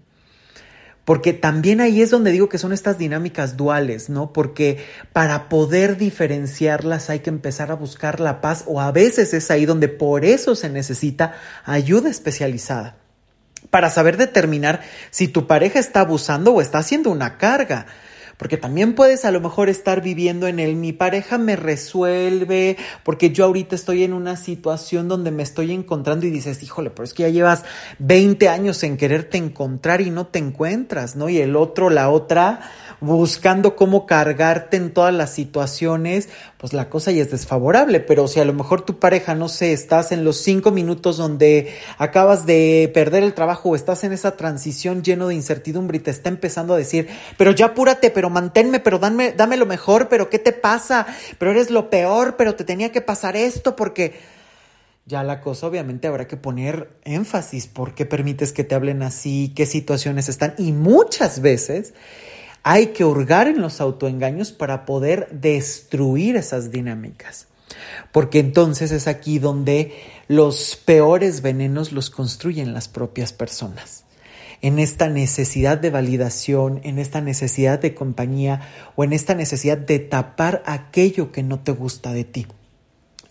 Porque 1.08 1.32
también 1.32 1.80
ahí 1.80 2.02
es 2.02 2.10
donde 2.10 2.34
digo 2.34 2.50
que 2.50 2.58
son 2.58 2.74
estas 2.74 2.98
dinámicas 2.98 3.56
duales, 3.56 4.10
¿no? 4.10 4.34
Porque 4.34 4.84
para 5.14 5.48
poder 5.48 5.96
diferenciarlas 5.96 7.10
hay 7.10 7.20
que 7.20 7.30
empezar 7.30 7.72
a 7.72 7.76
buscar 7.76 8.20
la 8.20 8.42
paz 8.42 8.66
o 8.68 8.82
a 8.82 8.92
veces 8.92 9.34
es 9.34 9.50
ahí 9.50 9.66
donde 9.66 9.88
por 9.88 10.26
eso 10.26 10.54
se 10.54 10.70
necesita 10.70 11.36
ayuda 11.64 12.10
especializada. 12.10 12.98
Para 13.70 13.90
saber 13.90 14.18
determinar 14.18 14.82
si 15.10 15.30
tu 15.30 15.48
pareja 15.48 15.80
está 15.80 16.02
abusando 16.02 16.54
o 16.54 16.60
está 16.60 16.80
haciendo 16.80 17.10
una 17.10 17.38
carga. 17.38 17.86
Porque 18.38 18.58
también 18.58 18.94
puedes 18.94 19.26
a 19.26 19.32
lo 19.32 19.42
mejor 19.42 19.68
estar 19.68 20.02
viviendo 20.02 20.48
en 20.48 20.60
el 20.60 20.76
mi 20.76 20.94
pareja 20.94 21.38
me 21.38 21.56
resuelve, 21.56 22.78
porque 23.04 23.32
yo 23.32 23.46
ahorita 23.46 23.76
estoy 23.76 24.04
en 24.04 24.14
una 24.14 24.38
situación 24.38 25.08
donde 25.08 25.32
me 25.32 25.44
estoy 25.44 25.72
encontrando 25.72 26.26
y 26.26 26.30
dices, 26.30 26.62
híjole, 26.62 26.92
pero 26.92 27.04
es 27.04 27.14
que 27.14 27.24
ya 27.24 27.30
llevas 27.30 27.64
20 28.00 28.48
años 28.50 28.84
en 28.84 28.98
quererte 28.98 29.38
encontrar 29.38 30.02
y 30.02 30.12
no 30.12 30.28
te 30.28 30.40
encuentras, 30.40 31.16
¿no? 31.16 31.30
Y 31.30 31.40
el 31.40 31.56
otro, 31.56 31.90
la 31.90 32.10
otra, 32.10 32.62
buscando 33.00 33.76
cómo 33.76 34.06
cargarte 34.06 34.78
en 34.78 34.94
todas 34.94 35.14
las 35.14 35.34
situaciones, 35.34 36.30
pues 36.58 36.74
la 36.74 36.90
cosa 36.90 37.12
ya 37.12 37.22
es 37.22 37.32
desfavorable. 37.32 38.00
Pero 38.00 38.28
si 38.28 38.40
a 38.40 38.46
lo 38.46 38.54
mejor 38.54 38.82
tu 38.82 39.00
pareja, 39.00 39.36
no 39.36 39.50
sé, 39.50 39.74
estás 39.74 40.12
en 40.12 40.24
los 40.24 40.38
cinco 40.38 40.72
minutos 40.72 41.18
donde 41.18 41.74
acabas 41.98 42.46
de 42.46 42.90
perder 42.94 43.24
el 43.24 43.34
trabajo 43.34 43.70
o 43.70 43.76
estás 43.76 44.04
en 44.04 44.14
esa 44.14 44.36
transición 44.36 45.04
lleno 45.04 45.28
de 45.28 45.36
incertidumbre 45.36 45.98
y 45.98 46.02
te 46.02 46.12
está 46.12 46.30
empezando 46.30 46.74
a 46.74 46.78
decir, 46.78 47.08
pero 47.38 47.52
ya 47.52 47.68
apúrate, 47.68 48.10
pero 48.12 48.30
manténme, 48.30 48.80
pero 48.80 49.00
dame, 49.00 49.32
dame 49.32 49.58
lo 49.58 49.66
mejor, 49.66 50.10
pero 50.10 50.30
¿qué 50.30 50.40
te 50.40 50.54
pasa? 50.54 51.08
Pero 51.38 51.52
eres 51.52 51.70
lo 51.70 51.90
peor, 51.90 52.36
pero 52.38 52.56
te 52.56 52.64
tenía 52.64 52.92
que 52.92 53.02
pasar 53.02 53.36
esto 53.36 53.76
porque 53.76 54.38
ya 55.08 55.24
la 55.24 55.40
cosa 55.40 55.68
obviamente 55.68 56.08
habrá 56.08 56.28
que 56.28 56.36
poner 56.36 56.90
énfasis 57.06 57.68
por 57.68 57.96
qué 57.96 58.06
permites 58.06 58.52
que 58.52 58.66
te 58.66 58.76
hablen 58.76 59.02
así, 59.04 59.54
qué 59.56 59.66
situaciones 59.66 60.28
están 60.28 60.54
y 60.58 60.74
muchas 60.74 61.42
veces 61.42 61.94
hay 62.64 62.88
que 62.88 63.06
hurgar 63.06 63.48
en 63.48 63.62
los 63.62 63.82
autoengaños 63.82 64.52
para 64.52 64.86
poder 64.86 65.30
destruir 65.32 66.36
esas 66.36 66.72
dinámicas. 66.72 67.48
Porque 68.12 68.40
entonces 68.40 68.92
es 68.92 69.08
aquí 69.08 69.40
donde 69.40 69.94
los 70.28 70.76
peores 70.76 71.42
venenos 71.42 71.92
los 71.92 72.10
construyen 72.10 72.74
las 72.74 72.88
propias 72.88 73.34
personas. 73.34 74.04
En 74.62 74.80
esta 74.80 75.08
necesidad 75.08 75.78
de 75.78 75.92
validación, 75.92 76.82
en 76.84 76.98
esta 76.98 77.22
necesidad 77.22 77.80
de 77.80 77.94
compañía 77.94 78.62
o 78.96 79.04
en 79.04 79.14
esta 79.14 79.36
necesidad 79.36 79.78
de 79.78 80.00
tapar 80.00 80.64
aquello 80.66 81.32
que 81.32 81.44
no 81.44 81.60
te 81.60 81.72
gusta 81.72 82.12
de 82.12 82.24
ti 82.24 82.48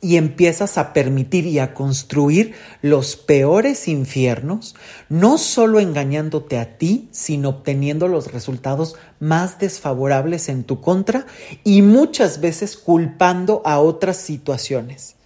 y 0.07 0.19
empiezas 0.19 0.79
a 0.79 0.93
permitir 0.93 1.47
y 1.47 1.59
a 1.59 1.75
construir 1.75 2.55
los 2.81 3.17
peores 3.17 3.89
infiernos, 3.89 4.77
no 5.09 5.37
solo 5.37 5.81
engañándote 5.81 6.61
a 6.61 6.79
ti, 6.79 7.09
sino 7.11 7.49
obteniendo 7.49 8.07
los 8.07 8.33
resultados 8.33 8.95
más 9.19 9.59
desfavorables 9.59 10.49
en 10.49 10.63
tu 10.63 10.81
contra 10.81 11.27
y 11.65 11.83
muchas 11.83 12.41
veces 12.41 12.77
culpando 12.77 13.63
a 13.65 13.81
otras 13.81 14.19
situaciones. 14.19 15.17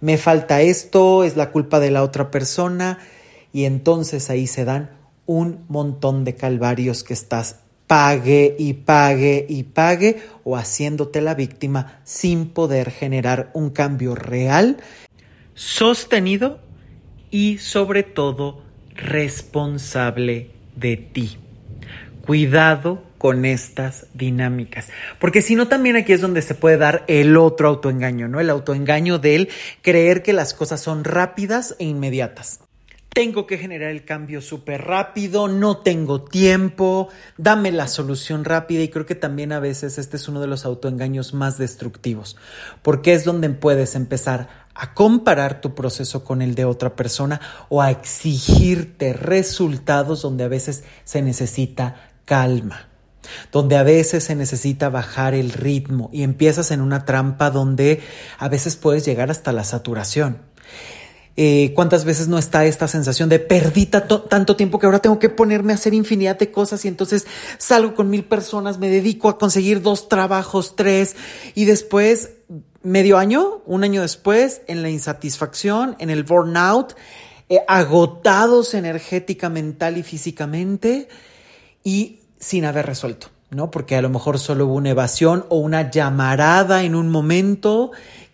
Me 0.00 0.16
falta 0.16 0.62
esto, 0.62 1.22
es 1.22 1.36
la 1.36 1.50
culpa 1.50 1.78
de 1.78 1.90
la 1.90 2.02
otra 2.02 2.30
persona 2.30 2.98
y 3.52 3.64
entonces 3.64 4.30
ahí 4.30 4.46
se 4.46 4.64
dan 4.64 4.88
un 5.26 5.66
montón 5.68 6.24
de 6.24 6.34
calvarios 6.34 7.04
que 7.04 7.12
estás 7.12 7.56
pague 7.90 8.54
y 8.56 8.74
pague 8.74 9.46
y 9.48 9.64
pague 9.64 10.22
o 10.44 10.56
haciéndote 10.56 11.20
la 11.20 11.34
víctima 11.34 11.98
sin 12.04 12.50
poder 12.50 12.92
generar 12.92 13.50
un 13.52 13.70
cambio 13.70 14.14
real, 14.14 14.76
sostenido 15.54 16.60
y 17.32 17.58
sobre 17.58 18.04
todo 18.04 18.62
responsable 18.94 20.52
de 20.76 20.98
ti. 20.98 21.38
Cuidado 22.24 23.02
con 23.18 23.44
estas 23.44 24.06
dinámicas, 24.14 24.88
porque 25.18 25.42
si 25.42 25.56
no 25.56 25.66
también 25.66 25.96
aquí 25.96 26.12
es 26.12 26.20
donde 26.20 26.42
se 26.42 26.54
puede 26.54 26.76
dar 26.76 27.04
el 27.08 27.36
otro 27.36 27.66
autoengaño, 27.66 28.28
¿no? 28.28 28.38
El 28.38 28.50
autoengaño 28.50 29.18
del 29.18 29.48
creer 29.82 30.22
que 30.22 30.32
las 30.32 30.54
cosas 30.54 30.80
son 30.80 31.02
rápidas 31.02 31.74
e 31.80 31.86
inmediatas 31.86 32.60
tengo 33.12 33.46
que 33.46 33.58
generar 33.58 33.90
el 33.90 34.04
cambio 34.04 34.40
súper 34.40 34.82
rápido, 34.82 35.48
no 35.48 35.78
tengo 35.78 36.22
tiempo, 36.22 37.08
dame 37.36 37.72
la 37.72 37.88
solución 37.88 38.44
rápida 38.44 38.82
y 38.82 38.88
creo 38.88 39.04
que 39.04 39.16
también 39.16 39.52
a 39.52 39.60
veces 39.60 39.98
este 39.98 40.16
es 40.16 40.28
uno 40.28 40.40
de 40.40 40.46
los 40.46 40.64
autoengaños 40.64 41.34
más 41.34 41.58
destructivos, 41.58 42.36
porque 42.82 43.12
es 43.12 43.24
donde 43.24 43.50
puedes 43.50 43.96
empezar 43.96 44.48
a 44.74 44.94
comparar 44.94 45.60
tu 45.60 45.74
proceso 45.74 46.22
con 46.24 46.40
el 46.40 46.54
de 46.54 46.64
otra 46.64 46.94
persona 46.94 47.40
o 47.68 47.82
a 47.82 47.90
exigirte 47.90 49.12
resultados 49.12 50.22
donde 50.22 50.44
a 50.44 50.48
veces 50.48 50.84
se 51.04 51.20
necesita 51.20 52.12
calma 52.24 52.86
donde 53.52 53.76
a 53.76 53.82
veces 53.82 54.24
se 54.24 54.34
necesita 54.34 54.88
bajar 54.88 55.34
el 55.34 55.52
ritmo 55.52 56.10
y 56.12 56.22
empiezas 56.22 56.70
en 56.70 56.80
una 56.80 57.04
trampa 57.04 57.50
donde 57.50 58.00
a 58.38 58.48
veces 58.48 58.76
puedes 58.76 59.04
llegar 59.04 59.30
hasta 59.30 59.52
la 59.52 59.62
saturación. 59.62 60.38
Eh, 61.36 61.72
cuántas 61.74 62.04
veces 62.04 62.28
no 62.28 62.38
está 62.38 62.64
esta 62.64 62.88
sensación 62.88 63.28
de 63.28 63.38
perdí 63.38 63.86
tanto 63.86 64.56
tiempo 64.56 64.78
que 64.78 64.86
ahora 64.86 64.98
tengo 64.98 65.18
que 65.18 65.28
ponerme 65.28 65.72
a 65.72 65.76
hacer 65.76 65.94
infinidad 65.94 66.38
de 66.38 66.50
cosas 66.50 66.84
y 66.84 66.88
entonces 66.88 67.26
salgo 67.56 67.94
con 67.94 68.10
mil 68.10 68.24
personas, 68.24 68.78
me 68.78 68.88
dedico 68.88 69.28
a 69.28 69.38
conseguir 69.38 69.80
dos 69.80 70.08
trabajos, 70.08 70.74
tres 70.76 71.16
y 71.54 71.64
después 71.64 72.30
medio 72.82 73.16
año, 73.16 73.62
un 73.64 73.84
año 73.84 74.02
después, 74.02 74.62
en 74.66 74.82
la 74.82 74.90
insatisfacción, 74.90 75.96
en 75.98 76.10
el 76.10 76.24
burnout, 76.24 76.94
eh, 77.48 77.60
agotados 77.68 78.74
energética, 78.74 79.48
mental 79.48 79.98
y 79.98 80.02
físicamente 80.02 81.08
y 81.84 82.20
sin 82.38 82.64
haber 82.64 82.86
resuelto 82.86 83.28
¿no? 83.50 83.70
Porque 83.70 83.96
a 83.96 84.02
lo 84.02 84.08
mejor 84.08 84.38
solo 84.38 84.66
hubo 84.66 84.74
una 84.74 84.90
evasión 84.90 85.44
o 85.48 85.58
una 85.58 85.90
llamarada 85.90 86.84
en 86.84 86.94
un 86.94 87.08
momento 87.08 87.90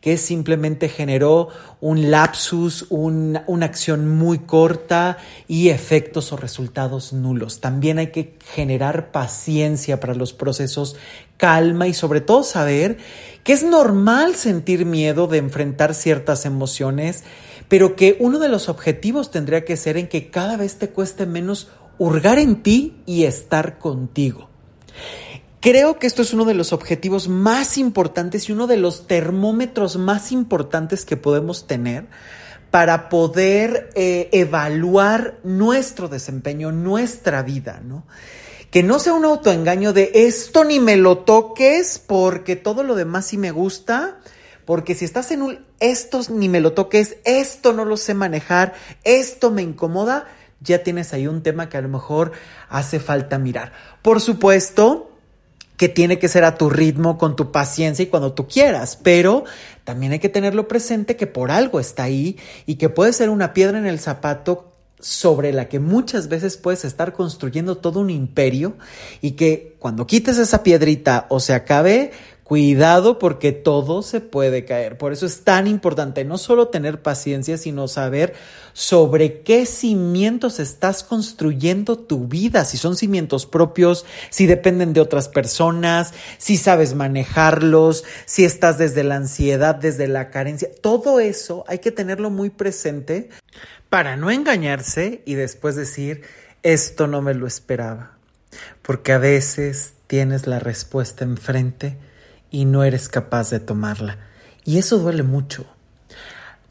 que 0.06 0.18
simplemente 0.18 0.88
generó 0.88 1.48
un 1.80 2.12
lapsus, 2.12 2.86
una 2.90 3.42
acción 3.62 4.08
muy 4.08 4.38
corta 4.38 5.18
y 5.48 5.70
efectos 5.70 6.32
o 6.32 6.36
resultados 6.36 7.12
nulos. 7.12 7.60
También 7.60 7.98
hay 7.98 8.12
que 8.12 8.38
generar 8.54 9.10
paciencia 9.10 9.98
para 9.98 10.14
los 10.14 10.32
procesos, 10.32 10.94
calma 11.38 11.88
y 11.88 11.92
sobre 11.92 12.20
todo 12.20 12.44
saber 12.44 12.98
que 13.42 13.52
es 13.52 13.64
normal 13.64 14.36
sentir 14.36 14.86
miedo 14.86 15.26
de 15.26 15.38
enfrentar 15.38 15.92
ciertas 15.92 16.46
emociones, 16.46 17.24
pero 17.66 17.96
que 17.96 18.16
uno 18.20 18.38
de 18.38 18.48
los 18.48 18.68
objetivos 18.68 19.32
tendría 19.32 19.64
que 19.64 19.76
ser 19.76 19.96
en 19.96 20.06
que 20.06 20.30
cada 20.30 20.56
vez 20.56 20.78
te 20.78 20.90
cueste 20.90 21.26
menos 21.26 21.66
hurgar 21.98 22.38
en 22.38 22.62
ti 22.62 23.02
y 23.06 23.24
estar 23.24 23.80
contigo. 23.80 24.50
Creo 25.66 25.98
que 25.98 26.06
esto 26.06 26.22
es 26.22 26.32
uno 26.32 26.44
de 26.44 26.54
los 26.54 26.72
objetivos 26.72 27.26
más 27.26 27.76
importantes 27.76 28.48
y 28.48 28.52
uno 28.52 28.68
de 28.68 28.76
los 28.76 29.08
termómetros 29.08 29.96
más 29.96 30.30
importantes 30.30 31.04
que 31.04 31.16
podemos 31.16 31.66
tener 31.66 32.06
para 32.70 33.08
poder 33.08 33.90
eh, 33.96 34.28
evaluar 34.30 35.40
nuestro 35.42 36.06
desempeño, 36.06 36.70
nuestra 36.70 37.42
vida, 37.42 37.82
¿no? 37.84 38.06
Que 38.70 38.84
no 38.84 39.00
sea 39.00 39.14
un 39.14 39.24
autoengaño 39.24 39.92
de 39.92 40.12
esto 40.14 40.62
ni 40.62 40.78
me 40.78 40.96
lo 40.96 41.18
toques 41.18 41.98
porque 41.98 42.54
todo 42.54 42.84
lo 42.84 42.94
demás 42.94 43.26
sí 43.26 43.36
me 43.36 43.50
gusta, 43.50 44.20
porque 44.66 44.94
si 44.94 45.04
estás 45.04 45.32
en 45.32 45.42
un 45.42 45.66
esto 45.80 46.20
ni 46.30 46.48
me 46.48 46.60
lo 46.60 46.74
toques, 46.74 47.16
esto 47.24 47.72
no 47.72 47.84
lo 47.84 47.96
sé 47.96 48.14
manejar, 48.14 48.74
esto 49.02 49.50
me 49.50 49.62
incomoda, 49.62 50.28
ya 50.60 50.84
tienes 50.84 51.12
ahí 51.12 51.26
un 51.26 51.42
tema 51.42 51.68
que 51.68 51.76
a 51.76 51.82
lo 51.82 51.88
mejor 51.88 52.30
hace 52.68 53.00
falta 53.00 53.36
mirar. 53.40 53.72
Por 54.00 54.20
supuesto, 54.20 55.10
que 55.76 55.88
tiene 55.88 56.18
que 56.18 56.28
ser 56.28 56.44
a 56.44 56.56
tu 56.56 56.70
ritmo, 56.70 57.18
con 57.18 57.36
tu 57.36 57.52
paciencia 57.52 58.02
y 58.02 58.06
cuando 58.06 58.32
tú 58.32 58.48
quieras, 58.48 58.98
pero 59.02 59.44
también 59.84 60.12
hay 60.12 60.18
que 60.18 60.28
tenerlo 60.28 60.68
presente 60.68 61.16
que 61.16 61.26
por 61.26 61.50
algo 61.50 61.80
está 61.80 62.04
ahí 62.04 62.38
y 62.66 62.76
que 62.76 62.88
puede 62.88 63.12
ser 63.12 63.30
una 63.30 63.52
piedra 63.52 63.78
en 63.78 63.86
el 63.86 64.00
zapato 64.00 64.72
sobre 64.98 65.52
la 65.52 65.68
que 65.68 65.78
muchas 65.78 66.28
veces 66.28 66.56
puedes 66.56 66.84
estar 66.84 67.12
construyendo 67.12 67.76
todo 67.76 68.00
un 68.00 68.10
imperio 68.10 68.76
y 69.20 69.32
que 69.32 69.76
cuando 69.78 70.06
quites 70.06 70.38
esa 70.38 70.62
piedrita 70.62 71.26
o 71.28 71.38
se 71.38 71.52
acabe, 71.52 72.12
Cuidado 72.46 73.18
porque 73.18 73.50
todo 73.50 74.02
se 74.02 74.20
puede 74.20 74.64
caer. 74.64 74.98
Por 74.98 75.12
eso 75.12 75.26
es 75.26 75.42
tan 75.42 75.66
importante 75.66 76.24
no 76.24 76.38
solo 76.38 76.68
tener 76.68 77.02
paciencia, 77.02 77.58
sino 77.58 77.88
saber 77.88 78.34
sobre 78.72 79.40
qué 79.40 79.66
cimientos 79.66 80.60
estás 80.60 81.02
construyendo 81.02 81.98
tu 81.98 82.28
vida, 82.28 82.64
si 82.64 82.76
son 82.76 82.94
cimientos 82.94 83.46
propios, 83.46 84.06
si 84.30 84.46
dependen 84.46 84.92
de 84.92 85.00
otras 85.00 85.28
personas, 85.28 86.14
si 86.38 86.56
sabes 86.56 86.94
manejarlos, 86.94 88.04
si 88.26 88.44
estás 88.44 88.78
desde 88.78 89.02
la 89.02 89.16
ansiedad, 89.16 89.74
desde 89.74 90.06
la 90.06 90.30
carencia. 90.30 90.70
Todo 90.80 91.18
eso 91.18 91.64
hay 91.66 91.80
que 91.80 91.90
tenerlo 91.90 92.30
muy 92.30 92.50
presente 92.50 93.28
para 93.90 94.16
no 94.16 94.30
engañarse 94.30 95.20
y 95.26 95.34
después 95.34 95.74
decir, 95.74 96.22
esto 96.62 97.08
no 97.08 97.22
me 97.22 97.34
lo 97.34 97.48
esperaba. 97.48 98.12
Porque 98.82 99.12
a 99.12 99.18
veces 99.18 99.94
tienes 100.06 100.46
la 100.46 100.60
respuesta 100.60 101.24
enfrente 101.24 101.96
y 102.56 102.64
no 102.64 102.84
eres 102.84 103.10
capaz 103.10 103.50
de 103.50 103.60
tomarla. 103.60 104.16
Y 104.64 104.78
eso 104.78 104.98
duele 104.98 105.22
mucho. 105.22 105.66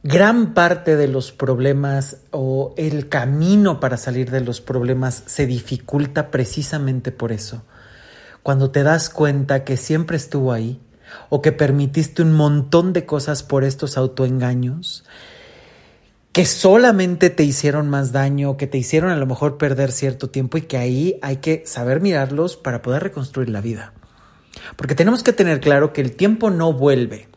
Gran 0.01 0.55
parte 0.55 0.95
de 0.95 1.07
los 1.07 1.31
problemas 1.31 2.17
o 2.31 2.73
el 2.75 3.07
camino 3.07 3.79
para 3.79 3.95
salir 3.95 4.31
de 4.31 4.41
los 4.41 4.61
problemas 4.61 5.21
se 5.27 5.45
dificulta 5.45 6.31
precisamente 6.31 7.11
por 7.11 7.31
eso. 7.31 7.61
Cuando 8.41 8.71
te 8.71 8.81
das 8.81 9.11
cuenta 9.11 9.63
que 9.63 9.77
siempre 9.77 10.17
estuvo 10.17 10.53
ahí 10.53 10.81
o 11.29 11.43
que 11.43 11.51
permitiste 11.51 12.23
un 12.23 12.33
montón 12.33 12.91
de 12.91 13.05
cosas 13.05 13.43
por 13.43 13.63
estos 13.63 13.95
autoengaños, 13.95 15.03
que 16.31 16.47
solamente 16.47 17.29
te 17.29 17.43
hicieron 17.43 17.91
más 17.91 18.11
daño, 18.11 18.57
que 18.57 18.65
te 18.65 18.79
hicieron 18.79 19.11
a 19.11 19.17
lo 19.17 19.27
mejor 19.27 19.59
perder 19.59 19.91
cierto 19.91 20.31
tiempo 20.31 20.57
y 20.57 20.63
que 20.63 20.77
ahí 20.77 21.19
hay 21.21 21.37
que 21.37 21.61
saber 21.67 22.01
mirarlos 22.01 22.57
para 22.57 22.81
poder 22.81 23.03
reconstruir 23.03 23.49
la 23.49 23.61
vida. 23.61 23.93
Porque 24.75 24.95
tenemos 24.95 25.23
que 25.23 25.33
tener 25.33 25.59
claro 25.59 25.93
que 25.93 26.01
el 26.01 26.15
tiempo 26.15 26.49
no 26.49 26.73
vuelve. 26.73 27.27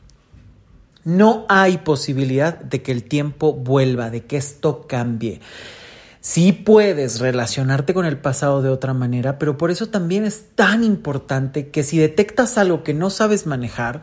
No 1.05 1.47
hay 1.49 1.79
posibilidad 1.79 2.59
de 2.59 2.83
que 2.83 2.93
el 2.93 3.05
tiempo 3.05 3.55
vuelva, 3.55 4.11
de 4.11 4.25
que 4.25 4.37
esto 4.37 4.87
cambie. 4.87 5.41
Sí 6.21 6.53
puedes 6.53 7.21
relacionarte 7.21 7.95
con 7.95 8.05
el 8.05 8.19
pasado 8.19 8.61
de 8.61 8.69
otra 8.69 8.93
manera, 8.93 9.39
pero 9.39 9.57
por 9.57 9.71
eso 9.71 9.89
también 9.89 10.25
es 10.25 10.49
tan 10.55 10.85
importante 10.85 11.69
que 11.69 11.85
si 11.85 11.97
detectas 11.97 12.59
algo 12.59 12.83
que 12.83 12.93
no 12.93 13.09
sabes 13.09 13.47
manejar, 13.47 14.03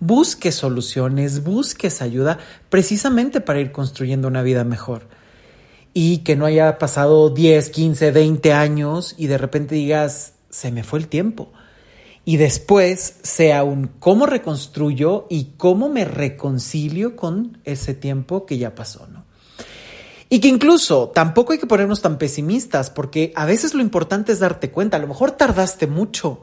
busques 0.00 0.56
soluciones, 0.56 1.44
busques 1.44 2.02
ayuda, 2.02 2.38
precisamente 2.68 3.40
para 3.40 3.60
ir 3.60 3.72
construyendo 3.72 4.28
una 4.28 4.42
vida 4.42 4.64
mejor. 4.64 5.08
Y 5.94 6.18
que 6.18 6.36
no 6.36 6.44
haya 6.44 6.78
pasado 6.78 7.30
10, 7.30 7.70
15, 7.70 8.10
20 8.10 8.52
años 8.52 9.14
y 9.16 9.28
de 9.28 9.38
repente 9.38 9.76
digas, 9.76 10.34
se 10.50 10.72
me 10.72 10.82
fue 10.82 10.98
el 10.98 11.08
tiempo 11.08 11.52
y 12.24 12.36
después 12.36 13.16
sea 13.22 13.64
un 13.64 13.88
cómo 13.98 14.26
reconstruyo 14.26 15.26
y 15.28 15.54
cómo 15.56 15.88
me 15.88 16.04
reconcilio 16.04 17.16
con 17.16 17.58
ese 17.64 17.94
tiempo 17.94 18.46
que 18.46 18.58
ya 18.58 18.74
pasó, 18.74 19.06
¿no? 19.08 19.24
Y 20.28 20.40
que 20.40 20.48
incluso 20.48 21.10
tampoco 21.10 21.52
hay 21.52 21.58
que 21.58 21.66
ponernos 21.66 22.00
tan 22.00 22.16
pesimistas, 22.16 22.88
porque 22.88 23.32
a 23.36 23.44
veces 23.44 23.74
lo 23.74 23.82
importante 23.82 24.32
es 24.32 24.38
darte 24.38 24.70
cuenta, 24.70 24.96
a 24.96 25.00
lo 25.00 25.08
mejor 25.08 25.32
tardaste 25.32 25.86
mucho, 25.86 26.40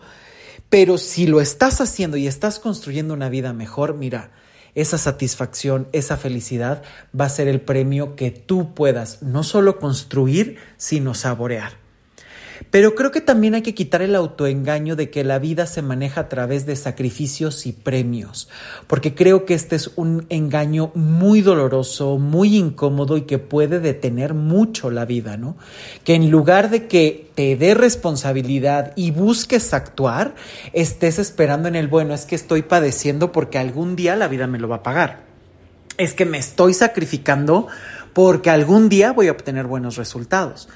pero 0.70 1.00
si 1.00 1.26
lo 1.26 1.42
estás 1.42 1.82
haciendo 1.82 2.16
y 2.16 2.28
estás 2.28 2.60
construyendo 2.60 3.16
una 3.16 3.30
vida 3.30 3.52
mejor, 3.52 3.96
mira, 3.96 4.32
esa 4.76 5.00
satisfacción, 5.00 5.88
esa 5.92 6.18
felicidad 6.18 6.84
va 7.20 7.26
a 7.26 7.30
ser 7.30 7.48
el 7.48 7.62
premio 7.62 8.16
que 8.16 8.30
tú 8.30 8.76
puedas 8.76 9.24
no 9.24 9.42
solo 9.42 9.80
construir, 9.80 10.58
sino 10.78 11.16
saborear. 11.16 11.89
Pero 12.72 12.96
creo 12.96 13.12
que 13.12 13.22
también 13.22 13.56
hay 13.56 13.62
que 13.62 13.74
quitar 13.74 14.02
el 14.02 14.16
autoengaño 14.16 14.96
de 14.96 15.10
que 15.10 15.24
la 15.24 15.40
vida 15.40 15.66
se 15.66 15.82
maneja 15.82 16.22
a 16.22 16.30
través 16.30 16.66
de 16.66 16.76
sacrificios 16.76 17.66
y 17.66 17.72
premios, 17.72 18.50
porque 18.88 19.16
creo 19.16 19.46
que 19.46 19.54
este 19.54 19.76
es 19.76 19.92
un 19.96 20.26
engaño 20.30 20.92
muy 20.96 21.42
doloroso, 21.42 22.18
muy 22.18 22.58
incómodo 22.58 23.18
y 23.18 23.22
que 23.24 23.40
puede 23.40 23.80
detener 23.80 24.34
mucho 24.34 24.92
la 24.92 25.06
vida, 25.06 25.38
¿no? 25.38 25.58
Que 26.04 26.16
en 26.16 26.30
lugar 26.30 26.70
de 26.70 26.88
que 26.88 27.30
te 27.36 27.56
dé 27.56 27.74
responsabilidad 27.74 28.94
y 28.96 29.12
busques 29.12 29.74
actuar, 29.74 30.36
estés 30.74 31.20
esperando 31.20 31.68
en 31.68 31.76
el 31.76 31.88
bueno, 31.88 32.14
es 32.14 32.26
que 32.26 32.36
estoy 32.36 32.62
padeciendo 32.62 33.32
porque 33.32 33.58
algún 33.58 33.96
día 33.96 34.16
la 34.16 34.28
vida 34.28 34.48
me 34.48 34.60
lo 34.60 34.68
va 34.68 34.78
a 34.78 34.84
pagar. 34.84 35.24
Es 35.98 36.14
que 36.14 36.26
me 36.26 36.38
estoy 36.38 36.74
sacrificando 36.74 37.68
porque 38.14 38.50
algún 38.50 38.90
día 38.90 39.12
voy 39.12 39.28
a 39.28 39.32
obtener 39.32 39.68
buenos 39.68 39.98
resultados. 39.98 40.70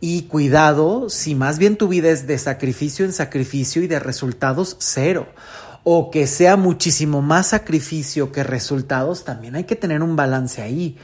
Y 0.00 0.22
cuidado 0.22 1.10
si 1.10 1.34
más 1.34 1.58
bien 1.58 1.76
tu 1.76 1.88
vida 1.88 2.10
es 2.10 2.26
de 2.26 2.38
sacrificio 2.38 3.04
en 3.04 3.12
sacrificio 3.12 3.82
y 3.82 3.86
de 3.86 3.98
resultados 3.98 4.76
cero. 4.78 5.28
O 5.84 6.10
que 6.10 6.26
sea 6.26 6.56
muchísimo 6.56 7.22
más 7.22 7.48
sacrificio 7.48 8.32
que 8.32 8.42
resultados, 8.42 9.24
también 9.24 9.54
hay 9.56 9.64
que 9.64 9.76
tener 9.76 10.02
un 10.02 10.16
balance 10.16 10.62
ahí 10.62 10.96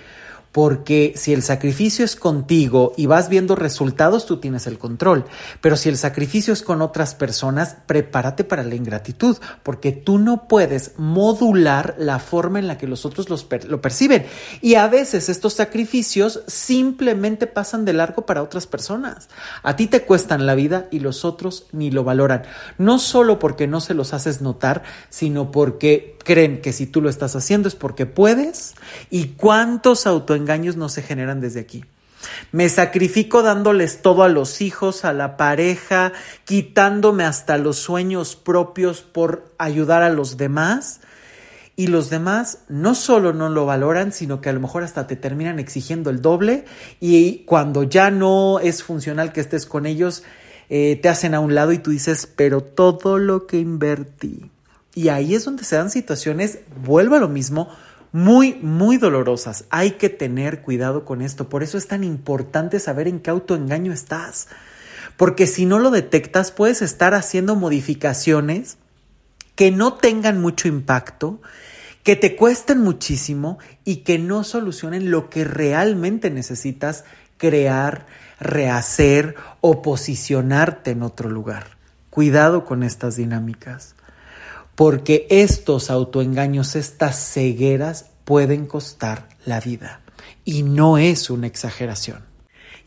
porque 0.56 1.12
si 1.16 1.34
el 1.34 1.42
sacrificio 1.42 2.02
es 2.02 2.16
contigo 2.16 2.94
y 2.96 3.04
vas 3.04 3.28
viendo 3.28 3.56
resultados, 3.56 4.24
tú 4.24 4.38
tienes 4.38 4.66
el 4.66 4.78
control. 4.78 5.26
Pero 5.60 5.76
si 5.76 5.90
el 5.90 5.98
sacrificio 5.98 6.54
es 6.54 6.62
con 6.62 6.80
otras 6.80 7.14
personas, 7.14 7.76
prepárate 7.84 8.42
para 8.42 8.62
la 8.62 8.74
ingratitud, 8.74 9.36
porque 9.62 9.92
tú 9.92 10.16
no 10.16 10.48
puedes 10.48 10.92
modular 10.96 11.94
la 11.98 12.18
forma 12.20 12.58
en 12.58 12.68
la 12.68 12.78
que 12.78 12.86
los 12.86 13.04
otros 13.04 13.28
lo 13.28 13.82
perciben. 13.82 14.24
Y 14.62 14.76
a 14.76 14.88
veces 14.88 15.28
estos 15.28 15.52
sacrificios 15.52 16.40
simplemente 16.46 17.46
pasan 17.46 17.84
de 17.84 17.92
largo 17.92 18.24
para 18.24 18.42
otras 18.42 18.66
personas. 18.66 19.28
A 19.62 19.76
ti 19.76 19.88
te 19.88 20.06
cuestan 20.06 20.46
la 20.46 20.54
vida 20.54 20.88
y 20.90 21.00
los 21.00 21.26
otros 21.26 21.66
ni 21.72 21.90
lo 21.90 22.02
valoran. 22.02 22.44
No 22.78 22.98
solo 22.98 23.38
porque 23.38 23.66
no 23.66 23.82
se 23.82 23.92
los 23.92 24.14
haces 24.14 24.40
notar, 24.40 24.84
sino 25.10 25.50
porque 25.50 26.15
creen 26.26 26.60
que 26.60 26.72
si 26.72 26.86
tú 26.86 27.00
lo 27.00 27.08
estás 27.08 27.36
haciendo 27.36 27.68
es 27.68 27.74
porque 27.74 28.04
puedes. 28.04 28.74
¿Y 29.10 29.28
cuántos 29.28 30.06
autoengaños 30.06 30.46
engaños 30.46 30.76
no 30.76 30.88
se 30.88 31.02
generan 31.02 31.40
desde 31.40 31.60
aquí. 31.60 31.84
Me 32.52 32.68
sacrifico 32.68 33.42
dándoles 33.42 34.00
todo 34.00 34.22
a 34.22 34.28
los 34.28 34.60
hijos, 34.60 35.04
a 35.04 35.12
la 35.12 35.36
pareja, 35.36 36.12
quitándome 36.44 37.24
hasta 37.24 37.58
los 37.58 37.78
sueños 37.78 38.36
propios 38.36 39.02
por 39.02 39.52
ayudar 39.58 40.02
a 40.02 40.10
los 40.10 40.36
demás. 40.36 41.00
Y 41.74 41.88
los 41.88 42.08
demás 42.08 42.60
no 42.68 42.94
solo 42.94 43.34
no 43.34 43.50
lo 43.50 43.66
valoran, 43.66 44.12
sino 44.12 44.40
que 44.40 44.48
a 44.48 44.52
lo 44.52 44.60
mejor 44.60 44.82
hasta 44.82 45.06
te 45.06 45.16
terminan 45.16 45.58
exigiendo 45.58 46.08
el 46.08 46.22
doble 46.22 46.64
y 47.00 47.44
cuando 47.44 47.82
ya 47.82 48.10
no 48.10 48.60
es 48.60 48.82
funcional 48.82 49.32
que 49.32 49.40
estés 49.40 49.66
con 49.66 49.84
ellos, 49.84 50.22
eh, 50.70 50.98
te 51.02 51.10
hacen 51.10 51.34
a 51.34 51.40
un 51.40 51.54
lado 51.54 51.72
y 51.72 51.78
tú 51.78 51.90
dices, 51.90 52.32
pero 52.34 52.62
todo 52.62 53.18
lo 53.18 53.46
que 53.46 53.58
invertí. 53.58 54.50
Y 54.96 55.10
ahí 55.10 55.34
es 55.34 55.44
donde 55.44 55.62
se 55.62 55.76
dan 55.76 55.90
situaciones, 55.90 56.60
vuelvo 56.82 57.16
a 57.16 57.18
lo 57.18 57.28
mismo, 57.28 57.68
muy, 58.12 58.54
muy 58.54 58.96
dolorosas. 58.96 59.66
Hay 59.68 59.92
que 59.92 60.08
tener 60.08 60.62
cuidado 60.62 61.04
con 61.04 61.20
esto. 61.20 61.50
Por 61.50 61.62
eso 61.62 61.76
es 61.76 61.86
tan 61.86 62.02
importante 62.02 62.80
saber 62.80 63.06
en 63.06 63.20
qué 63.20 63.28
autoengaño 63.28 63.92
estás. 63.92 64.48
porque 65.18 65.46
si 65.46 65.66
no 65.66 65.78
lo 65.78 65.90
detectas 65.90 66.50
puedes 66.50 66.80
estar 66.80 67.14
haciendo 67.14 67.56
modificaciones 67.56 68.78
que 69.54 69.70
no 69.70 69.94
tengan 69.94 70.40
mucho 70.40 70.68
impacto, 70.68 71.40
que 72.02 72.16
te 72.16 72.36
cuesten 72.36 72.80
muchísimo 72.80 73.58
y 73.84 73.96
que 73.96 74.18
no 74.18 74.44
solucionen 74.44 75.10
lo 75.10 75.28
que 75.28 75.44
realmente 75.44 76.30
necesitas 76.30 77.04
crear, 77.36 78.06
rehacer 78.40 79.34
o 79.60 79.82
posicionarte 79.82 80.92
en 80.92 81.02
otro 81.02 81.28
lugar. 81.28 81.76
Cuidado 82.10 82.64
con 82.64 82.82
estas 82.82 83.16
dinámicas, 83.16 83.95
porque 84.76 85.26
estos 85.30 85.90
autoengaños, 85.90 86.76
estas 86.76 87.16
cegueras 87.16 88.10
pueden 88.24 88.66
costar 88.66 89.28
la 89.44 89.60
vida 89.60 90.02
y 90.44 90.62
no 90.62 90.98
es 90.98 91.30
una 91.30 91.48
exageración. 91.48 92.24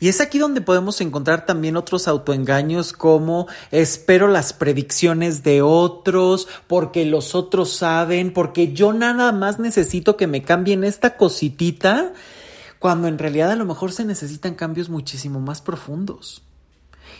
Y 0.01 0.07
es 0.07 0.21
aquí 0.21 0.37
donde 0.37 0.61
podemos 0.61 1.01
encontrar 1.01 1.45
también 1.45 1.75
otros 1.75 2.07
autoengaños 2.07 2.93
como 2.93 3.47
espero 3.71 4.29
las 4.29 4.53
predicciones 4.53 5.43
de 5.43 5.61
otros, 5.61 6.47
porque 6.67 7.03
los 7.05 7.35
otros 7.35 7.73
saben, 7.73 8.31
porque 8.31 8.71
yo 8.71 8.93
nada 8.93 9.33
más 9.33 9.59
necesito 9.59 10.15
que 10.15 10.27
me 10.27 10.41
cambien 10.41 10.85
esta 10.85 11.17
cositita, 11.17 12.13
cuando 12.79 13.09
en 13.09 13.17
realidad 13.17 13.51
a 13.51 13.57
lo 13.57 13.65
mejor 13.65 13.91
se 13.91 14.05
necesitan 14.05 14.55
cambios 14.55 14.87
muchísimo 14.87 15.41
más 15.41 15.61
profundos. 15.61 16.43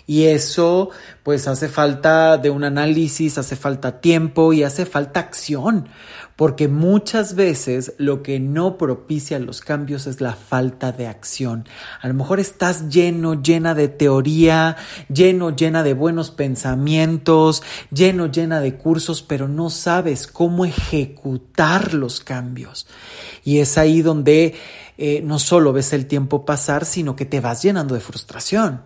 Y 0.10 0.26
eso 0.26 0.90
pues 1.22 1.48
hace 1.48 1.68
falta 1.68 2.40
de 2.40 2.50
un 2.50 2.64
análisis, 2.64 3.38
hace 3.38 3.56
falta 3.56 4.02
tiempo 4.02 4.54
y 4.54 4.64
hace 4.64 4.88
falta 4.88 5.20
acción, 5.20 5.88
porque 6.36 6.68
muchas 6.68 7.36
veces 7.36 7.94
lo 8.00 8.24
que 8.24 8.40
no 8.40 8.80
propicia 8.80 9.38
los 9.38 9.62
cambios 9.62 10.08
es 10.08 10.20
la 10.20 10.34
falta 10.34 10.92
de 10.92 11.06
acción. 11.06 11.68
A 12.02 12.08
lo 12.08 12.16
mejor 12.16 12.40
estás 12.40 12.90
lleno, 12.90 13.40
llena 13.40 13.76
de 13.76 13.88
teoría, 13.88 14.78
lleno, 15.14 15.56
llena 15.56 15.84
de 15.84 15.94
buenos 15.94 16.32
pensamientos, 16.32 17.62
lleno, 17.92 18.26
llena 18.26 18.62
de 18.62 18.78
cursos, 18.78 19.22
pero 19.22 19.48
no 19.48 19.70
sabes 19.70 20.26
cómo 20.26 20.66
ejecutar 20.66 21.94
los 21.94 22.20
cambios. 22.20 22.88
Y 23.44 23.60
es 23.60 23.78
ahí 23.78 24.02
donde 24.02 24.56
eh, 24.98 25.22
no 25.24 25.38
solo 25.38 25.72
ves 25.72 25.94
el 25.94 26.08
tiempo 26.08 26.46
pasar, 26.46 26.86
sino 26.86 27.16
que 27.16 27.26
te 27.26 27.42
vas 27.42 27.62
llenando 27.62 27.94
de 27.94 28.02
frustración. 28.02 28.82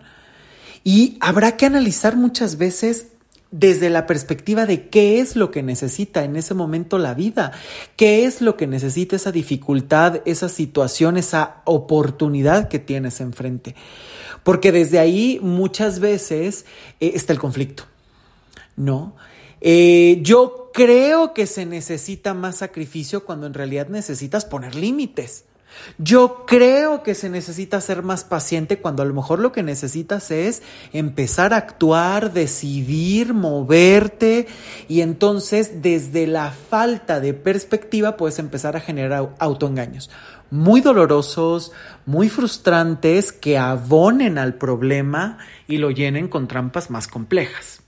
Y 0.84 1.16
habrá 1.20 1.56
que 1.56 1.66
analizar 1.66 2.14
muchas 2.16 2.58
veces 2.58 3.06
desde 3.50 3.88
la 3.88 4.06
perspectiva 4.06 4.66
de 4.66 4.88
qué 4.88 5.20
es 5.20 5.36
lo 5.36 5.50
que 5.52 5.62
necesita 5.62 6.24
en 6.24 6.34
ese 6.34 6.54
momento 6.54 6.98
la 6.98 7.14
vida, 7.14 7.52
qué 7.96 8.24
es 8.24 8.40
lo 8.40 8.56
que 8.56 8.66
necesita 8.66 9.14
esa 9.14 9.30
dificultad, 9.30 10.20
esa 10.24 10.48
situación, 10.48 11.16
esa 11.16 11.62
oportunidad 11.64 12.68
que 12.68 12.80
tienes 12.80 13.20
enfrente. 13.20 13.76
Porque 14.42 14.72
desde 14.72 14.98
ahí 14.98 15.38
muchas 15.40 16.00
veces 16.00 16.66
eh, 17.00 17.12
está 17.14 17.32
el 17.32 17.38
conflicto, 17.38 17.84
¿no? 18.76 19.14
Eh, 19.60 20.18
yo 20.20 20.70
creo 20.74 21.32
que 21.32 21.46
se 21.46 21.64
necesita 21.64 22.34
más 22.34 22.56
sacrificio 22.56 23.24
cuando 23.24 23.46
en 23.46 23.54
realidad 23.54 23.88
necesitas 23.88 24.44
poner 24.44 24.74
límites. 24.74 25.44
Yo 25.98 26.44
creo 26.46 27.02
que 27.02 27.14
se 27.14 27.28
necesita 27.28 27.80
ser 27.80 28.02
más 28.02 28.24
paciente 28.24 28.78
cuando 28.78 29.02
a 29.02 29.06
lo 29.06 29.14
mejor 29.14 29.38
lo 29.38 29.52
que 29.52 29.62
necesitas 29.62 30.30
es 30.30 30.62
empezar 30.92 31.52
a 31.52 31.58
actuar, 31.58 32.32
decidir, 32.32 33.34
moverte 33.34 34.46
y 34.88 35.00
entonces 35.00 35.82
desde 35.82 36.26
la 36.26 36.50
falta 36.50 37.20
de 37.20 37.34
perspectiva 37.34 38.16
puedes 38.16 38.38
empezar 38.38 38.76
a 38.76 38.80
generar 38.80 39.34
autoengaños 39.38 40.10
muy 40.54 40.80
dolorosos, 40.80 41.72
muy 42.06 42.28
frustrantes 42.28 43.32
que 43.32 43.58
abonen 43.58 44.38
al 44.38 44.54
problema 44.54 45.38
y 45.66 45.78
lo 45.78 45.90
llenen 45.90 46.28
con 46.28 46.46
trampas 46.46 46.90
más 46.90 47.08
complejas. 47.08 47.82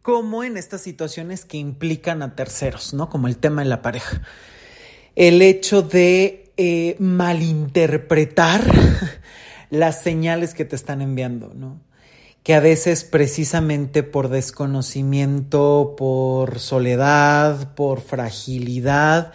Como 0.00 0.42
en 0.42 0.56
estas 0.56 0.80
situaciones 0.80 1.44
que 1.44 1.58
implican 1.58 2.22
a 2.22 2.34
terceros, 2.34 2.94
¿no? 2.94 3.10
Como 3.10 3.28
el 3.28 3.36
tema 3.36 3.62
de 3.62 3.68
la 3.68 3.82
pareja. 3.82 4.22
El 5.14 5.42
hecho 5.42 5.82
de 5.82 6.49
eh, 6.62 6.94
malinterpretar 6.98 8.60
las 9.70 10.02
señales 10.02 10.52
que 10.52 10.66
te 10.66 10.76
están 10.76 11.00
enviando, 11.00 11.54
¿no? 11.54 11.80
Que 12.42 12.52
a 12.52 12.60
veces 12.60 13.02
precisamente 13.02 14.02
por 14.02 14.28
desconocimiento, 14.28 15.94
por 15.96 16.58
soledad, 16.58 17.74
por 17.74 18.02
fragilidad, 18.02 19.32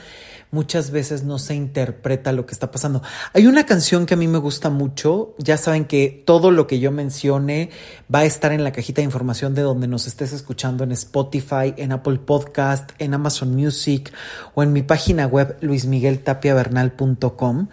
muchas 0.55 0.89
veces 0.89 1.23
no 1.23 1.37
se 1.37 1.53
interpreta 1.53 2.31
lo 2.31 2.45
que 2.45 2.53
está 2.53 2.71
pasando. 2.71 3.01
Hay 3.33 3.45
una 3.45 3.65
canción 3.65 4.05
que 4.05 4.13
a 4.13 4.17
mí 4.17 4.29
me 4.29 4.37
gusta 4.37 4.69
mucho, 4.69 5.35
ya 5.37 5.57
saben 5.57 5.83
que 5.83 6.23
todo 6.25 6.49
lo 6.49 6.65
que 6.65 6.79
yo 6.79 6.93
mencione 6.93 7.71
va 8.13 8.19
a 8.19 8.25
estar 8.25 8.53
en 8.53 8.63
la 8.63 8.71
cajita 8.71 9.01
de 9.01 9.05
información 9.05 9.53
de 9.53 9.63
donde 9.63 9.89
nos 9.89 10.07
estés 10.07 10.31
escuchando 10.31 10.85
en 10.85 10.93
Spotify, 10.93 11.73
en 11.75 11.91
Apple 11.91 12.19
Podcast, 12.19 12.91
en 12.99 13.13
Amazon 13.13 13.53
Music 13.53 14.13
o 14.53 14.63
en 14.63 14.71
mi 14.71 14.81
página 14.81 15.27
web 15.27 15.57
luismigueltapiavernal.com. 15.59 17.67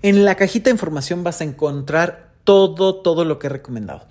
En 0.00 0.24
la 0.24 0.36
cajita 0.36 0.70
de 0.70 0.72
información 0.72 1.24
vas 1.24 1.42
a 1.42 1.44
encontrar 1.44 2.32
todo, 2.44 3.02
todo 3.02 3.26
lo 3.26 3.38
que 3.38 3.48
he 3.48 3.50
recomendado. 3.50 4.06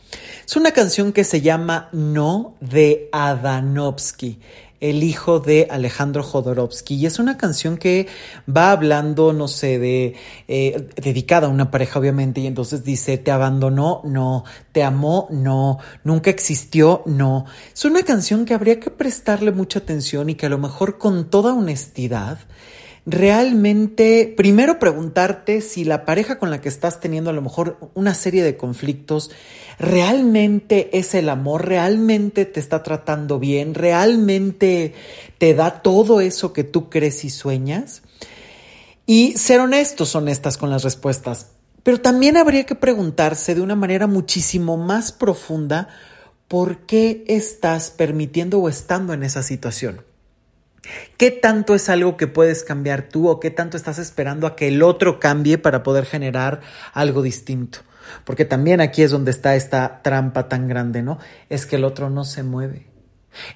Es 0.45 0.55
una 0.55 0.71
canción 0.71 1.13
que 1.13 1.23
se 1.23 1.41
llama 1.41 1.89
No 1.91 2.57
de 2.61 3.09
Adanovsky 3.11 4.39
el 4.83 5.01
hijo 5.01 5.39
de 5.39 5.67
Alejandro 5.71 6.23
Jodorowsky. 6.23 6.95
Y 6.95 7.05
es 7.05 7.17
una 7.17 7.37
canción 7.37 7.77
que 7.77 8.07
va 8.53 8.71
hablando, 8.71 9.31
no 9.31 9.47
sé, 9.47 9.79
de 9.79 10.15
eh, 10.49 10.89
dedicada 10.97 11.47
a 11.47 11.49
una 11.49 11.71
pareja, 11.71 11.99
obviamente, 11.99 12.41
y 12.41 12.47
entonces 12.47 12.83
dice, 12.83 13.17
te 13.17 13.31
abandonó, 13.31 14.01
no, 14.03 14.43
te 14.73 14.83
amó, 14.83 15.27
no, 15.31 15.79
nunca 16.03 16.29
existió, 16.29 17.01
no. 17.05 17.45
Es 17.73 17.85
una 17.85 18.03
canción 18.03 18.43
que 18.43 18.53
habría 18.53 18.81
que 18.81 18.89
prestarle 18.89 19.53
mucha 19.53 19.79
atención 19.79 20.29
y 20.29 20.35
que 20.35 20.47
a 20.47 20.49
lo 20.49 20.57
mejor 20.57 20.97
con 20.97 21.29
toda 21.29 21.53
honestidad 21.53 22.39
realmente, 23.05 24.33
primero 24.35 24.79
preguntarte 24.79 25.61
si 25.61 25.83
la 25.83 26.05
pareja 26.05 26.37
con 26.39 26.49
la 26.49 26.61
que 26.61 26.69
estás 26.69 26.99
teniendo 26.99 27.29
a 27.29 27.33
lo 27.33 27.41
mejor 27.41 27.77
una 27.93 28.13
serie 28.13 28.43
de 28.43 28.55
conflictos, 28.55 29.31
realmente 29.77 30.97
es 30.97 31.13
el 31.13 31.29
amor, 31.29 31.67
realmente 31.67 32.45
te 32.45 32.59
está 32.59 32.83
tratando 32.83 33.39
bien, 33.39 33.73
realmente 33.73 34.93
te 35.37 35.53
da 35.53 35.81
todo 35.81 36.21
eso 36.21 36.53
que 36.53 36.63
tú 36.63 36.89
crees 36.89 37.25
y 37.25 37.29
sueñas. 37.29 38.03
Y 39.05 39.33
ser 39.37 39.59
honestos, 39.59 40.15
honestas 40.15 40.57
con 40.57 40.69
las 40.69 40.83
respuestas. 40.83 41.47
Pero 41.83 41.99
también 41.99 42.37
habría 42.37 42.65
que 42.65 42.75
preguntarse 42.75 43.53
de 43.53 43.59
una 43.59 43.75
manera 43.75 44.07
muchísimo 44.07 44.77
más 44.77 45.11
profunda 45.11 45.89
por 46.47 46.85
qué 46.85 47.25
estás 47.27 47.89
permitiendo 47.89 48.59
o 48.59 48.69
estando 48.69 49.11
en 49.11 49.23
esa 49.23 49.43
situación. 49.43 50.01
¿Qué 51.17 51.31
tanto 51.31 51.75
es 51.75 51.89
algo 51.89 52.17
que 52.17 52.27
puedes 52.27 52.63
cambiar 52.63 53.03
tú 53.03 53.29
o 53.29 53.39
qué 53.39 53.51
tanto 53.51 53.77
estás 53.77 53.99
esperando 53.99 54.47
a 54.47 54.55
que 54.55 54.67
el 54.67 54.83
otro 54.83 55.19
cambie 55.19 55.57
para 55.57 55.83
poder 55.83 56.05
generar 56.05 56.61
algo 56.93 57.21
distinto? 57.21 57.79
Porque 58.25 58.45
también 58.45 58.81
aquí 58.81 59.01
es 59.01 59.11
donde 59.11 59.31
está 59.31 59.55
esta 59.55 60.01
trampa 60.03 60.49
tan 60.49 60.67
grande, 60.67 61.01
¿no? 61.01 61.19
Es 61.49 61.65
que 61.65 61.77
el 61.77 61.85
otro 61.85 62.09
no 62.09 62.25
se 62.25 62.43
mueve. 62.43 62.87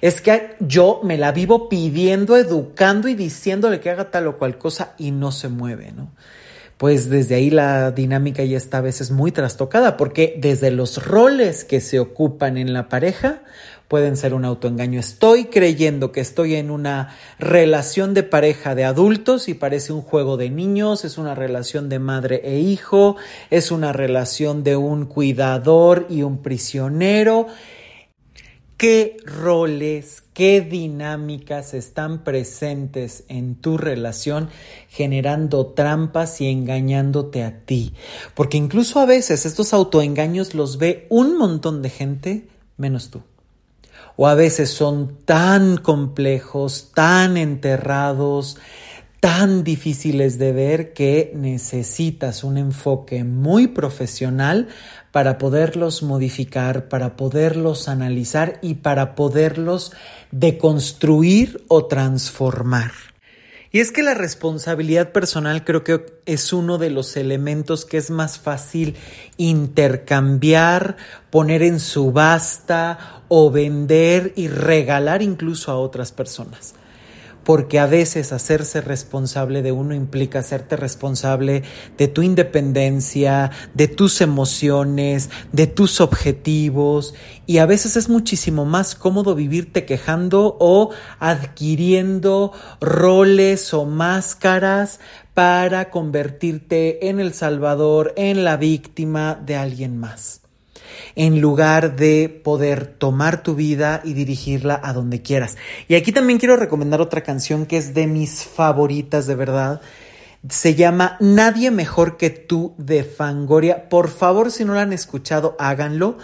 Es 0.00 0.20
que 0.20 0.56
yo 0.60 1.00
me 1.04 1.18
la 1.18 1.32
vivo 1.32 1.68
pidiendo, 1.68 2.36
educando 2.36 3.08
y 3.08 3.14
diciéndole 3.14 3.80
que 3.80 3.90
haga 3.90 4.10
tal 4.10 4.26
o 4.26 4.38
cual 4.38 4.58
cosa 4.58 4.94
y 4.98 5.10
no 5.12 5.30
se 5.30 5.48
mueve, 5.48 5.92
¿no? 5.92 6.10
Pues 6.78 7.10
desde 7.10 7.34
ahí 7.34 7.50
la 7.50 7.90
dinámica 7.90 8.44
ya 8.44 8.56
está 8.56 8.78
a 8.78 8.82
veces 8.82 9.10
muy 9.10 9.32
trastocada, 9.32 9.96
porque 9.96 10.38
desde 10.40 10.70
los 10.70 11.04
roles 11.04 11.64
que 11.64 11.80
se 11.80 11.98
ocupan 11.98 12.56
en 12.56 12.72
la 12.72 12.88
pareja, 12.88 13.42
pueden 13.88 14.18
ser 14.18 14.34
un 14.34 14.44
autoengaño. 14.44 15.00
Estoy 15.00 15.46
creyendo 15.46 16.12
que 16.12 16.20
estoy 16.20 16.54
en 16.56 16.70
una 16.70 17.16
relación 17.38 18.12
de 18.12 18.22
pareja 18.22 18.74
de 18.74 18.84
adultos 18.84 19.48
y 19.48 19.54
parece 19.54 19.94
un 19.94 20.02
juego 20.02 20.36
de 20.36 20.50
niños, 20.50 21.06
es 21.06 21.16
una 21.16 21.34
relación 21.34 21.88
de 21.88 21.98
madre 21.98 22.42
e 22.44 22.60
hijo, 22.60 23.16
es 23.50 23.70
una 23.70 23.94
relación 23.94 24.62
de 24.62 24.76
un 24.76 25.06
cuidador 25.06 26.06
y 26.10 26.22
un 26.22 26.42
prisionero. 26.42 27.46
¿Qué 28.76 29.16
roles, 29.24 30.22
qué 30.34 30.60
dinámicas 30.60 31.74
están 31.74 32.22
presentes 32.22 33.24
en 33.26 33.56
tu 33.56 33.76
relación 33.76 34.50
generando 34.88 35.66
trampas 35.66 36.40
y 36.40 36.46
engañándote 36.46 37.42
a 37.42 37.64
ti? 37.64 37.94
Porque 38.34 38.56
incluso 38.56 39.00
a 39.00 39.06
veces 39.06 39.46
estos 39.46 39.72
autoengaños 39.72 40.54
los 40.54 40.78
ve 40.78 41.06
un 41.08 41.36
montón 41.36 41.82
de 41.82 41.90
gente 41.90 42.48
menos 42.76 43.10
tú 43.10 43.22
o 44.20 44.26
a 44.26 44.34
veces 44.34 44.70
son 44.70 45.16
tan 45.24 45.76
complejos, 45.76 46.90
tan 46.92 47.36
enterrados, 47.36 48.58
tan 49.20 49.62
difíciles 49.62 50.38
de 50.38 50.52
ver 50.52 50.92
que 50.92 51.30
necesitas 51.36 52.42
un 52.42 52.58
enfoque 52.58 53.22
muy 53.22 53.68
profesional 53.68 54.66
para 55.12 55.38
poderlos 55.38 56.02
modificar, 56.02 56.88
para 56.88 57.16
poderlos 57.16 57.88
analizar 57.88 58.58
y 58.60 58.74
para 58.74 59.14
poderlos 59.14 59.92
deconstruir 60.32 61.64
o 61.68 61.86
transformar. 61.86 62.90
Y 63.70 63.80
es 63.80 63.92
que 63.92 64.02
la 64.02 64.14
responsabilidad 64.14 65.12
personal 65.12 65.64
creo 65.64 65.84
que 65.84 66.06
es 66.24 66.52
uno 66.52 66.78
de 66.78 66.90
los 66.90 67.16
elementos 67.16 67.84
que 67.84 67.98
es 67.98 68.10
más 68.10 68.38
fácil 68.38 68.96
intercambiar, 69.36 70.96
poner 71.30 71.62
en 71.62 71.78
subasta 71.78 73.22
o 73.28 73.50
vender 73.50 74.32
y 74.36 74.48
regalar 74.48 75.20
incluso 75.20 75.70
a 75.70 75.78
otras 75.78 76.12
personas 76.12 76.74
porque 77.48 77.78
a 77.78 77.86
veces 77.86 78.32
hacerse 78.32 78.82
responsable 78.82 79.62
de 79.62 79.72
uno 79.72 79.94
implica 79.94 80.40
hacerte 80.40 80.76
responsable 80.76 81.62
de 81.96 82.06
tu 82.06 82.20
independencia, 82.20 83.52
de 83.72 83.88
tus 83.88 84.20
emociones, 84.20 85.30
de 85.50 85.66
tus 85.66 86.02
objetivos 86.02 87.14
y 87.46 87.56
a 87.56 87.64
veces 87.64 87.96
es 87.96 88.10
muchísimo 88.10 88.66
más 88.66 88.94
cómodo 88.94 89.34
vivirte 89.34 89.86
quejando 89.86 90.58
o 90.60 90.90
adquiriendo 91.20 92.52
roles 92.82 93.72
o 93.72 93.86
máscaras 93.86 95.00
para 95.32 95.88
convertirte 95.88 97.08
en 97.08 97.18
el 97.18 97.32
salvador, 97.32 98.12
en 98.18 98.44
la 98.44 98.58
víctima 98.58 99.40
de 99.42 99.56
alguien 99.56 99.96
más 99.96 100.42
en 101.14 101.40
lugar 101.40 101.96
de 101.96 102.40
poder 102.42 102.86
tomar 102.86 103.42
tu 103.42 103.54
vida 103.54 104.00
y 104.04 104.14
dirigirla 104.14 104.80
a 104.82 104.92
donde 104.92 105.22
quieras. 105.22 105.56
Y 105.88 105.94
aquí 105.94 106.12
también 106.12 106.38
quiero 106.38 106.56
recomendar 106.56 107.00
otra 107.00 107.22
canción 107.22 107.66
que 107.66 107.76
es 107.76 107.94
de 107.94 108.06
mis 108.06 108.44
favoritas 108.44 109.26
de 109.26 109.34
verdad. 109.34 109.80
Se 110.48 110.74
llama 110.74 111.16
Nadie 111.20 111.70
mejor 111.70 112.16
que 112.16 112.30
tú 112.30 112.74
de 112.78 113.04
Fangoria. 113.04 113.88
Por 113.88 114.08
favor, 114.08 114.50
si 114.50 114.64
no 114.64 114.74
la 114.74 114.82
han 114.82 114.92
escuchado, 114.92 115.56
háganlo. 115.58 116.18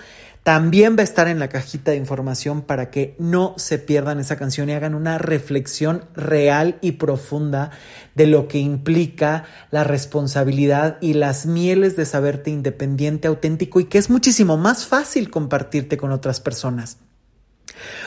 También 0.45 0.95
va 0.95 1.01
a 1.01 1.05
estar 1.05 1.26
en 1.26 1.38
la 1.38 1.49
cajita 1.49 1.92
de 1.92 1.97
información 1.97 2.61
para 2.61 2.90
que 2.90 3.16
no 3.18 3.55
se 3.57 3.78
pierdan 3.78 4.20
esa 4.20 4.36
canción 4.36 4.68
y 4.68 4.74
hagan 4.74 4.95
una 4.95 5.16
reflexión 5.16 6.05
real 6.14 6.76
y 6.82 6.92
profunda 6.92 7.70
de 8.14 8.26
lo 8.26 8.47
que 8.47 8.59
implica 8.59 9.47
la 9.70 9.84
responsabilidad 9.84 10.99
y 11.01 11.14
las 11.14 11.47
mieles 11.47 11.97
de 11.97 12.05
saberte 12.05 12.51
independiente, 12.51 13.26
auténtico 13.26 13.80
y 13.80 13.86
que 13.86 13.97
es 13.97 14.11
muchísimo 14.11 14.59
más 14.59 14.84
fácil 14.84 15.30
compartirte 15.30 15.97
con 15.97 16.12
otras 16.12 16.40
personas. 16.40 16.99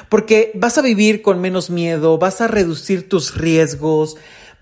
Porque 0.07 0.51
vas 0.53 0.77
a 0.77 0.83
vivir 0.83 1.23
con 1.23 1.41
menos 1.41 1.71
miedo, 1.71 2.19
vas 2.19 2.39
a 2.41 2.47
reducir 2.47 3.09
tus 3.09 3.35
riesgos, 3.35 4.15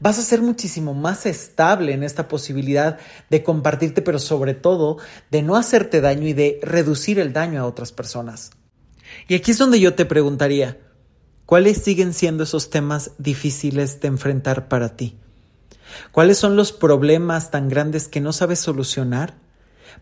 vas 0.06 0.20
a 0.20 0.22
ser 0.22 0.44
muchísimo 0.44 0.94
más 0.94 1.26
estable 1.26 1.92
en 1.92 2.04
esta 2.04 2.28
posibilidad 2.28 3.00
de 3.32 3.42
compartirte, 3.42 4.04
pero 4.04 4.20
sobre 4.20 4.54
todo 4.54 5.00
de 5.32 5.42
no 5.42 5.56
hacerte 5.56 6.00
daño 6.00 6.28
y 6.28 6.34
de 6.34 6.60
reducir 6.62 7.18
el 7.18 7.34
daño 7.34 7.60
a 7.60 7.66
otras 7.66 7.92
personas. 7.92 8.52
Y 9.28 9.34
aquí 9.34 9.50
es 9.50 9.58
donde 9.58 9.80
yo 9.80 9.96
te 9.96 10.06
preguntaría, 10.06 10.78
¿cuáles 11.48 11.80
siguen 11.82 12.14
siendo 12.14 12.44
esos 12.44 12.70
temas 12.70 13.14
difíciles 13.18 14.00
de 14.00 14.10
enfrentar 14.10 14.68
para 14.68 14.96
ti? 14.96 15.18
¿Cuáles 16.12 16.38
son 16.38 16.56
los 16.56 16.72
problemas 16.72 17.50
tan 17.50 17.68
grandes 17.68 18.08
que 18.08 18.22
no 18.22 18.32
sabes 18.32 18.60
solucionar 18.60 19.34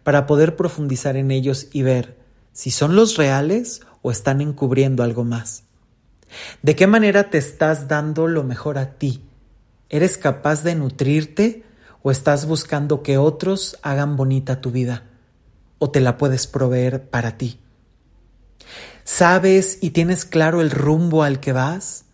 para 0.03 0.25
poder 0.25 0.57
profundizar 0.57 1.15
en 1.15 1.31
ellos 1.31 1.67
y 1.71 1.81
ver 1.81 2.17
si 2.51 2.71
son 2.71 2.97
los 2.97 3.15
reales 3.15 3.79
o 4.01 4.11
están 4.11 4.41
encubriendo 4.41 5.01
algo 5.01 5.23
más? 5.23 5.63
¿De 6.61 6.75
qué 6.75 6.87
manera 6.87 7.29
te 7.29 7.37
estás 7.37 7.87
dando 7.87 8.27
lo 8.27 8.43
mejor 8.43 8.77
a 8.77 8.95
ti 8.95 9.23
¿Eres 9.93 10.17
capaz 10.17 10.63
de 10.63 10.73
nutrirte 10.73 11.63
o 12.01 12.09
estás 12.09 12.47
buscando 12.47 13.03
que 13.03 13.19
otros 13.19 13.77
hagan 13.83 14.17
bonita 14.17 14.59
tu 14.59 14.71
vida? 14.71 15.03
¿O 15.77 15.91
te 15.91 15.99
la 15.99 16.17
puedes 16.17 16.47
proveer 16.47 17.11
para 17.11 17.37
ti? 17.37 17.59
¿Sabes 19.03 19.77
y 19.81 19.91
tienes 19.91 20.25
claro 20.25 20.61
el 20.61 20.71
rumbo 20.71 21.21
al 21.21 21.39
que 21.39 21.53
vas? 21.53 22.05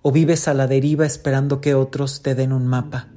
¿O 0.00 0.12
vives 0.12 0.46
a 0.46 0.54
la 0.54 0.68
deriva 0.68 1.06
esperando 1.06 1.60
que 1.60 1.74
otros 1.74 2.22
te 2.22 2.36
den 2.36 2.52
un 2.52 2.68
mapa? 2.68 3.08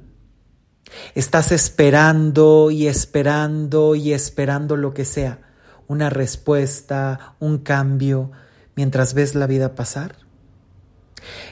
Estás 1.14 1.52
esperando 1.52 2.72
y 2.72 2.88
esperando 2.88 3.94
y 3.94 4.14
esperando 4.14 4.76
lo 4.76 4.94
que 4.94 5.04
sea, 5.04 5.42
una 5.86 6.10
respuesta, 6.10 7.36
un 7.38 7.58
cambio, 7.58 8.32
mientras 8.74 9.14
ves 9.14 9.36
la 9.36 9.46
vida 9.46 9.76
pasar. 9.76 10.27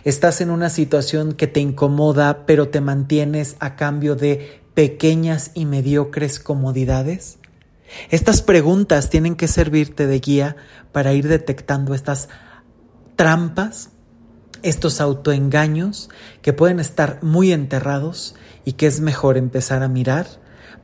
Estás 0.04 0.40
en 0.40 0.50
una 0.50 0.70
situación 0.70 1.32
que 1.32 1.46
te 1.46 1.60
incomoda, 1.60 2.46
pero 2.46 2.68
te 2.68 2.80
mantienes 2.80 3.56
a 3.60 3.76
cambio 3.76 4.16
de 4.16 4.60
pequeñas 4.74 5.52
y 5.54 5.64
mediocres 5.64 6.38
comodidades. 6.38 7.38
Estas 8.10 8.42
preguntas 8.42 9.10
tienen 9.10 9.36
que 9.36 9.48
servirte 9.48 10.06
de 10.06 10.18
guía 10.20 10.56
para 10.92 11.12
ir 11.12 11.28
detectando 11.28 11.94
estas 11.94 12.28
trampas, 13.16 13.90
estos 14.62 15.00
autoengaños 15.00 16.10
que 16.42 16.52
pueden 16.52 16.80
estar 16.80 17.22
muy 17.22 17.52
enterrados 17.52 18.34
y 18.64 18.72
que 18.72 18.86
es 18.86 19.00
mejor 19.00 19.36
empezar 19.36 19.82
a 19.82 19.88
mirar 19.88 20.26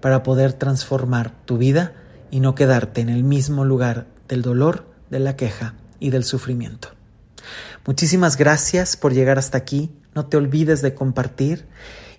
para 0.01 0.23
poder 0.23 0.53
transformar 0.53 1.33
tu 1.45 1.59
vida 1.59 1.95
y 2.31 2.41
no 2.41 2.55
quedarte 2.55 3.01
en 3.01 3.09
el 3.09 3.25
mismo 3.25 3.65
lugar 3.65 4.07
del 4.29 4.43
dolor, 4.43 4.87
de 5.11 5.21
la 5.21 5.37
queja 5.37 5.75
y 6.01 6.11
del 6.11 6.25
sufrimiento. 6.25 6.89
Muchísimas 7.87 8.37
gracias 8.37 8.97
por 8.97 9.13
llegar 9.13 9.39
hasta 9.39 9.59
aquí. 9.59 9.91
No 10.15 10.27
te 10.27 10.37
olvides 10.37 10.83
de 10.83 10.95
compartir 10.95 11.67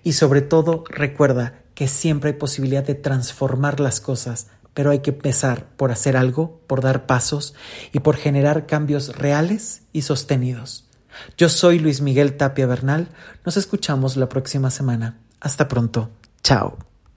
y 0.04 0.14
sobre 0.14 0.42
todo 0.42 0.84
recuerda 0.90 1.62
que 1.74 1.88
siempre 1.88 2.32
hay 2.32 2.38
posibilidad 2.38 2.84
de 2.84 2.96
transformar 2.96 3.80
las 3.80 4.02
cosas, 4.02 4.48
pero 4.74 4.92
hay 4.92 5.00
que 5.00 5.12
empezar 5.12 5.68
por 5.78 5.92
hacer 5.92 6.18
algo, 6.18 6.60
por 6.68 6.82
dar 6.82 7.06
pasos 7.06 7.56
y 7.92 8.00
por 8.00 8.18
generar 8.18 8.66
cambios 8.66 9.16
reales 9.16 9.84
y 9.94 10.02
sostenidos. 10.02 10.90
Yo 11.38 11.50
soy 11.50 11.80
Luis 11.80 12.02
Miguel 12.02 12.38
Tapia 12.38 12.66
Bernal. 12.66 13.08
Nos 13.46 13.58
escuchamos 13.58 14.18
la 14.18 14.30
próxima 14.30 14.70
semana. 14.72 15.20
Hasta 15.40 15.68
pronto. 15.68 16.10
Chao. 16.42 16.93